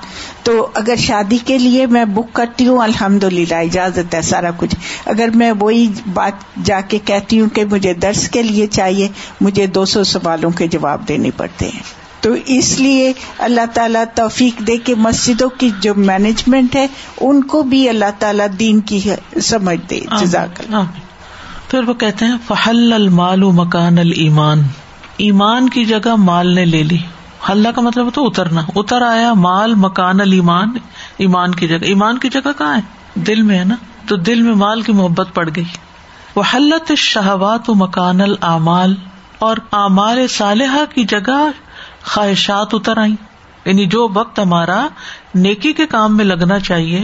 تو 0.43 0.67
اگر 0.73 0.95
شادی 0.95 1.37
کے 1.45 1.57
لیے 1.57 1.85
میں 1.85 2.05
بک 2.05 2.33
کرتی 2.33 2.67
ہوں 2.67 2.81
الحمد 2.81 3.23
للہ 3.23 3.55
اجازت 3.55 4.15
ہے 4.15 4.21
سارا 4.21 4.51
کچھ 4.57 4.75
اگر 5.05 5.29
میں 5.35 5.51
وہی 5.59 5.87
بات 6.13 6.43
جا 6.63 6.81
کے 6.81 6.99
کہتی 7.05 7.39
ہوں 7.39 7.49
کہ 7.49 7.65
مجھے 7.65 7.93
درس 7.93 8.27
کے 8.29 8.43
لیے 8.43 8.67
چاہیے 8.67 9.07
مجھے 9.41 9.67
دو 9.67 9.85
سو 9.85 10.03
سوالوں 10.03 10.51
کے 10.51 10.67
جواب 10.67 11.07
دینے 11.07 11.31
پڑتے 11.31 11.69
ہیں 11.69 11.98
تو 12.21 12.33
اس 12.47 12.77
لیے 12.79 13.11
اللہ 13.39 13.65
تعالیٰ 13.73 14.03
توفیق 14.15 14.59
دے 14.67 14.77
کے 14.77 14.95
مسجدوں 14.95 15.49
کی 15.57 15.69
جو 15.81 15.93
مینجمنٹ 15.97 16.75
ہے 16.75 16.85
ان 17.21 17.41
کو 17.43 17.61
بھی 17.63 17.87
اللہ 17.89 18.17
تعالیٰ 18.19 18.47
دین 18.59 18.79
کی 18.81 18.99
سمجھ 19.41 19.79
دے 19.89 19.99
جزاک 20.19 20.59
اللہ 20.59 20.91
پھر 21.69 21.83
وہ 21.83 21.93
کہتے 21.93 22.25
ہیں 22.25 22.37
فحل 22.47 22.93
المال 22.93 23.43
مکان 23.53 23.97
المان 23.97 24.63
ایمان 25.17 25.69
کی 25.69 25.85
جگہ 25.85 26.15
مال 26.15 26.53
نے 26.55 26.65
لے 26.65 26.83
لی 26.83 26.97
حل 27.49 27.65
کا 27.75 27.81
مطلب 27.81 28.09
تو 28.13 28.25
اترنا 28.27 28.61
اتر 28.75 29.01
آیا 29.01 29.33
مال 29.33 29.73
مکان 29.75 30.21
المان 30.21 30.77
ایمان 31.17 31.55
کی 31.55 31.67
جگہ 31.67 31.85
ایمان 31.85 32.17
کی 32.17 32.29
جگہ 32.29 32.51
کہاں 32.57 32.75
ہے 32.75 33.21
دل 33.25 33.41
میں 33.41 33.59
ہے 33.59 33.63
نا 33.63 33.75
تو 34.07 34.15
دل 34.15 34.41
میں 34.41 34.53
مال 34.55 34.81
کی 34.81 34.91
محبت 34.91 35.33
پڑ 35.33 35.49
گئی 35.55 35.63
وہ 36.35 36.43
حلت 36.55 36.91
شہوات 36.97 37.69
و 37.69 37.75
مکان 37.75 38.21
العمال 38.21 38.95
اور 39.39 39.57
امال 39.71 40.25
صالحہ 40.27 40.83
کی 40.93 41.03
جگہ 41.03 41.39
خواہشات 42.03 42.73
اتر 42.73 42.97
آئی 42.97 43.15
یعنی 43.65 43.85
جو 43.85 44.07
وقت 44.13 44.39
ہمارا 44.39 44.87
نیکی 45.35 45.73
کے 45.73 45.85
کام 45.85 46.17
میں 46.17 46.25
لگنا 46.25 46.59
چاہیے 46.59 47.04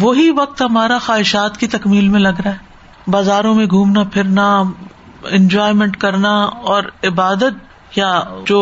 وہی 0.00 0.30
وقت 0.30 0.62
ہمارا 0.62 0.98
خواہشات 0.98 1.58
کی 1.58 1.66
تکمیل 1.66 2.08
میں 2.08 2.20
لگ 2.20 2.40
رہا 2.44 2.52
ہے 2.52 3.10
بازاروں 3.10 3.54
میں 3.54 3.66
گھومنا 3.66 4.02
پھرنا 4.02 4.62
انجوائمنٹ 5.24 5.96
کرنا 5.96 6.44
اور 6.44 6.82
عبادت 7.04 7.96
یا 7.96 8.22
جو 8.46 8.61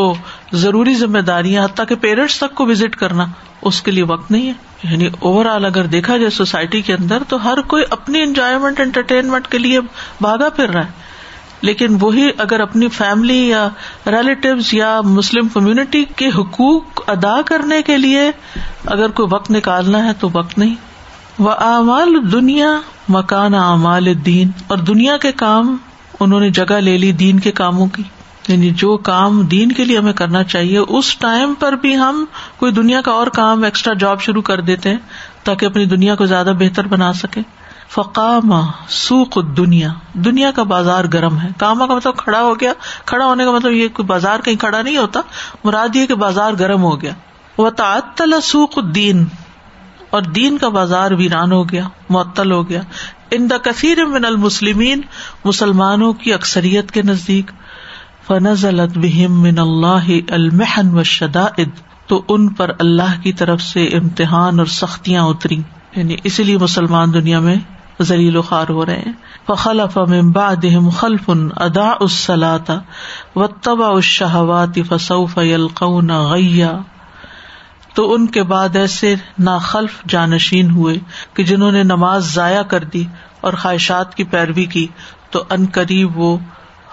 ضروری 0.53 0.95
ذمہ 0.95 1.19
داریاں 1.19 1.65
حتیٰ 1.65 1.87
کہ 1.89 1.95
پیرنٹس 1.95 2.39
تک 2.39 2.55
کو 2.55 2.67
وزٹ 2.67 2.97
کرنا 2.97 3.27
اس 3.63 3.83
کے 3.83 3.91
لیے 3.91 4.05
وقت 4.05 4.31
نہیں 4.31 4.47
ہے 4.47 4.53
یعنی 4.83 5.07
اوور 5.21 5.47
آل 5.47 5.65
اگر 5.65 5.87
دیکھا 5.87 6.17
جائے 6.17 6.31
سوسائٹی 6.31 6.83
کے 6.83 6.95
اندر 6.95 7.23
تو 7.29 7.45
ہر 7.45 7.61
کوئی 7.61 7.85
اپنی 7.91 8.23
انجوائےمنٹ 8.23 8.81
انٹرٹینمنٹ 8.81 9.49
کے 9.49 9.59
لیے 9.59 9.81
بھاگا 10.21 10.49
پھر 10.49 10.71
رہا 10.71 10.85
ہے 10.85 11.13
لیکن 11.65 11.97
وہی 12.01 12.29
اگر 12.39 12.61
اپنی 12.61 12.89
فیملی 12.89 13.39
یا 13.49 13.69
ریلیٹیوز 14.07 14.73
یا 14.75 15.01
مسلم 15.05 15.49
کمیونٹی 15.49 16.05
کے 16.17 16.29
حقوق 16.29 17.03
ادا 17.07 17.41
کرنے 17.43 17.83
کے 17.83 17.97
لیے 17.99 18.31
اگر 18.87 19.11
کوئی 19.11 19.29
وقت 19.33 19.51
نکالنا 19.51 20.05
ہے 20.05 20.13
تو 20.21 20.29
وقت 20.33 20.59
نہیں 20.59 20.75
و 21.39 21.51
اعمال 21.51 22.17
دنیا 22.33 22.69
مکان 23.09 23.55
اعمال 23.55 24.13
دین 24.27 24.51
اور 24.67 24.79
دنیا 24.79 25.17
کے 25.17 25.33
کام 25.37 25.77
انہوں 26.21 26.41
نے 26.41 26.51
جگہ 26.51 26.75
لے 26.81 26.97
لی 26.99 27.13
دین 27.13 27.41
کے 27.41 27.53
کاموں 27.53 27.87
کی 27.87 28.03
یعنی 28.49 28.71
جو 28.71 28.97
کام 29.03 29.41
دین 29.47 29.73
کے 29.73 29.85
لیے 29.85 29.99
ہمیں 29.99 30.13
کرنا 30.13 30.43
چاہیے 30.45 30.79
اس 30.79 31.17
ٹائم 31.17 31.55
پر 31.55 31.73
بھی 31.73 31.97
ہم 31.97 32.25
کوئی 32.57 32.73
دنیا 32.73 33.01
کا 33.01 33.13
اور 33.13 33.27
کام 33.27 33.63
ایکسٹرا 33.63 33.95
جاب 33.95 34.21
شروع 34.21 34.43
کر 34.43 34.61
دیتے 34.61 34.91
ہیں 34.91 34.99
تاکہ 35.45 35.67
اپنی 35.67 35.85
دنیا 35.85 36.15
کو 36.15 36.27
زیادہ 36.27 36.53
بہتر 36.59 36.87
بنا 36.87 37.13
سکے 37.13 37.41
فقام 37.95 38.53
سوق 38.91 39.39
دنیا 39.57 39.89
دنیا 40.25 40.51
کا 40.51 40.63
بازار 40.69 41.05
گرم 41.13 41.39
ہے 41.41 41.49
کاما 41.59 41.87
کا 41.87 41.95
مطلب 41.95 42.17
کھڑا 42.17 42.41
ہو 42.43 42.55
گیا 42.61 42.73
کھڑا 43.05 43.25
ہونے 43.27 43.45
کا 43.45 43.51
مطلب 43.51 43.73
یہ 43.73 44.03
بازار 44.07 44.41
کہیں 44.45 44.57
کھڑا 44.57 44.81
نہیں 44.83 44.97
ہوتا 44.97 45.21
مراد 45.65 45.97
یہ 45.97 46.07
کہ 46.07 46.15
بازار 46.19 46.55
گرم 46.61 46.83
ہو 46.83 47.01
گیا 47.03 47.13
وہ 47.59 47.69
تعطل 47.71 48.41
سوق 48.43 48.79
الدین 48.79 49.25
اور 50.11 50.23
دین 50.35 50.59
کا 50.59 50.69
بازار 50.69 51.11
ویران 51.11 51.53
ہو 51.53 51.63
گیا 51.69 51.87
معطل 52.11 52.53
ہو 52.53 52.69
گیا 52.69 52.81
ان 53.31 53.49
دا 53.51 53.57
کثیر 53.59 54.05
من 54.07 54.25
المسلم 54.25 54.83
مسلمانوں 55.45 56.13
کی 56.15 56.33
اکثریت 56.33 56.91
کے 56.93 57.03
نزدیک 57.03 57.51
فنز 58.27 58.65
بہم 58.97 59.41
من 59.43 59.59
اللہ 59.59 60.11
الم 60.31 61.03
شداد 61.05 61.61
تو 62.07 62.23
ان 62.29 62.49
پر 62.53 62.71
اللہ 62.79 63.21
کی 63.23 63.33
طرف 63.33 63.63
سے 63.63 63.87
امتحان 63.97 64.59
اور 64.59 64.67
سختیاں 64.73 65.25
اتری 65.25 65.61
یعنی 65.93 66.17
اسی 66.25 66.43
لیے 66.43 66.59
مسلمان 66.59 67.15
دنیا 67.15 67.41
میں 67.41 67.57
ذلیل 68.01 68.37
و 68.37 68.43
خوار 68.43 68.69
ہو 68.69 68.87
رہے 68.87 68.97
ہیں 68.97 69.13
فخلف 69.49 69.97
من 70.09 70.31
بعدهم 70.31 70.91
خلف 70.93 71.29
ادا 71.59 71.91
الصلاة 72.01 72.79
واتبع 73.37 73.91
الشهوات 73.91 74.81
فسوف 74.89 75.37
يلقون 75.39 76.11
غيا 76.27 76.73
تو 77.95 78.13
ان 78.15 78.27
کے 78.27 78.43
بعد 78.45 78.77
ایسے 78.77 79.15
ناخلف 79.41 80.01
جانشین 80.07 80.71
ہوئے 80.71 80.97
کہ 81.35 81.43
جنہوں 81.43 81.71
نے 81.73 81.83
نماز 81.85 82.33
ضائع 82.35 82.63
کر 82.69 82.85
دی 82.93 83.05
اور 83.41 83.53
خواہشات 83.59 84.15
کی 84.15 84.25
پیروی 84.27 84.65
کی 84.67 84.87
تو 85.31 85.43
ان 85.51 85.67
قریب 85.73 86.19
وہ 86.19 86.37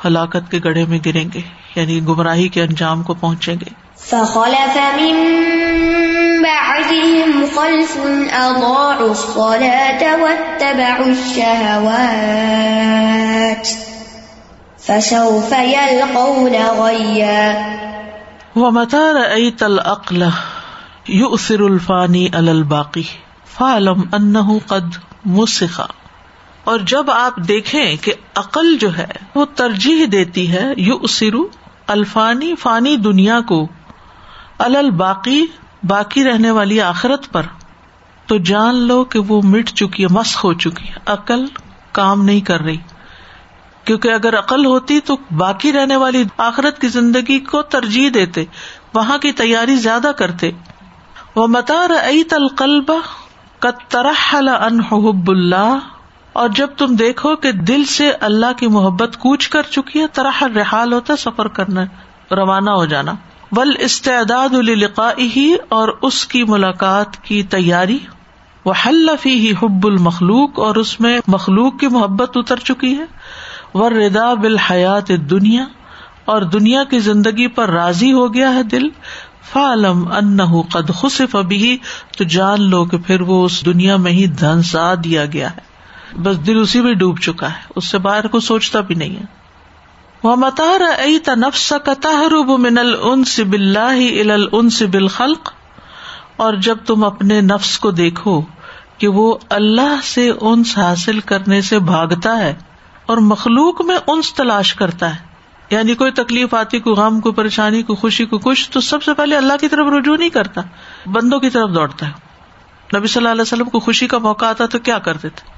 ہلاکت 0.06 0.52
کے 0.52 0.60
گڑھے 0.64 0.86
میں 0.90 1.00
گریں 1.06 1.28
گے 1.34 1.42
یعنی 1.76 2.00
گمراہی 2.08 2.48
کے 2.50 2.62
انجام 2.64 3.04
کو 3.04 3.14
پہنچیں 3.16 3.56
گے 3.56 3.70
فخلف 4.02 4.78
من 4.98 5.16
بعدهم 6.44 7.34
خلف 7.50 7.92
أضاعوا 8.34 9.12
الصلاة 9.12 10.02
واتبعوا 10.24 11.06
الشهوات 11.08 12.42
فسوف 14.80 15.52
يلقون 15.52 16.56
غيا 16.56 17.46
ومتى 18.56 18.98
رأيت 18.98 19.64
الأقل 19.64 20.32
يؤثر 21.10 21.68
الفاني 21.68 22.32
على 22.36 22.52
الباقي 22.52 23.04
فاعلم 23.48 24.10
أنه 24.14 24.62
قد 24.68 24.96
مسخ 25.26 26.01
اور 26.64 26.80
جب 26.80 27.10
آپ 27.12 27.38
دیکھیں 27.48 27.96
کہ 27.96 28.14
عقل 28.36 28.76
جو 28.78 28.98
ہے 28.98 29.08
وہ 29.36 29.46
ترجیح 29.56 30.06
دیتی 30.12 30.52
ہے 30.52 30.66
یو 30.78 30.98
اسرو 31.02 31.44
الفانی 31.88 32.54
فانی 32.56 32.96
دنیا 32.96 33.40
کو 33.42 33.68
الباقی 34.58 35.46
باقی 35.84 36.24
رہنے 36.24 36.52
والی 36.52 36.82
آخرت 36.82 37.32
پر 37.32 37.46
تو 38.28 38.38
جان 38.38 38.76
لو 38.76 39.04
کہ 39.04 39.20
وہ 39.20 39.42
مٹ 39.44 39.70
چکی 39.70 40.04
ہے 40.04 40.08
مسخ 40.12 40.44
ہو 40.46 40.54
چکی 40.54 40.88
ہے 40.88 41.00
عقل 41.06 41.46
کام 41.92 42.24
نہیں 42.26 42.42
کر 42.42 42.62
رہی 42.62 42.78
کیونکہ 43.86 44.14
اگر 44.14 44.38
عقل 44.40 44.66
ہوتی 44.66 45.00
تو 45.00 45.16
باقی 45.32 45.72
رہنے 45.74 45.96
والی 45.96 46.24
آخرت 46.38 46.82
کی 46.82 46.88
زندگی 46.88 47.40
کو 47.40 47.62
ترجیح 47.62 48.10
دیتے 48.14 48.46
وہاں 48.94 49.18
کی 49.18 49.32
تیاری 49.32 49.76
زیادہ 49.76 50.12
کرتے 50.18 50.52
وہ 51.36 51.48
متار 51.48 51.90
عیت 52.04 52.34
القلب 52.34 52.92
کا 53.60 53.70
حب 54.92 55.30
اللہ 55.32 55.78
اور 56.36 56.50
جب 56.50 56.68
تم 56.78 56.96
دیکھو 56.96 57.36
کہ 57.36 57.52
دل 57.52 57.84
سے 57.86 58.12
اللہ 58.20 58.52
کی 58.58 58.68
محبت 58.68 59.18
کوچ 59.18 59.48
کر 59.50 59.64
چکی 59.70 60.00
ہے 60.00 60.06
طرح 60.14 60.44
رحال 60.56 60.94
ہوتا 60.94 61.16
سفر 61.16 61.48
کرنا 61.48 61.84
روانہ 62.32 62.70
ہو 62.70 62.86
جانا 62.86 63.14
ول 63.58 63.74
استعداد 63.80 64.56
ہی 65.36 65.54
اور 65.70 65.90
اس 66.02 66.26
کی 66.28 66.44
ملاقات 66.44 67.18
کی 67.24 67.42
تیاری 67.44 67.98
وہ 68.66 68.74
حلفی 68.86 69.34
ہی 69.40 69.52
حب 69.52 69.88
المخلوق 69.88 70.60
اور 70.60 70.76
اس 70.76 71.00
میں 71.00 71.20
مخلوق 71.28 71.80
کی 71.80 71.88
محبت 71.88 72.38
اتر 72.38 72.60
چکی 72.60 72.98
ہے 72.98 73.06
وہ 73.74 73.90
ردا 73.90 74.34
بالحیات 74.34 75.12
دنیا 75.30 75.64
اور 76.26 76.42
دنیا 76.42 76.84
کی 76.84 77.00
زندگی 77.00 77.48
پر 77.48 77.70
راضی 77.70 78.12
ہو 78.12 78.34
گیا 78.34 78.54
ہے 78.54 78.64
دل 78.64 78.88
فالم 79.52 80.08
ان 80.12 80.38
قد 80.72 80.90
خصف 80.96 81.36
ابھی 81.36 81.78
تو 82.18 82.24
جان 82.24 82.70
لو 82.70 82.84
کہ 82.86 82.98
پھر 82.98 83.22
وہ 83.22 83.44
اس 83.46 83.66
دنیا 83.66 83.96
میں 83.98 84.12
ہی 84.12 84.26
دھنسا 84.40 84.94
دیا 85.04 85.26
گیا 85.26 85.52
ہے 85.52 85.70
بس 86.16 86.46
دل 86.48 86.60
اسی 86.60 86.82
میں 86.82 86.94
ڈوب 86.94 87.20
چکا 87.20 87.52
ہے 87.52 87.74
اس 87.76 87.86
سے 87.86 87.98
باہر 87.98 88.28
کو 88.28 88.40
سوچتا 88.40 88.80
بھی 88.82 88.96
نہیں 88.96 89.16
ہے 89.16 89.26
وہ 90.24 90.36
ائی 90.36 91.18
من 91.28 91.52
سے 91.54 91.74
ال 91.74 91.78
قطح 91.80 92.26
بل 93.44 94.48
بالخلق 94.90 95.52
اور 96.38 96.54
جب 96.54 96.78
تم 96.86 97.04
اپنے 97.04 97.40
نفس 97.42 97.78
کو 97.80 97.92
دیکھو 97.92 98.42
کہ 98.98 99.08
وہ 99.08 99.36
اللہ 99.50 99.96
سے 100.04 100.30
انس 100.42 100.78
حاصل 100.78 101.20
کرنے 101.20 101.62
سے 101.62 101.80
بھاگتا 101.80 102.38
ہے 102.38 102.54
اور 103.06 103.18
مخلوق 103.18 103.82
میں 103.82 103.98
انس 104.08 104.34
تلاش 104.34 104.74
کرتا 104.74 105.16
ہے 105.16 105.30
یعنی 105.72 105.96
کوئی 105.96 106.12
تکلیف 106.12 106.54
آتی 106.54 106.80
کو 106.80 106.94
غم 106.94 107.20
کو 107.20 107.32
پریشانی 107.32 107.82
کو 107.84 107.96
خوشی 107.96 108.26
کو 108.26 108.38
کچھ 108.38 108.70
تو 108.72 108.80
سب 108.80 109.04
سے 109.04 109.14
پہلے 109.14 109.38
اللہ 109.38 109.54
کی 109.62 109.68
طرف 109.68 109.88
رجوع 109.94 110.16
نہیں 110.16 110.30
کرتا 110.30 110.62
بندوں 111.12 111.40
کی 111.40 111.50
طرف 111.50 111.74
دوڑتا 111.76 112.08
ہے 112.08 112.98
نبی 112.98 113.08
صلی 113.08 113.22
اللہ 113.22 113.32
علیہ 113.32 113.42
وسلم 113.42 113.70
کو 113.70 113.80
خوشی 113.80 114.08
کا 114.08 114.18
موقع 114.18 114.46
آتا 114.46 114.66
تو 114.66 114.80
کیا 114.80 115.00
کرتے 115.00 115.30
تھے 115.30 115.58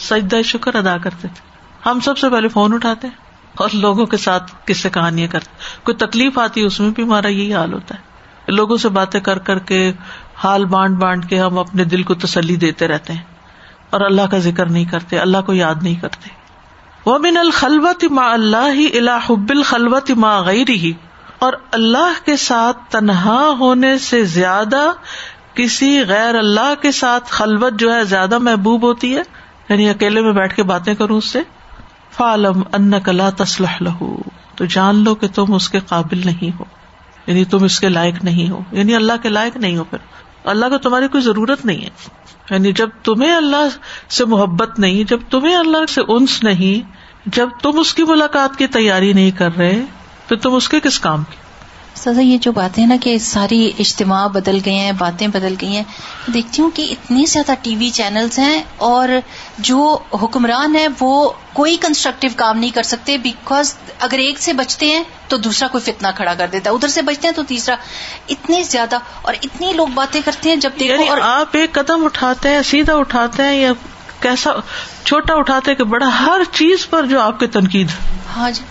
سجدہ 0.00 0.42
شکر 0.42 0.74
ادا 0.74 0.96
کرتے 0.98 1.28
تھے 1.28 1.50
ہم 1.86 2.00
سب 2.00 2.18
سے 2.18 2.30
پہلے 2.30 2.48
فون 2.48 2.74
اٹھاتے 2.74 3.08
اور 3.54 3.70
لوگوں 3.74 4.06
کے 4.06 4.16
ساتھ 4.16 4.52
کس 4.64 4.82
سے 4.82 4.90
کہانیاں 4.90 5.28
کرتے 5.28 5.64
کوئی 5.84 5.96
تکلیف 5.96 6.38
آتی 6.38 6.60
ہے 6.60 6.66
اس 6.66 6.80
میں 6.80 6.90
بھی 6.90 7.02
ہمارا 7.02 7.28
یہی 7.28 7.52
حال 7.54 7.72
ہوتا 7.72 7.94
ہے 7.94 8.52
لوگوں 8.52 8.76
سے 8.76 8.88
باتیں 8.88 9.20
کر 9.20 9.38
کر 9.38 9.58
کے 9.58 9.80
حال 10.36 10.64
بانٹ 10.66 10.96
بانٹ 10.98 11.28
کے 11.28 11.40
ہم 11.40 11.58
اپنے 11.58 11.84
دل 11.84 12.02
کو 12.02 12.14
تسلی 12.16 12.56
دیتے 12.56 12.88
رہتے 12.88 13.12
ہیں 13.12 13.30
اور 13.90 14.00
اللہ 14.00 14.30
کا 14.30 14.38
ذکر 14.38 14.66
نہیں 14.68 14.84
کرتے 14.84 15.18
اللہ 15.18 15.42
کو 15.46 15.52
یاد 15.52 15.82
نہیں 15.82 15.94
کرتے 15.94 16.30
وہ 17.06 17.18
من 17.18 17.36
الخلوت 17.36 18.04
ما 18.10 18.32
اللہ 18.32 18.68
ہی 18.74 20.14
ما 20.16 20.38
غیر 20.40 20.70
ہی 20.76 20.92
اور 21.38 21.52
اللہ 21.72 22.24
کے 22.24 22.36
ساتھ 22.36 22.78
تنہا 22.90 23.40
ہونے 23.58 23.96
سے 23.98 24.22
زیادہ 24.24 24.82
کسی 25.54 25.90
غیر 26.08 26.34
اللہ 26.34 26.74
کے 26.82 26.90
ساتھ 26.92 27.30
خلوت 27.30 27.78
جو 27.78 27.92
ہے 27.94 28.04
زیادہ 28.04 28.38
محبوب 28.40 28.82
ہوتی 28.82 29.16
ہے 29.16 29.22
یعنی 29.68 29.88
اکیلے 29.90 30.20
میں 30.20 30.32
بیٹھ 30.32 30.54
کے 30.56 30.62
باتیں 30.62 30.94
کرو 30.94 31.16
اس 31.16 31.24
سے 31.24 31.40
ان 32.20 32.92
کلا 33.04 33.30
تسلح 33.30 33.76
لہ 33.80 34.04
تو 34.54 34.64
جان 34.64 34.96
لو 34.96 35.14
کہ 35.14 35.28
تم 35.28 35.54
اس 35.54 35.68
کے 35.68 35.80
قابل 35.80 36.20
نہیں 36.24 36.58
ہو 36.60 36.64
یعنی 37.26 37.44
تم 37.44 37.64
اس 37.64 37.80
کے 37.80 37.88
لائق 37.88 38.24
نہیں 38.24 38.50
ہو 38.50 38.60
یعنی 38.72 38.94
اللہ 38.94 39.22
کے 39.22 39.28
لائق 39.28 39.56
نہیں 39.56 39.76
ہو 39.76 39.84
پھر 39.84 39.98
اللہ 40.44 40.66
کو 40.66 40.78
تمہاری 40.78 41.08
کوئی 41.08 41.22
ضرورت 41.24 41.64
نہیں 41.66 41.80
ہے 41.80 41.88
یعنی 42.50 42.72
جب 42.72 42.88
تمہیں 43.02 43.32
اللہ 43.32 43.68
سے 44.08 44.24
محبت 44.24 44.78
نہیں 44.78 45.04
جب 45.04 45.20
تمہیں 45.30 45.56
اللہ 45.56 45.86
سے 45.88 46.00
انس 46.08 46.42
نہیں 46.44 46.90
جب 47.26 47.48
تم 47.62 47.78
اس 47.78 47.94
کی 47.94 48.02
ملاقات 48.02 48.56
کی 48.56 48.66
تیاری 48.66 49.12
نہیں 49.12 49.30
کر 49.30 49.56
رہے 49.56 49.80
تو 50.26 50.36
تم 50.36 50.54
اس 50.54 50.68
کے 50.68 50.80
کس 50.80 51.00
کام 51.00 51.24
کی 51.24 51.36
سزا 51.94 52.20
یہ 52.20 52.38
جو 52.38 52.52
باتیں 52.52 52.84
نا 52.86 52.94
کہ 53.00 53.16
ساری 53.18 53.70
اجتماع 53.78 54.26
بدل 54.26 54.58
گئے 54.64 54.74
ہیں 54.74 54.92
باتیں 54.92 55.26
بدل 55.28 55.54
گئی 55.60 55.76
ہیں 55.76 55.82
دیکھتی 56.26 56.62
ہوں 56.62 56.70
کہ 56.70 56.86
اتنے 56.90 57.24
زیادہ 57.26 57.52
ٹی 57.62 57.74
وی 57.76 57.90
چینلز 57.90 58.38
ہیں 58.38 58.62
اور 58.84 59.08
جو 59.60 59.78
حکمران 60.22 60.76
ہیں 60.76 60.86
وہ 61.00 61.12
کوئی 61.52 61.76
کنسٹرکٹیو 61.80 62.30
کام 62.36 62.58
نہیں 62.58 62.70
کر 62.70 62.82
سکتے 62.82 63.16
بیکاز 63.18 63.74
اگر 63.98 64.18
ایک 64.18 64.38
سے 64.38 64.52
بچتے 64.52 64.86
ہیں 64.86 65.02
تو 65.28 65.36
دوسرا 65.36 65.68
کوئی 65.68 65.92
فتنہ 65.92 66.08
کھڑا 66.16 66.34
کر 66.34 66.48
دیتا 66.52 66.70
ہے 66.70 66.74
ادھر 66.74 66.88
سے 66.88 67.02
بچتے 67.02 67.28
ہیں 67.28 67.34
تو 67.34 67.42
تیسرا 67.42 67.76
اتنے 68.28 68.62
زیادہ 68.62 68.98
اور 69.22 69.34
اتنی 69.42 69.72
لوگ 69.72 69.88
باتیں 69.94 70.20
کرتے 70.24 70.48
ہیں 70.48 70.56
جب 70.56 70.82
یعنی 70.82 71.08
اور 71.08 71.18
آپ 71.22 71.56
ایک 71.56 71.72
قدم 71.72 72.04
اٹھاتے 72.04 72.48
ہیں 72.48 72.62
سیدھا 72.62 72.94
اٹھاتے 72.94 73.42
ہیں 73.42 73.56
یا 73.56 73.72
کیسا 74.20 74.50
چھوٹا 75.04 75.34
اٹھاتے 75.34 75.70
ہیں 75.70 75.78
کہ 75.78 75.84
بڑا 75.84 76.08
ہر 76.20 76.40
چیز 76.52 76.88
پر 76.90 77.06
جو 77.06 77.20
آپ 77.20 77.38
کی 77.40 77.46
تنقید 77.50 77.90
ہاں 78.36 78.50
جی 78.50 78.64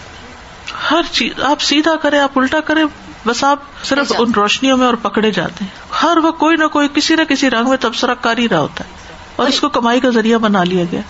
ہر 0.91 1.11
چیز 1.11 1.39
آپ 1.43 1.61
سیدھا 1.61 1.95
کریں 1.95 2.19
آپ 2.19 2.37
الٹا 2.39 2.59
کریں 2.59 2.83
بس 3.25 3.43
آپ 3.43 3.59
صرف 3.83 4.11
ان 4.17 4.31
روشنیوں 4.35 4.77
میں 4.77 4.85
اور 4.85 4.93
پکڑے 4.93 5.31
جاتے 5.31 5.63
ہیں 5.63 6.03
ہر 6.03 6.17
وہ 6.17 6.31
کوئی 6.31 6.57
نہ 6.57 6.67
کوئی 6.67 6.87
کسی 6.93 7.15
نہ 7.15 7.23
کسی 7.23 7.49
رنگ 7.49 7.69
میں 7.69 7.77
تبصرہ 7.81 8.13
کر 8.21 8.37
ہی 8.37 8.49
رہا 8.49 8.59
ہوتا 8.59 8.83
ہے 8.83 8.99
اور 9.35 9.47
اس 9.47 9.59
کو 9.59 9.69
کمائی 9.69 9.99
کا 9.99 10.09
ذریعہ 10.09 10.37
بنا 10.37 10.63
لیا 10.63 10.83
گیا 10.91 11.01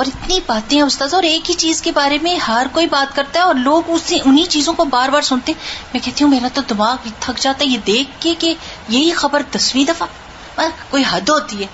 اور 0.00 0.06
اتنی 0.06 0.38
باتیں 0.46 0.80
استاد 0.82 1.14
اور 1.14 1.22
ایک 1.22 1.50
ہی 1.50 1.54
چیز 1.54 1.82
کے 1.82 1.92
بارے 1.92 2.18
میں 2.22 2.34
ہر 2.36 2.66
کوئی 2.72 2.86
بات 2.86 3.14
کرتا 3.16 3.38
ہے 3.38 3.44
اور 3.44 3.54
لوگ 3.54 3.90
انہیں 4.24 4.44
چیزوں 4.44 4.74
کو 4.74 4.84
بار 4.84 5.08
بار 5.08 5.22
سنتے 5.22 5.52
میں 5.92 6.00
کہتی 6.04 6.24
ہوں 6.24 6.30
میرا 6.30 6.48
تو 6.54 6.62
دماغ 6.68 7.08
تھک 7.20 7.38
جاتا 7.38 7.64
ہے 7.64 7.70
یہ 7.70 7.78
دیکھ 7.86 8.10
کے 8.20 8.34
کہ 8.38 8.54
یہی 8.88 9.10
خبر 9.12 9.42
دسویں 9.56 9.84
دفعہ 9.84 10.06
کوئی 10.90 11.02
حد 11.10 11.28
ہوتی 11.28 11.60
ہے 11.60 11.66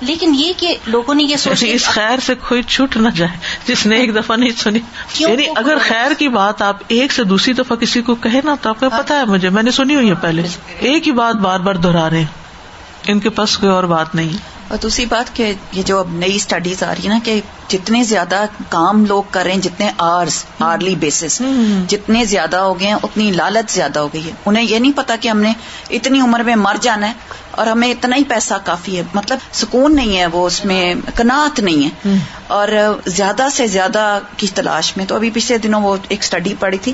لیکن 0.00 0.34
یہ 0.34 0.52
کہ 0.56 0.74
لوگوں 0.86 1.14
نے 1.14 1.22
یہ 1.22 1.34
اچھا، 1.34 1.54
سوچ 1.54 1.64
اس 1.68 1.84
خیر 1.84 2.18
سے 2.18 2.34
کوئی 2.48 2.62
چھوٹ 2.62 2.96
نہ 2.96 3.08
جائے 3.14 3.36
جس 3.66 3.86
نے 3.86 3.96
ایک 3.96 4.14
دفعہ 4.14 4.36
نہیں 4.36 4.50
سنی 4.58 4.78
یعنی 5.18 5.46
اگر 5.56 5.78
خیر 5.80 6.14
کی 6.18 6.28
بات 6.28 6.62
آپ 6.62 6.82
ایک 6.88 7.12
سے 7.12 7.24
دوسری 7.24 7.52
دفعہ 7.52 7.76
کسی 7.76 8.02
کو 8.02 8.14
کہے 8.14 8.40
نا 8.44 8.54
تو 8.62 8.68
آپ 8.68 8.80
کو 8.80 8.90
پتا 8.90 9.18
ہے 9.18 9.24
مجھے 9.24 9.48
میں 9.48 9.62
نے 9.62 9.70
سنی 9.70 9.94
ہوئی 9.94 10.08
ہے 10.08 10.14
پہلے 10.14 10.42
ایک 10.78 11.06
ہی 11.06 11.12
بات 11.12 11.34
بار 11.34 11.60
بار 11.60 11.74
دہرا 11.74 12.08
رہے 12.10 12.24
ان 13.06 13.20
کے 13.20 13.30
پاس 13.30 13.56
کوئی 13.58 13.72
اور 13.72 13.84
بات 13.84 14.14
نہیں 14.14 14.53
اور 14.68 14.78
دوسری 14.82 15.04
بات 15.06 15.34
کہ 15.36 15.52
یہ 15.72 15.82
جو 15.82 15.98
اب 15.98 16.12
نئی 16.12 16.36
اسٹڈیز 16.36 16.82
آ 16.82 16.92
رہی 16.94 17.04
ہے 17.04 17.08
نا 17.08 17.18
کہ 17.24 17.40
جتنے 17.68 18.02
زیادہ 18.04 18.44
کام 18.68 19.04
لوگ 19.04 19.22
کریں 19.30 19.56
جتنے 19.56 19.90
آرس 19.98 20.44
آرلی 20.58 20.94
بیسس 20.94 21.40
جتنے 21.88 22.24
زیادہ 22.24 22.56
ہو 22.56 22.78
گئے 22.80 22.86
ہیں 22.86 22.96
اتنی 23.02 23.30
لالت 23.30 23.72
زیادہ 23.72 23.98
ہو 23.98 24.08
گئی 24.14 24.24
ہے 24.26 24.30
انہیں 24.46 24.64
یہ 24.64 24.78
نہیں 24.78 24.92
پتا 24.96 25.16
کہ 25.20 25.28
ہم 25.28 25.40
نے 25.40 25.52
اتنی 25.90 26.20
عمر 26.20 26.40
میں 26.40 26.56
مر 26.56 26.76
جانا 26.80 27.08
ہے 27.08 27.32
اور 27.50 27.66
ہمیں 27.66 27.90
اتنا 27.90 28.16
ہی 28.16 28.24
پیسہ 28.24 28.54
کافی 28.64 28.96
ہے 28.96 29.02
مطلب 29.14 29.38
سکون 29.52 29.96
نہیں 29.96 30.18
ہے 30.18 30.26
وہ 30.26 30.46
اس 30.46 30.64
میں 30.64 30.94
کناعت 31.14 31.60
نہیں 31.60 31.84
ہے 31.84 32.16
اور 32.46 32.68
زیادہ 33.06 33.48
سے 33.52 33.66
زیادہ 33.66 34.18
کی 34.36 34.46
تلاش 34.54 34.96
میں 34.96 35.04
تو 35.06 35.14
ابھی 35.14 35.30
پچھلے 35.34 35.58
دنوں 35.58 35.80
وہ 35.80 35.96
ایک 36.08 36.22
اسٹڈی 36.22 36.54
پڑی 36.58 36.78
تھی 36.78 36.92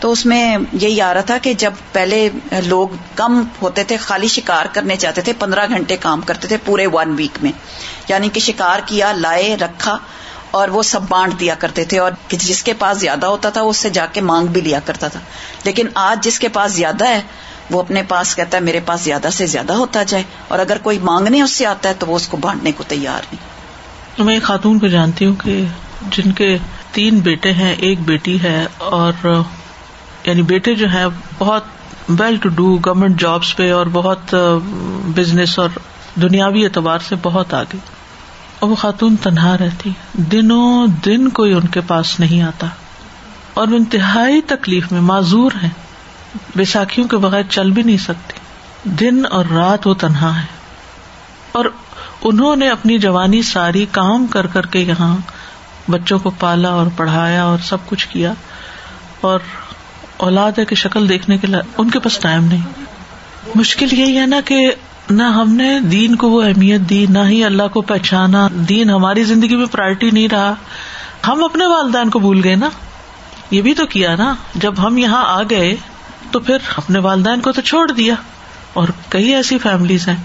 تو 0.00 0.10
اس 0.12 0.24
میں 0.26 0.56
یہی 0.72 1.00
آ 1.00 1.12
رہا 1.14 1.20
تھا 1.20 1.36
کہ 1.38 1.52
جب 1.54 1.72
پہلے 1.92 2.28
لوگ 2.66 2.88
کم 3.14 3.42
ہوتے 3.62 3.84
تھے 3.84 3.96
خالی 3.96 4.28
شکار 4.28 4.66
کرنے 4.72 4.96
جاتے 4.96 5.20
تھے 5.20 5.32
پندرہ 5.38 5.66
گھنٹے 5.68 5.96
کام 5.96 6.20
کرتے 6.20 6.48
تھے 6.48 6.56
پورے 6.64 6.86
ون 6.86 7.14
ویک 7.18 7.42
میں 7.42 7.52
یعنی 8.08 8.28
کہ 8.28 8.40
شکار 8.40 8.80
کیا 8.86 9.12
لائے 9.12 9.56
رکھا 9.56 9.98
اور 10.50 10.68
وہ 10.68 10.82
سب 10.82 11.00
بانٹ 11.08 11.38
دیا 11.40 11.54
کرتے 11.54 11.84
تھے 11.84 11.98
اور 11.98 12.12
جس 12.28 12.62
کے 12.62 12.72
پاس 12.78 12.98
زیادہ 12.98 13.26
ہوتا 13.26 13.50
تھا 13.50 13.60
اس 13.60 13.76
سے 13.76 13.90
جا 13.90 14.06
کے 14.06 14.20
مانگ 14.20 14.46
بھی 14.46 14.60
لیا 14.60 14.80
کرتا 14.84 15.08
تھا 15.08 15.20
لیکن 15.64 15.88
آج 15.94 16.24
جس 16.24 16.38
کے 16.38 16.48
پاس 16.48 16.72
زیادہ 16.72 17.08
ہے 17.08 17.20
وہ 17.70 17.80
اپنے 17.80 18.02
پاس 18.08 18.34
کہتا 18.36 18.56
ہے 18.56 18.62
میرے 18.62 18.80
پاس 18.80 19.00
زیادہ 19.00 19.28
سے 19.32 19.46
زیادہ 19.46 19.72
ہوتا 19.72 20.02
جائے 20.02 20.22
اور 20.48 20.58
اگر 20.58 20.78
کوئی 20.82 20.98
مانگنے 21.02 21.42
اس 21.42 21.52
سے 21.52 21.66
آتا 21.66 21.88
ہے 21.88 21.94
تو 21.98 22.06
وہ 22.06 22.16
اس 22.16 22.26
کو 22.28 22.36
بانٹنے 22.36 22.72
کو 22.72 22.84
تیار 22.88 23.32
نہیں 23.32 24.24
میں 24.24 24.38
خاتون 24.42 24.78
کو 24.78 24.86
جانتی 24.86 25.26
ہوں 25.26 25.34
کہ 25.34 25.64
جن 26.10 26.32
کے 26.32 26.56
تین 26.92 27.18
بیٹے 27.20 27.52
ہیں 27.52 27.74
ایک 27.78 28.00
بیٹی 28.00 28.42
ہے 28.42 28.66
اور 28.78 29.12
یعنی 30.30 30.42
بیٹے 30.48 30.74
جو 30.74 30.88
ہیں 30.88 31.06
بہت 31.38 31.62
well 32.08 32.36
to 32.36 32.48
do 32.48 32.76
government 32.86 33.20
jobs 33.20 33.56
پہ 33.56 33.72
اور 33.72 33.86
بہت 33.92 34.34
بزنس 35.16 35.58
اور 35.58 35.78
دنیاوی 36.22 36.64
اعتبار 36.64 36.98
سے 37.08 37.14
بہت 37.22 37.54
آگے 37.54 37.78
اور 38.58 38.70
وہ 38.70 38.74
خاتون 38.74 39.16
تنہا 39.16 39.56
رہتی 39.58 39.90
دنوں 40.32 40.86
دن 41.04 41.28
کوئی 41.28 41.52
ان 41.52 41.66
کے 41.66 41.80
پاس 41.86 42.18
نہیں 42.20 42.42
آتا 42.42 42.66
اور 43.54 43.68
وہ 43.68 43.76
انتہائی 43.76 44.40
تکلیف 44.46 44.90
میں 44.92 45.00
معذور 45.00 45.52
ہیں 45.62 45.70
بیساکھیوں 46.56 47.06
کے 47.08 47.16
بغیر 47.16 47.42
چل 47.50 47.70
بھی 47.70 47.82
نہیں 47.82 47.96
سکتی 47.96 48.88
دن 49.00 49.22
اور 49.30 49.44
رات 49.44 49.86
وہ 49.86 49.94
تنہا 49.94 50.36
ہے 50.40 50.46
اور 51.52 51.64
انہوں 52.22 52.56
نے 52.56 52.68
اپنی 52.68 52.98
جوانی 52.98 53.42
ساری 53.42 53.86
کام 53.92 54.26
کر 54.26 54.46
کر 54.46 54.66
کے 54.66 54.78
یہاں 54.78 55.16
بچوں 55.88 56.18
کو 56.18 56.30
پالا 56.38 56.68
اور 56.70 56.86
پڑھایا 56.96 57.44
اور 57.44 57.58
سب 57.58 57.86
کچھ 57.86 58.08
کیا 58.08 58.32
اور 59.20 59.40
اولاد 60.20 60.58
ہے 60.58 60.64
کہ 60.64 60.76
شکل 60.76 61.08
دیکھنے 61.08 61.38
کے 61.38 61.46
لئے 61.46 61.60
ان 61.78 61.90
کے 61.90 61.98
پاس 61.98 62.18
ٹائم 62.18 62.44
نہیں 62.44 63.56
مشکل 63.56 63.98
یہی 63.98 64.18
ہے 64.18 64.26
نا 64.26 64.40
کہ 64.44 64.60
نہ 65.10 65.22
ہم 65.32 65.54
نے 65.54 65.68
دین 65.82 66.14
کو 66.16 66.30
وہ 66.30 66.42
اہمیت 66.42 66.88
دی 66.90 67.04
نہ 67.08 67.18
ہی 67.28 67.42
اللہ 67.44 67.68
کو 67.72 67.80
پہچانا 67.82 68.46
دین 68.68 68.90
ہماری 68.90 69.24
زندگی 69.24 69.56
میں 69.56 69.66
پرائرٹی 69.66 70.10
نہیں 70.10 70.28
رہا 70.28 70.54
ہم 71.28 71.44
اپنے 71.44 71.66
والدین 71.66 72.10
کو 72.10 72.18
بھول 72.18 72.40
گئے 72.44 72.54
نا 72.56 72.68
یہ 73.50 73.62
بھی 73.62 73.74
تو 73.74 73.86
کیا 73.86 74.14
نا 74.16 74.34
جب 74.54 74.86
ہم 74.86 74.98
یہاں 74.98 75.24
آ 75.28 75.42
گئے 75.50 75.74
تو 76.30 76.40
پھر 76.40 76.68
اپنے 76.76 76.98
والدین 76.98 77.40
کو 77.40 77.52
تو 77.52 77.60
چھوڑ 77.62 77.90
دیا 77.90 78.14
اور 78.72 78.88
کئی 79.08 79.34
ایسی 79.34 79.58
فیملیز 79.58 80.08
ہیں 80.08 80.16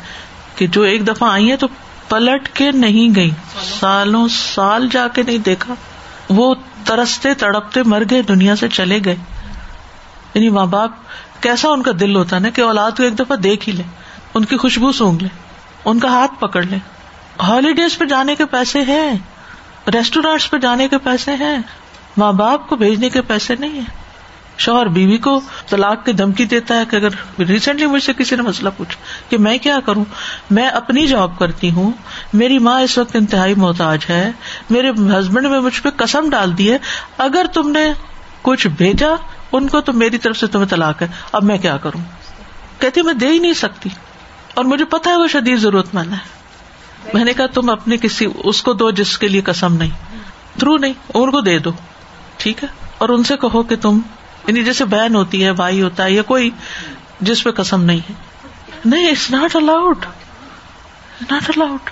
کہ 0.56 0.68
جو 0.68 0.82
ایک 0.84 1.08
دفعہ 1.08 1.32
آئی 1.32 1.50
ہیں 1.50 1.58
تو 1.58 1.68
پلٹ 2.10 2.50
کے 2.54 2.72
نہیں 2.72 3.16
گئی 3.16 3.30
سالوں 3.70 4.28
سال 4.32 4.88
جا 4.92 5.08
کے 5.08 5.24
نہیں 5.24 5.38
دیکھا 5.46 5.74
وہ 6.30 6.54
ترستے 6.86 7.34
تڑپتے 7.34 7.84
مر 7.84 8.04
گئے 8.10 8.22
دنیا 8.22 8.56
سے 8.56 8.68
چلے 8.68 9.00
گئے 9.06 9.16
یعنی 10.36 10.50
ماں 10.50 10.66
باپ 10.66 10.92
کیسا 11.42 11.70
ان 11.70 11.82
کا 11.82 11.92
دل 12.00 12.16
ہوتا 12.16 12.40
نا 12.40 12.50
کہ 12.50 12.62
اولاد 12.62 12.92
کو 12.98 13.04
ایک 13.04 13.20
دفعہ 13.20 13.36
دیکھ 13.36 13.70
ہی 13.70 13.74
لے 13.74 13.84
ان 14.34 14.46
کی 14.46 14.58
خوشبو 14.58 14.92
سونگ 14.92 15.22
لے 15.22 15.28
ان 15.86 16.00
کا 16.00 16.10
ہاتھ 16.10 16.40
پکڑ 16.40 16.64
لے 16.64 16.78
ہالیڈیز 17.44 17.98
پہ 17.98 18.06
جانے 18.06 18.36
کے 18.36 18.46
پیسے 18.46 18.82
ہیں 18.82 19.10
ریسٹورینٹ 19.94 20.50
پہ 20.52 20.58
جانے 20.58 20.88
کے 20.88 20.98
پیسے 20.98 21.36
ہیں 21.36 21.58
ماں 22.18 22.32
باپ 22.34 22.68
کو 22.70 22.76
بھیجنے 22.76 23.10
کے 23.10 23.22
پیسے 23.22 23.56
نہیں 23.60 23.80
ہیں 23.80 24.04
شوہر 24.58 24.88
بیوی 24.88 25.18
کو 25.18 25.40
طلاق 25.68 26.06
کی 26.06 26.12
دھمکی 26.12 26.46
دیتا 26.46 26.80
ہے 26.80 26.84
کہ 26.90 26.96
اگر 26.96 27.16
ریسنٹلی 27.40 27.86
مجھ 27.86 28.04
سے 28.04 28.14
کسی 28.18 28.36
نے 28.36 28.42
مسئلہ 28.42 28.70
پوچھا 28.78 29.00
کہ 29.30 29.38
میں 29.38 29.58
کیا 29.58 29.80
کروں 29.86 30.04
میں 30.52 30.68
اپنی 30.68 31.06
جاب 31.08 31.38
کرتی 31.40 31.72
ہوں 31.72 31.92
میری 32.34 32.60
ماں 32.60 32.80
اس 32.82 32.98
وقت 32.98 33.16
انتہائی 33.16 33.54
محتاج 33.56 34.06
ہے 34.10 34.32
میرے 34.70 34.90
ہسبینڈ 34.90 35.48
نے 35.48 35.60
مجھ 35.60 35.82
پہ 35.82 35.90
قسم 35.96 36.30
ڈال 36.30 36.58
دی 36.58 36.72
ہے 36.72 36.78
اگر 37.18 37.46
تم 37.54 37.70
نے 37.70 37.86
کچھ 38.42 38.68
بھیجا 38.68 39.10
ان 39.56 39.68
کو 39.68 39.82
تو 39.82 39.94
میری 39.94 40.18
طرف 40.18 40.38
سے 40.38 40.48
تمہیں 40.48 40.68
طلاق 40.68 41.02
ہے 41.02 41.08
اب 41.32 41.44
میں 41.44 41.58
کیا 41.58 41.78
کروں 41.78 42.02
کہتی 42.80 43.02
میں 43.02 43.14
دے 43.14 43.28
ہی 43.28 43.40
نہیں 43.40 43.54
سکتی 43.54 43.90
اور 44.54 44.66
مجھے 44.66 44.86
پتا 44.86 45.10
ہے 45.10 45.16
وہ 45.16 45.28
شدید 45.28 45.60
ضرورت 45.60 45.94
مند 45.96 46.14
ہے 46.14 47.14
میں 47.14 47.24
نے 47.26 47.34
کہا 47.34 47.46
تم 47.46 47.70
اپنے 47.70 47.98
کسی 47.98 48.28
اس 48.44 48.62
کو 48.62 48.74
دو 48.74 48.90
جس 48.92 49.18
کے 49.18 49.28
لیے 49.28 49.42
کسم 49.42 49.74
نہیں 49.74 49.92
تھرو 50.60 50.78
نہیں 50.78 50.94
ان 51.14 51.32
کو 51.32 51.42
دے 51.42 51.58
دو 51.60 51.72
ٹھیک 52.38 52.64
ہے 52.64 52.68
اور 52.98 53.10
ان 53.10 53.24
سے 53.24 53.38
کہو 53.38 53.64
کہ 53.64 53.76
تم 53.76 54.00
یعنی 54.48 54.64
جیسے 54.64 54.86
بہن 54.86 55.16
ہوتی 55.16 55.44
ہے 55.46 55.52
بھائی 55.54 55.82
ہوتا 55.82 56.04
ہے 56.04 56.12
یا 56.12 56.22
کوئی 56.22 56.50
جس 57.22 57.44
پہ 57.44 57.52
کسم 57.52 57.84
نہیں 57.84 58.00
ہے 58.10 58.14
نہیں 58.86 59.10
it's 59.10 59.30
not 59.32 59.56
allowed 59.56 60.06
not 61.32 61.50
allowed 61.50 61.90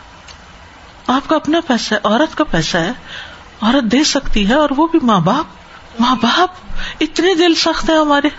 آپ 1.07 1.27
کا 1.27 1.35
اپنا 1.35 1.59
پیسہ 1.67 1.95
عورت 2.03 2.35
کا 2.37 2.43
پیسہ 2.43 2.77
ہے 2.77 2.91
عورت 3.61 3.91
دے 3.91 4.03
سکتی 4.03 4.47
ہے 4.49 4.53
اور 4.53 4.69
وہ 4.77 4.87
بھی 4.87 4.99
ماں 5.03 5.19
باپ 5.19 5.62
ماں 5.99 6.15
باپ 6.15 7.03
اتنے 7.03 7.33
دل 7.35 7.55
سخت 7.55 7.89
ہے 7.89 7.95
ہمارے 7.95 8.29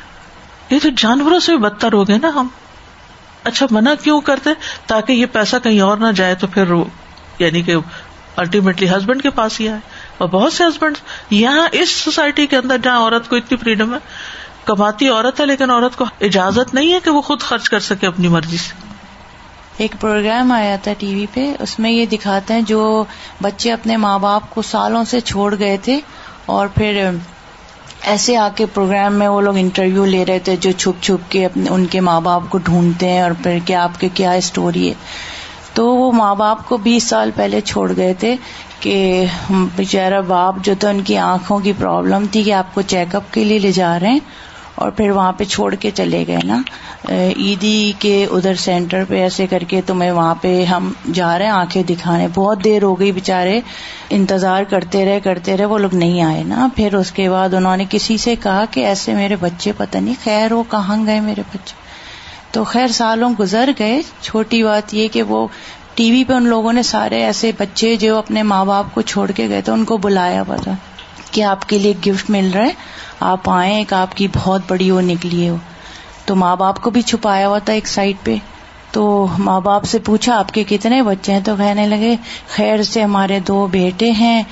یہ 0.70 0.78
تو 0.82 0.88
جانوروں 0.96 1.40
سے 1.40 1.52
بھی 1.52 1.58
بدتر 1.58 1.92
ہو 1.92 2.06
گئے 2.08 2.18
نا 2.18 2.30
ہم 2.34 2.48
اچھا 3.44 3.66
منع 3.70 3.94
کیوں 4.02 4.20
کرتے 4.20 4.50
تاکہ 4.86 5.12
یہ 5.12 5.26
پیسہ 5.32 5.56
کہیں 5.62 5.80
اور 5.80 5.96
نہ 5.96 6.12
جائے 6.14 6.34
تو 6.34 6.46
پھر 6.46 6.72
یعنی 7.38 7.62
کہ 7.62 7.76
الٹیمیٹلی 8.36 8.88
ہسبینڈ 8.88 9.22
کے 9.22 9.30
پاس 9.30 9.60
ہی 9.60 9.68
آئے 9.68 9.80
اور 10.18 10.28
بہت 10.28 10.52
سے 10.52 10.64
ہسبینڈ 10.64 10.96
یہاں 11.30 11.66
اس 11.72 11.90
سوسائٹی 11.90 12.46
کے 12.46 12.56
اندر 12.56 12.78
جہاں 12.78 12.98
عورت 13.00 13.28
کو 13.28 13.36
اتنی 13.36 13.56
فریڈم 13.56 13.94
ہے 13.94 13.98
کماتی 14.64 15.08
عورت 15.08 15.40
ہے 15.40 15.46
لیکن 15.46 15.70
عورت 15.70 15.96
کو 15.96 16.04
اجازت 16.20 16.74
نہیں 16.74 16.92
ہے 16.92 16.98
کہ 17.04 17.10
وہ 17.10 17.20
خود 17.20 17.40
خرچ 17.40 17.68
کر 17.68 17.80
سکے 17.80 18.06
اپنی 18.06 18.28
مرضی 18.28 18.56
سے 18.56 18.82
ایک 19.78 19.94
پروگرام 20.00 20.52
آیا 20.52 20.76
تھا 20.82 20.92
ٹی 20.98 21.14
وی 21.14 21.26
پہ 21.34 21.52
اس 21.60 21.78
میں 21.78 21.90
یہ 21.90 22.06
دکھاتے 22.06 22.54
ہیں 22.54 22.62
جو 22.62 22.82
بچے 23.42 23.72
اپنے 23.72 23.96
ماں 23.96 24.18
باپ 24.18 24.50
کو 24.50 24.62
سالوں 24.62 25.04
سے 25.04 25.20
چھوڑ 25.20 25.54
گئے 25.58 25.76
تھے 25.82 26.00
اور 26.46 26.68
پھر 26.68 27.08
ایسے 28.04 28.36
آ 28.36 28.48
کے 28.56 28.66
پروگرام 28.66 29.14
میں 29.14 29.28
وہ 29.28 29.40
لوگ 29.40 29.56
انٹرویو 29.56 30.04
لے 30.04 30.24
رہے 30.24 30.38
تھے 30.38 30.56
جو 30.56 30.70
چھپ 30.72 31.02
چھپ 31.02 31.30
کے 31.30 31.44
اپنے 31.46 31.70
ان 31.70 31.86
کے 31.86 32.00
ماں 32.00 32.20
باپ 32.20 32.42
کو 32.48 32.58
ڈھونڈتے 32.58 33.08
ہیں 33.08 33.20
اور 33.20 33.30
پھر 33.42 33.58
کیا 33.64 33.82
آپ 33.84 34.00
کے 34.00 34.08
کیا 34.14 34.32
اسٹوری 34.32 34.88
ہے 34.88 34.94
تو 35.74 35.86
وہ 35.96 36.10
ماں 36.12 36.34
باپ 36.34 36.68
کو 36.68 36.76
بیس 36.76 37.04
سال 37.04 37.30
پہلے 37.36 37.60
چھوڑ 37.60 37.90
گئے 37.96 38.14
تھے 38.14 38.34
کہ 38.80 39.24
بیچارہ 39.76 40.20
باپ 40.26 40.56
جو 40.62 40.74
تھا 40.78 40.88
ان 40.88 41.00
کی 41.02 41.18
آنکھوں 41.18 41.58
کی 41.58 41.72
پرابلم 41.78 42.26
تھی 42.32 42.42
کہ 42.42 42.52
آپ 42.52 42.74
کو 42.74 42.82
چیک 42.82 43.14
اپ 43.14 43.32
کے 43.32 43.44
لیے 43.44 43.58
لے 43.58 43.72
جا 43.72 43.98
رہے 44.00 44.10
ہیں 44.10 44.20
اور 44.74 44.90
پھر 44.90 45.10
وہاں 45.10 45.32
پہ 45.32 45.44
چھوڑ 45.44 45.74
کے 45.74 45.90
چلے 45.90 46.24
گئے 46.26 46.38
نا 46.44 46.60
عیدی 47.10 47.92
کے 47.98 48.26
ادھر 48.30 48.54
سینٹر 48.54 49.04
پہ 49.08 49.20
ایسے 49.22 49.46
کر 49.46 49.64
کے 49.68 49.80
تمہیں 49.86 50.10
وہاں 50.10 50.34
پہ 50.34 50.64
ہم 50.64 50.92
جا 51.12 51.38
رہے 51.38 51.44
ہیں 51.44 51.52
آنکھیں 51.52 51.82
دکھانے 51.82 52.28
بہت 52.34 52.64
دیر 52.64 52.82
ہو 52.82 52.98
گئی 53.00 53.12
بےچارے 53.12 53.60
انتظار 54.10 54.64
کرتے 54.64 55.04
رہے 55.04 55.20
کرتے 55.20 55.56
رہے 55.56 55.64
وہ 55.64 55.78
لوگ 55.78 55.94
نہیں 55.94 56.20
آئے 56.22 56.42
نا 56.42 56.68
پھر 56.76 56.94
اس 56.94 57.12
کے 57.12 57.28
بعد 57.30 57.54
انہوں 57.54 57.76
نے 57.76 57.84
کسی 57.88 58.16
سے 58.16 58.34
کہا 58.36 58.64
کہ 58.70 58.86
ایسے 58.86 59.14
میرے 59.14 59.36
بچے 59.36 59.72
پتہ 59.76 59.98
نہیں 59.98 60.14
خیر 60.24 60.52
وہ 60.52 60.62
کہاں 60.70 61.04
گئے 61.06 61.20
میرے 61.20 61.42
بچے 61.54 61.82
تو 62.52 62.64
خیر 62.64 62.88
سالوں 62.88 63.30
گزر 63.38 63.70
گئے 63.78 64.00
چھوٹی 64.20 64.62
بات 64.62 64.94
یہ 64.94 65.08
کہ 65.08 65.22
وہ 65.22 65.46
ٹی 65.94 66.10
وی 66.10 66.24
پہ 66.24 66.32
ان 66.32 66.46
لوگوں 66.46 66.72
نے 66.72 66.82
سارے 66.82 67.22
ایسے 67.24 67.50
بچے 67.58 67.94
جو 67.96 68.16
اپنے 68.18 68.42
ماں 68.42 68.64
باپ 68.64 68.94
کو 68.94 69.02
چھوڑ 69.02 69.30
کے 69.30 69.48
گئے 69.48 69.60
تھے 69.60 69.72
ان 69.72 69.84
کو 69.84 69.96
بلایا 69.96 70.42
پتا 70.42 70.70
کہ 71.34 71.42
آپ 71.42 71.68
کے 71.68 71.78
لیے 71.78 71.92
ایک 71.92 72.06
گفٹ 72.08 72.30
مل 72.30 72.50
رہا 72.54 72.64
ہے 72.64 72.72
آپ 73.20 73.50
آئے 73.50 73.74
ایک 73.74 73.92
آپ 73.92 74.16
کی 74.16 74.28
بہت 74.34 74.62
بڑی 74.68 74.90
وہ 74.90 75.00
نکلی 75.00 75.46
ہے 75.46 75.54
تو 76.24 76.34
ماں 76.36 76.56
باپ 76.56 76.80
کو 76.80 76.90
بھی 76.90 77.02
چھپایا 77.02 77.48
ہوا 77.48 77.58
تھا 77.58 77.72
ایک 77.72 77.88
سائڈ 77.88 78.24
پہ 78.24 78.36
تو 78.94 79.04
ماں 79.38 79.60
باپ 79.60 79.84
سے 79.84 79.98
پوچھا 79.98 80.38
آپ 80.38 80.52
کے 80.54 80.62
کتنے 80.64 81.02
بچے 81.02 81.32
ہیں 81.32 81.40
تو 81.40 81.54
کہنے 81.56 81.86
لگے 81.86 82.14
خیر 82.48 82.82
سے 82.82 83.02
ہمارے 83.02 83.38
دو 83.40 83.66
بیٹے 83.66 84.10
ہیں 84.10 84.42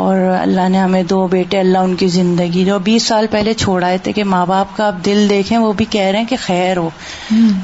اور 0.00 0.16
اللہ 0.32 0.68
نے 0.68 0.78
ہمیں 0.78 1.02
دو 1.02 1.26
بیٹے 1.26 1.58
اللہ 1.58 1.78
ان 1.78 1.94
کی 1.94 2.06
زندگی 2.08 2.64
جو 2.64 2.78
بیس 2.78 3.02
سال 3.02 3.26
پہلے 3.30 3.54
چھوڑائے 3.54 3.98
تھے 3.98 4.12
کہ 4.12 4.24
ماں 4.24 4.44
باپ 4.46 4.76
کا 4.76 4.86
آپ 4.86 5.04
دل 5.04 5.28
دیکھیں 5.30 5.56
وہ 5.58 5.72
بھی 5.72 5.84
کہہ 5.84 6.02
رہے 6.02 6.18
ہیں 6.18 6.26
کہ 6.26 6.36
خیر 6.40 6.76
ہو 6.76 6.88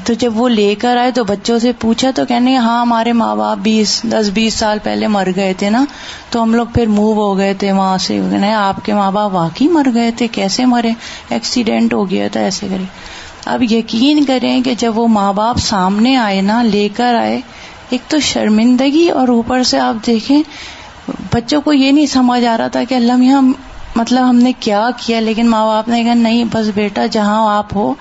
تو 0.05 0.13
جب 0.13 0.39
وہ 0.39 0.49
لے 0.49 0.73
کر 0.75 0.97
آئے 0.97 1.11
تو 1.11 1.23
بچوں 1.23 1.59
سے 1.59 1.71
پوچھا 1.79 2.11
تو 2.11 2.25
کہنے 2.25 2.57
ہاں 2.57 2.81
ہمارے 2.81 3.13
ماں 3.13 3.35
باپ 3.35 3.57
بیس 3.57 4.01
دس 4.11 4.29
بیس 4.33 4.53
سال 4.53 4.79
پہلے 4.83 5.07
مر 5.07 5.27
گئے 5.35 5.53
تھے 5.53 5.69
نا 5.69 5.83
تو 6.29 6.43
ہم 6.43 6.55
لوگ 6.55 6.67
پھر 6.73 6.87
موو 6.87 7.13
ہو 7.13 7.37
گئے 7.37 7.53
تھے 7.53 7.71
وہاں 7.71 7.97
سے 7.97 8.19
آپ 8.53 8.85
کے 8.85 8.93
ماں 8.93 9.11
باپ 9.11 9.33
واقعی 9.33 9.67
مر 9.67 9.87
گئے 9.93 10.11
تھے 10.11 10.27
کیسے 10.27 10.65
مرے 10.65 10.91
ایکسیڈینٹ 11.29 11.93
ہو 11.93 12.09
گیا 12.09 12.27
تھا 12.27 12.39
ایسے 12.39 12.67
کرے 12.69 12.83
اب 13.45 13.63
یقین 13.63 14.25
کریں 14.25 14.61
کہ 14.61 14.73
جب 14.77 14.97
وہ 14.97 15.07
ماں 15.07 15.33
باپ 15.33 15.57
سامنے 15.57 16.15
آئے 16.17 16.41
نا 16.41 16.63
لے 16.63 16.89
کر 16.89 17.15
آئے 17.15 17.41
ایک 17.89 18.01
تو 18.07 18.19
شرمندگی 18.19 19.09
اور 19.09 19.27
اوپر 19.27 19.63
سے 19.63 19.79
آپ 19.79 20.07
دیکھیں 20.07 20.41
بچوں 21.33 21.61
کو 21.61 21.73
یہ 21.73 21.91
نہیں 21.91 22.05
سمجھ 22.05 22.45
آ 22.45 22.57
رہا 22.57 22.67
تھا 22.67 22.83
کہ 22.83 22.95
اللہ 22.95 23.39
مطلب 23.95 24.29
ہم 24.29 24.35
نے 24.35 24.53
کیا 24.59 24.89
کیا 24.97 25.19
لیکن 25.19 25.49
ماں 25.49 25.65
باپ 25.67 25.87
نے 25.87 26.03
کہا 26.03 26.13
نہیں 26.13 26.43
بس 26.51 26.69
بیٹا 26.75 27.05
جہاں 27.05 27.57
آپ 27.57 27.75
ہو 27.75 27.93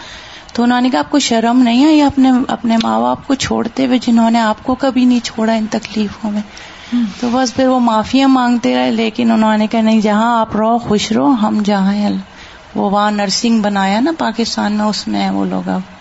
تو 0.52 0.62
انہوں 0.62 0.80
نے 0.80 0.90
کہا 0.90 0.98
آپ 0.98 1.10
کو 1.10 1.18
شرم 1.18 1.58
نہیں 1.58 1.84
ہے 1.84 2.02
اپنے 2.02 2.32
اپنے 2.48 2.76
ماں 2.82 3.00
باپ 3.00 3.26
کو 3.26 3.34
چھوڑتے 3.34 3.86
ہوئے 3.86 3.98
جنہوں 4.02 4.30
نے 4.30 4.38
آپ 4.38 4.62
کو 4.62 4.74
کبھی 4.74 5.04
نہیں 5.04 5.20
چھوڑا 5.24 5.52
ان 5.52 5.66
تکلیفوں 5.70 6.30
میں 6.30 6.42
تو 7.20 7.28
بس 7.32 7.54
پھر 7.54 7.66
وہ 7.66 7.80
معافیاں 7.80 8.28
مانگتے 8.28 8.74
رہے 8.76 8.90
لیکن 8.90 9.30
انہوں 9.30 9.58
نے 9.58 9.66
کہا 9.66 9.80
نہیں 9.80 10.00
جہاں 10.00 10.40
آپ 10.40 10.56
رہو 10.56 10.78
خوش 10.78 11.12
رہو 11.12 11.34
ہم 11.42 11.62
جہاں 11.64 12.06
اللہ 12.06 12.33
وہ 12.74 12.90
وہاں 12.90 13.10
نرسنگ 13.10 13.60
بنایا 13.60 14.00
نا 14.00 14.12
پاکستان 14.18 14.72
میں 14.72 14.86
اس 14.86 15.06
میں 15.08 15.30
وہ 15.30 15.44
لوگ 15.44 15.68
اب 15.68 15.80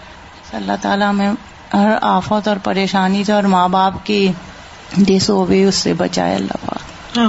اللہ 0.53 0.81
تعالیٰ 0.81 1.13
میں 1.13 1.31
ہر 1.73 1.91
آفت 2.01 2.47
اور 2.47 2.57
پریشانی 2.63 3.23
سے 3.23 3.31
اور 3.31 3.43
ماں 3.43 3.67
باپ 3.67 4.05
کی 4.05 4.27
ہو 5.29 5.49
گئی 5.49 5.63
اس 5.63 5.75
سے 5.75 5.93
بچائے 5.93 6.36
اللہ 6.36 6.65
پاک 6.65 7.19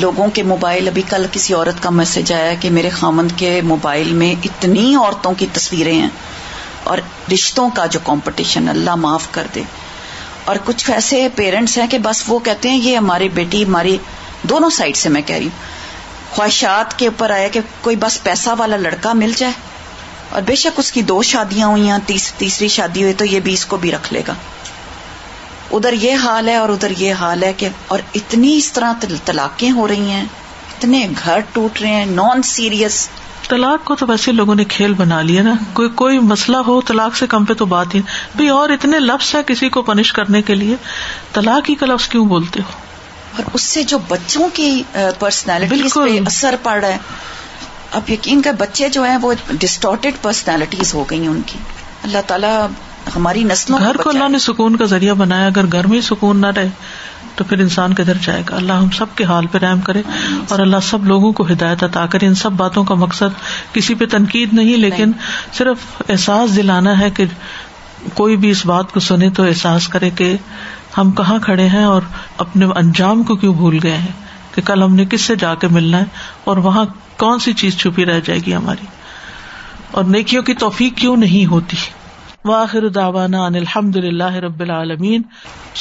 لوگوں 0.00 0.26
کے 0.32 0.42
موبائل 0.42 0.88
ابھی 0.88 1.02
کل 1.08 1.26
کسی 1.32 1.54
عورت 1.54 1.82
کا 1.82 1.90
میسج 1.90 2.32
آیا 2.32 2.54
کہ 2.60 2.70
میرے 2.70 2.90
خامند 2.90 3.32
کے 3.36 3.60
موبائل 3.64 4.12
میں 4.12 4.34
اتنی 4.44 4.94
عورتوں 4.94 5.32
کی 5.34 5.46
تصویریں 5.52 5.92
ہیں 5.92 6.08
اور 6.84 6.98
رشتوں 7.32 7.68
کا 7.74 7.86
جو 7.86 8.00
کمپٹیشن 8.04 8.68
اللہ 8.68 8.94
معاف 8.94 9.28
کر 9.30 9.46
دے 9.54 9.62
اور 10.44 10.56
کچھ 10.64 10.90
ایسے 10.90 11.28
پیرنٹس 11.34 11.78
ہیں 11.78 11.86
کہ 11.86 11.98
بس 11.98 12.22
وہ 12.28 12.38
کہتے 12.38 12.70
ہیں 12.70 12.78
یہ 12.78 12.96
ہماری 12.96 13.28
بیٹی 13.28 13.64
ہماری 13.64 13.96
دونوں 14.42 14.70
سائڈ 14.70 14.96
سے 14.96 15.08
میں 15.08 15.22
کہہ 15.22 15.36
رہی 15.36 15.44
ہوں 15.44 15.81
خواہشات 16.32 16.98
کے 16.98 17.06
اوپر 17.06 17.30
آیا 17.30 17.48
کہ 17.48 17.60
کوئی 17.80 17.96
بس 17.96 18.22
پیسہ 18.22 18.50
والا 18.58 18.76
لڑکا 18.76 19.12
مل 19.12 19.32
جائے 19.36 19.52
اور 20.30 20.42
بے 20.42 20.54
شک 20.54 20.78
اس 20.78 20.92
کی 20.92 21.02
دو 21.02 21.22
شادیاں 21.22 21.68
ہوئی 21.68 21.90
ہیں 21.90 21.98
تیس, 22.06 22.32
تیسری 22.34 22.68
شادی 22.68 23.02
ہوئی 23.02 23.12
تو 23.12 23.24
یہ 23.24 23.40
بھی 23.40 23.52
اس 23.52 23.66
کو 23.66 23.76
بھی 23.76 23.92
رکھ 23.92 24.12
لے 24.12 24.22
گا 24.28 24.34
ادھر 25.70 25.92
یہ 25.92 26.14
حال 26.14 26.48
ہے 26.48 26.56
اور 26.56 26.68
ادھر 26.68 26.92
یہ 26.98 27.14
حال 27.14 27.42
ہے 27.42 27.52
کہ 27.52 27.68
اور 27.88 27.98
اتنی 28.14 28.56
اس 28.56 28.72
طرح 28.72 28.92
طلاقیں 29.24 29.70
ہو 29.70 29.88
رہی 29.88 30.10
ہیں 30.10 30.24
اتنے 30.78 31.08
گھر 31.24 31.40
ٹوٹ 31.52 31.80
رہے 31.80 31.88
ہیں 31.88 32.06
نان 32.06 32.42
سیریس 32.42 33.08
طلاق 33.48 33.84
کو 33.84 33.94
تو 33.94 34.06
ویسے 34.06 34.32
لوگوں 34.32 34.54
نے 34.54 34.64
کھیل 34.64 34.94
بنا 34.94 35.22
لیا 35.22 35.42
نا 35.42 35.54
کوئی 35.72 35.88
کوئی 35.88 36.18
مسئلہ 36.18 36.56
ہو 36.56 36.80
طلاق 36.80 37.16
سے 37.16 37.26
کم 37.26 37.44
پہ 37.44 37.54
تو 37.54 37.66
بات 37.66 37.94
ہی 37.94 38.00
بھائی 38.34 38.48
اور 38.48 38.70
اتنے 38.70 38.98
لفظ 38.98 39.34
ہے 39.34 39.40
کسی 39.46 39.68
کو 39.68 39.82
پنش 39.82 40.12
کرنے 40.12 40.42
کے 40.42 40.54
لیے 40.54 40.76
طلاق 41.32 41.70
ہی 41.70 41.74
کا 41.74 41.86
لفظ 41.86 42.08
کیوں 42.08 42.26
بولتے 42.26 42.60
ہو 42.60 42.91
اور 43.32 43.54
اس 43.54 43.62
سے 43.62 43.82
جو 43.82 43.98
بچوں 44.08 44.48
کی 44.54 44.82
پرسنالٹی 45.18 45.82
پہ 45.94 46.18
اثر 46.26 46.54
پڑ 46.62 46.80
رہا 46.80 46.88
ہے 46.88 46.98
اب 47.90 48.10
یقین 48.10 48.42
کر 48.42 48.52
بچے 48.58 48.88
جو 48.88 49.02
ہیں 49.04 49.16
وہ 49.22 49.32
ڈسٹارٹیڈ 49.52 50.22
پرسنالٹیز 50.22 50.94
ہو 50.94 51.04
گئی 51.10 51.26
ان 51.26 51.40
کی 51.46 51.58
اللہ 52.02 52.26
تعالیٰ 52.26 52.66
ہماری 53.16 53.42
نسلوں 53.44 53.78
گھر 53.78 53.96
کو 53.96 54.10
اللہ 54.10 54.28
نے 54.28 54.38
سکون 54.38 54.76
کا 54.76 54.84
ذریعہ 54.84 55.14
بنایا 55.14 55.46
اگر 55.46 55.66
گھر 55.72 55.86
میں 55.86 56.00
سکون 56.00 56.40
نہ 56.40 56.46
رہے 56.56 56.68
تو 57.36 57.44
پھر 57.44 57.58
انسان 57.58 57.94
کدھر 57.94 58.18
جائے 58.22 58.42
گا 58.50 58.56
اللہ 58.56 58.72
ہم 58.72 58.90
سب 58.90 59.14
کے 59.14 59.24
حال 59.24 59.46
پہ 59.46 59.58
رحم 59.58 59.80
کرے 59.80 60.02
اور 60.48 60.58
اللہ 60.58 60.80
سب 60.82 61.04
لوگوں 61.04 61.32
کو 61.32 61.46
ہدایت 61.52 61.82
عطا 61.84 62.06
کرے 62.06 62.26
ان 62.26 62.34
سب 62.34 62.52
باتوں 62.52 62.84
کا 62.84 62.94
مقصد 62.94 63.40
کسی 63.74 63.94
پہ 63.94 64.06
تنقید 64.06 64.52
نہیں 64.52 64.76
لیکن 64.76 65.12
صرف 65.52 66.02
احساس 66.08 66.56
دلانا 66.56 66.98
ہے 66.98 67.10
کہ 67.10 67.24
کوئی 68.14 68.36
بھی 68.36 68.50
اس 68.50 68.64
بات 68.66 68.92
کو 68.92 69.00
سنے 69.00 69.30
تو 69.30 69.42
احساس 69.42 69.88
کرے 69.88 70.10
کہ 70.10 70.36
ہم 70.98 71.10
کہاں 71.10 71.38
کھڑے 71.38 71.66
ہیں 71.68 71.84
اور 71.84 72.02
اپنے 72.38 72.66
انجام 72.76 73.22
کو 73.22 73.36
کیوں 73.36 73.54
بھول 73.54 73.78
گئے 73.82 73.96
ہیں 73.96 74.12
کہ 74.54 74.62
کل 74.62 74.82
ہم 74.82 74.94
نے 74.94 75.04
کس 75.06 75.20
سے 75.20 75.36
جا 75.36 75.54
کے 75.54 75.68
ملنا 75.68 75.98
ہے 75.98 76.04
اور 76.44 76.56
وہاں 76.56 76.84
کون 77.16 77.38
سی 77.38 77.52
چیز 77.52 77.76
چھپی 77.78 78.06
رہ 78.06 78.20
جائے 78.24 78.40
گی 78.46 78.54
ہماری 78.54 78.86
اور 79.90 80.04
نیکیوں 80.04 80.42
کی 80.42 80.54
توفیق 80.54 80.96
کیوں 80.96 81.16
نہیں 81.16 81.46
ہوتی 81.46 81.76
الحمد 82.44 82.94
داوانا 82.94 83.48
رب 84.40 84.60
العالمین 84.60 85.22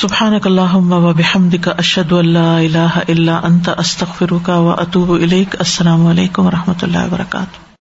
سبحان 0.00 0.38
اشد 1.68 2.12
اللہ 2.12 2.38
اللہ 2.38 3.00
اللہ 3.08 3.40
انت 3.44 3.70
استخر 3.78 4.34
و 4.34 4.70
اطوب 4.70 5.12
السلام 5.22 6.08
علیکم 6.08 6.46
و 6.46 6.52
رحمۃ 6.52 6.84
اللہ 6.84 7.06
وبرکاتہ 7.06 7.71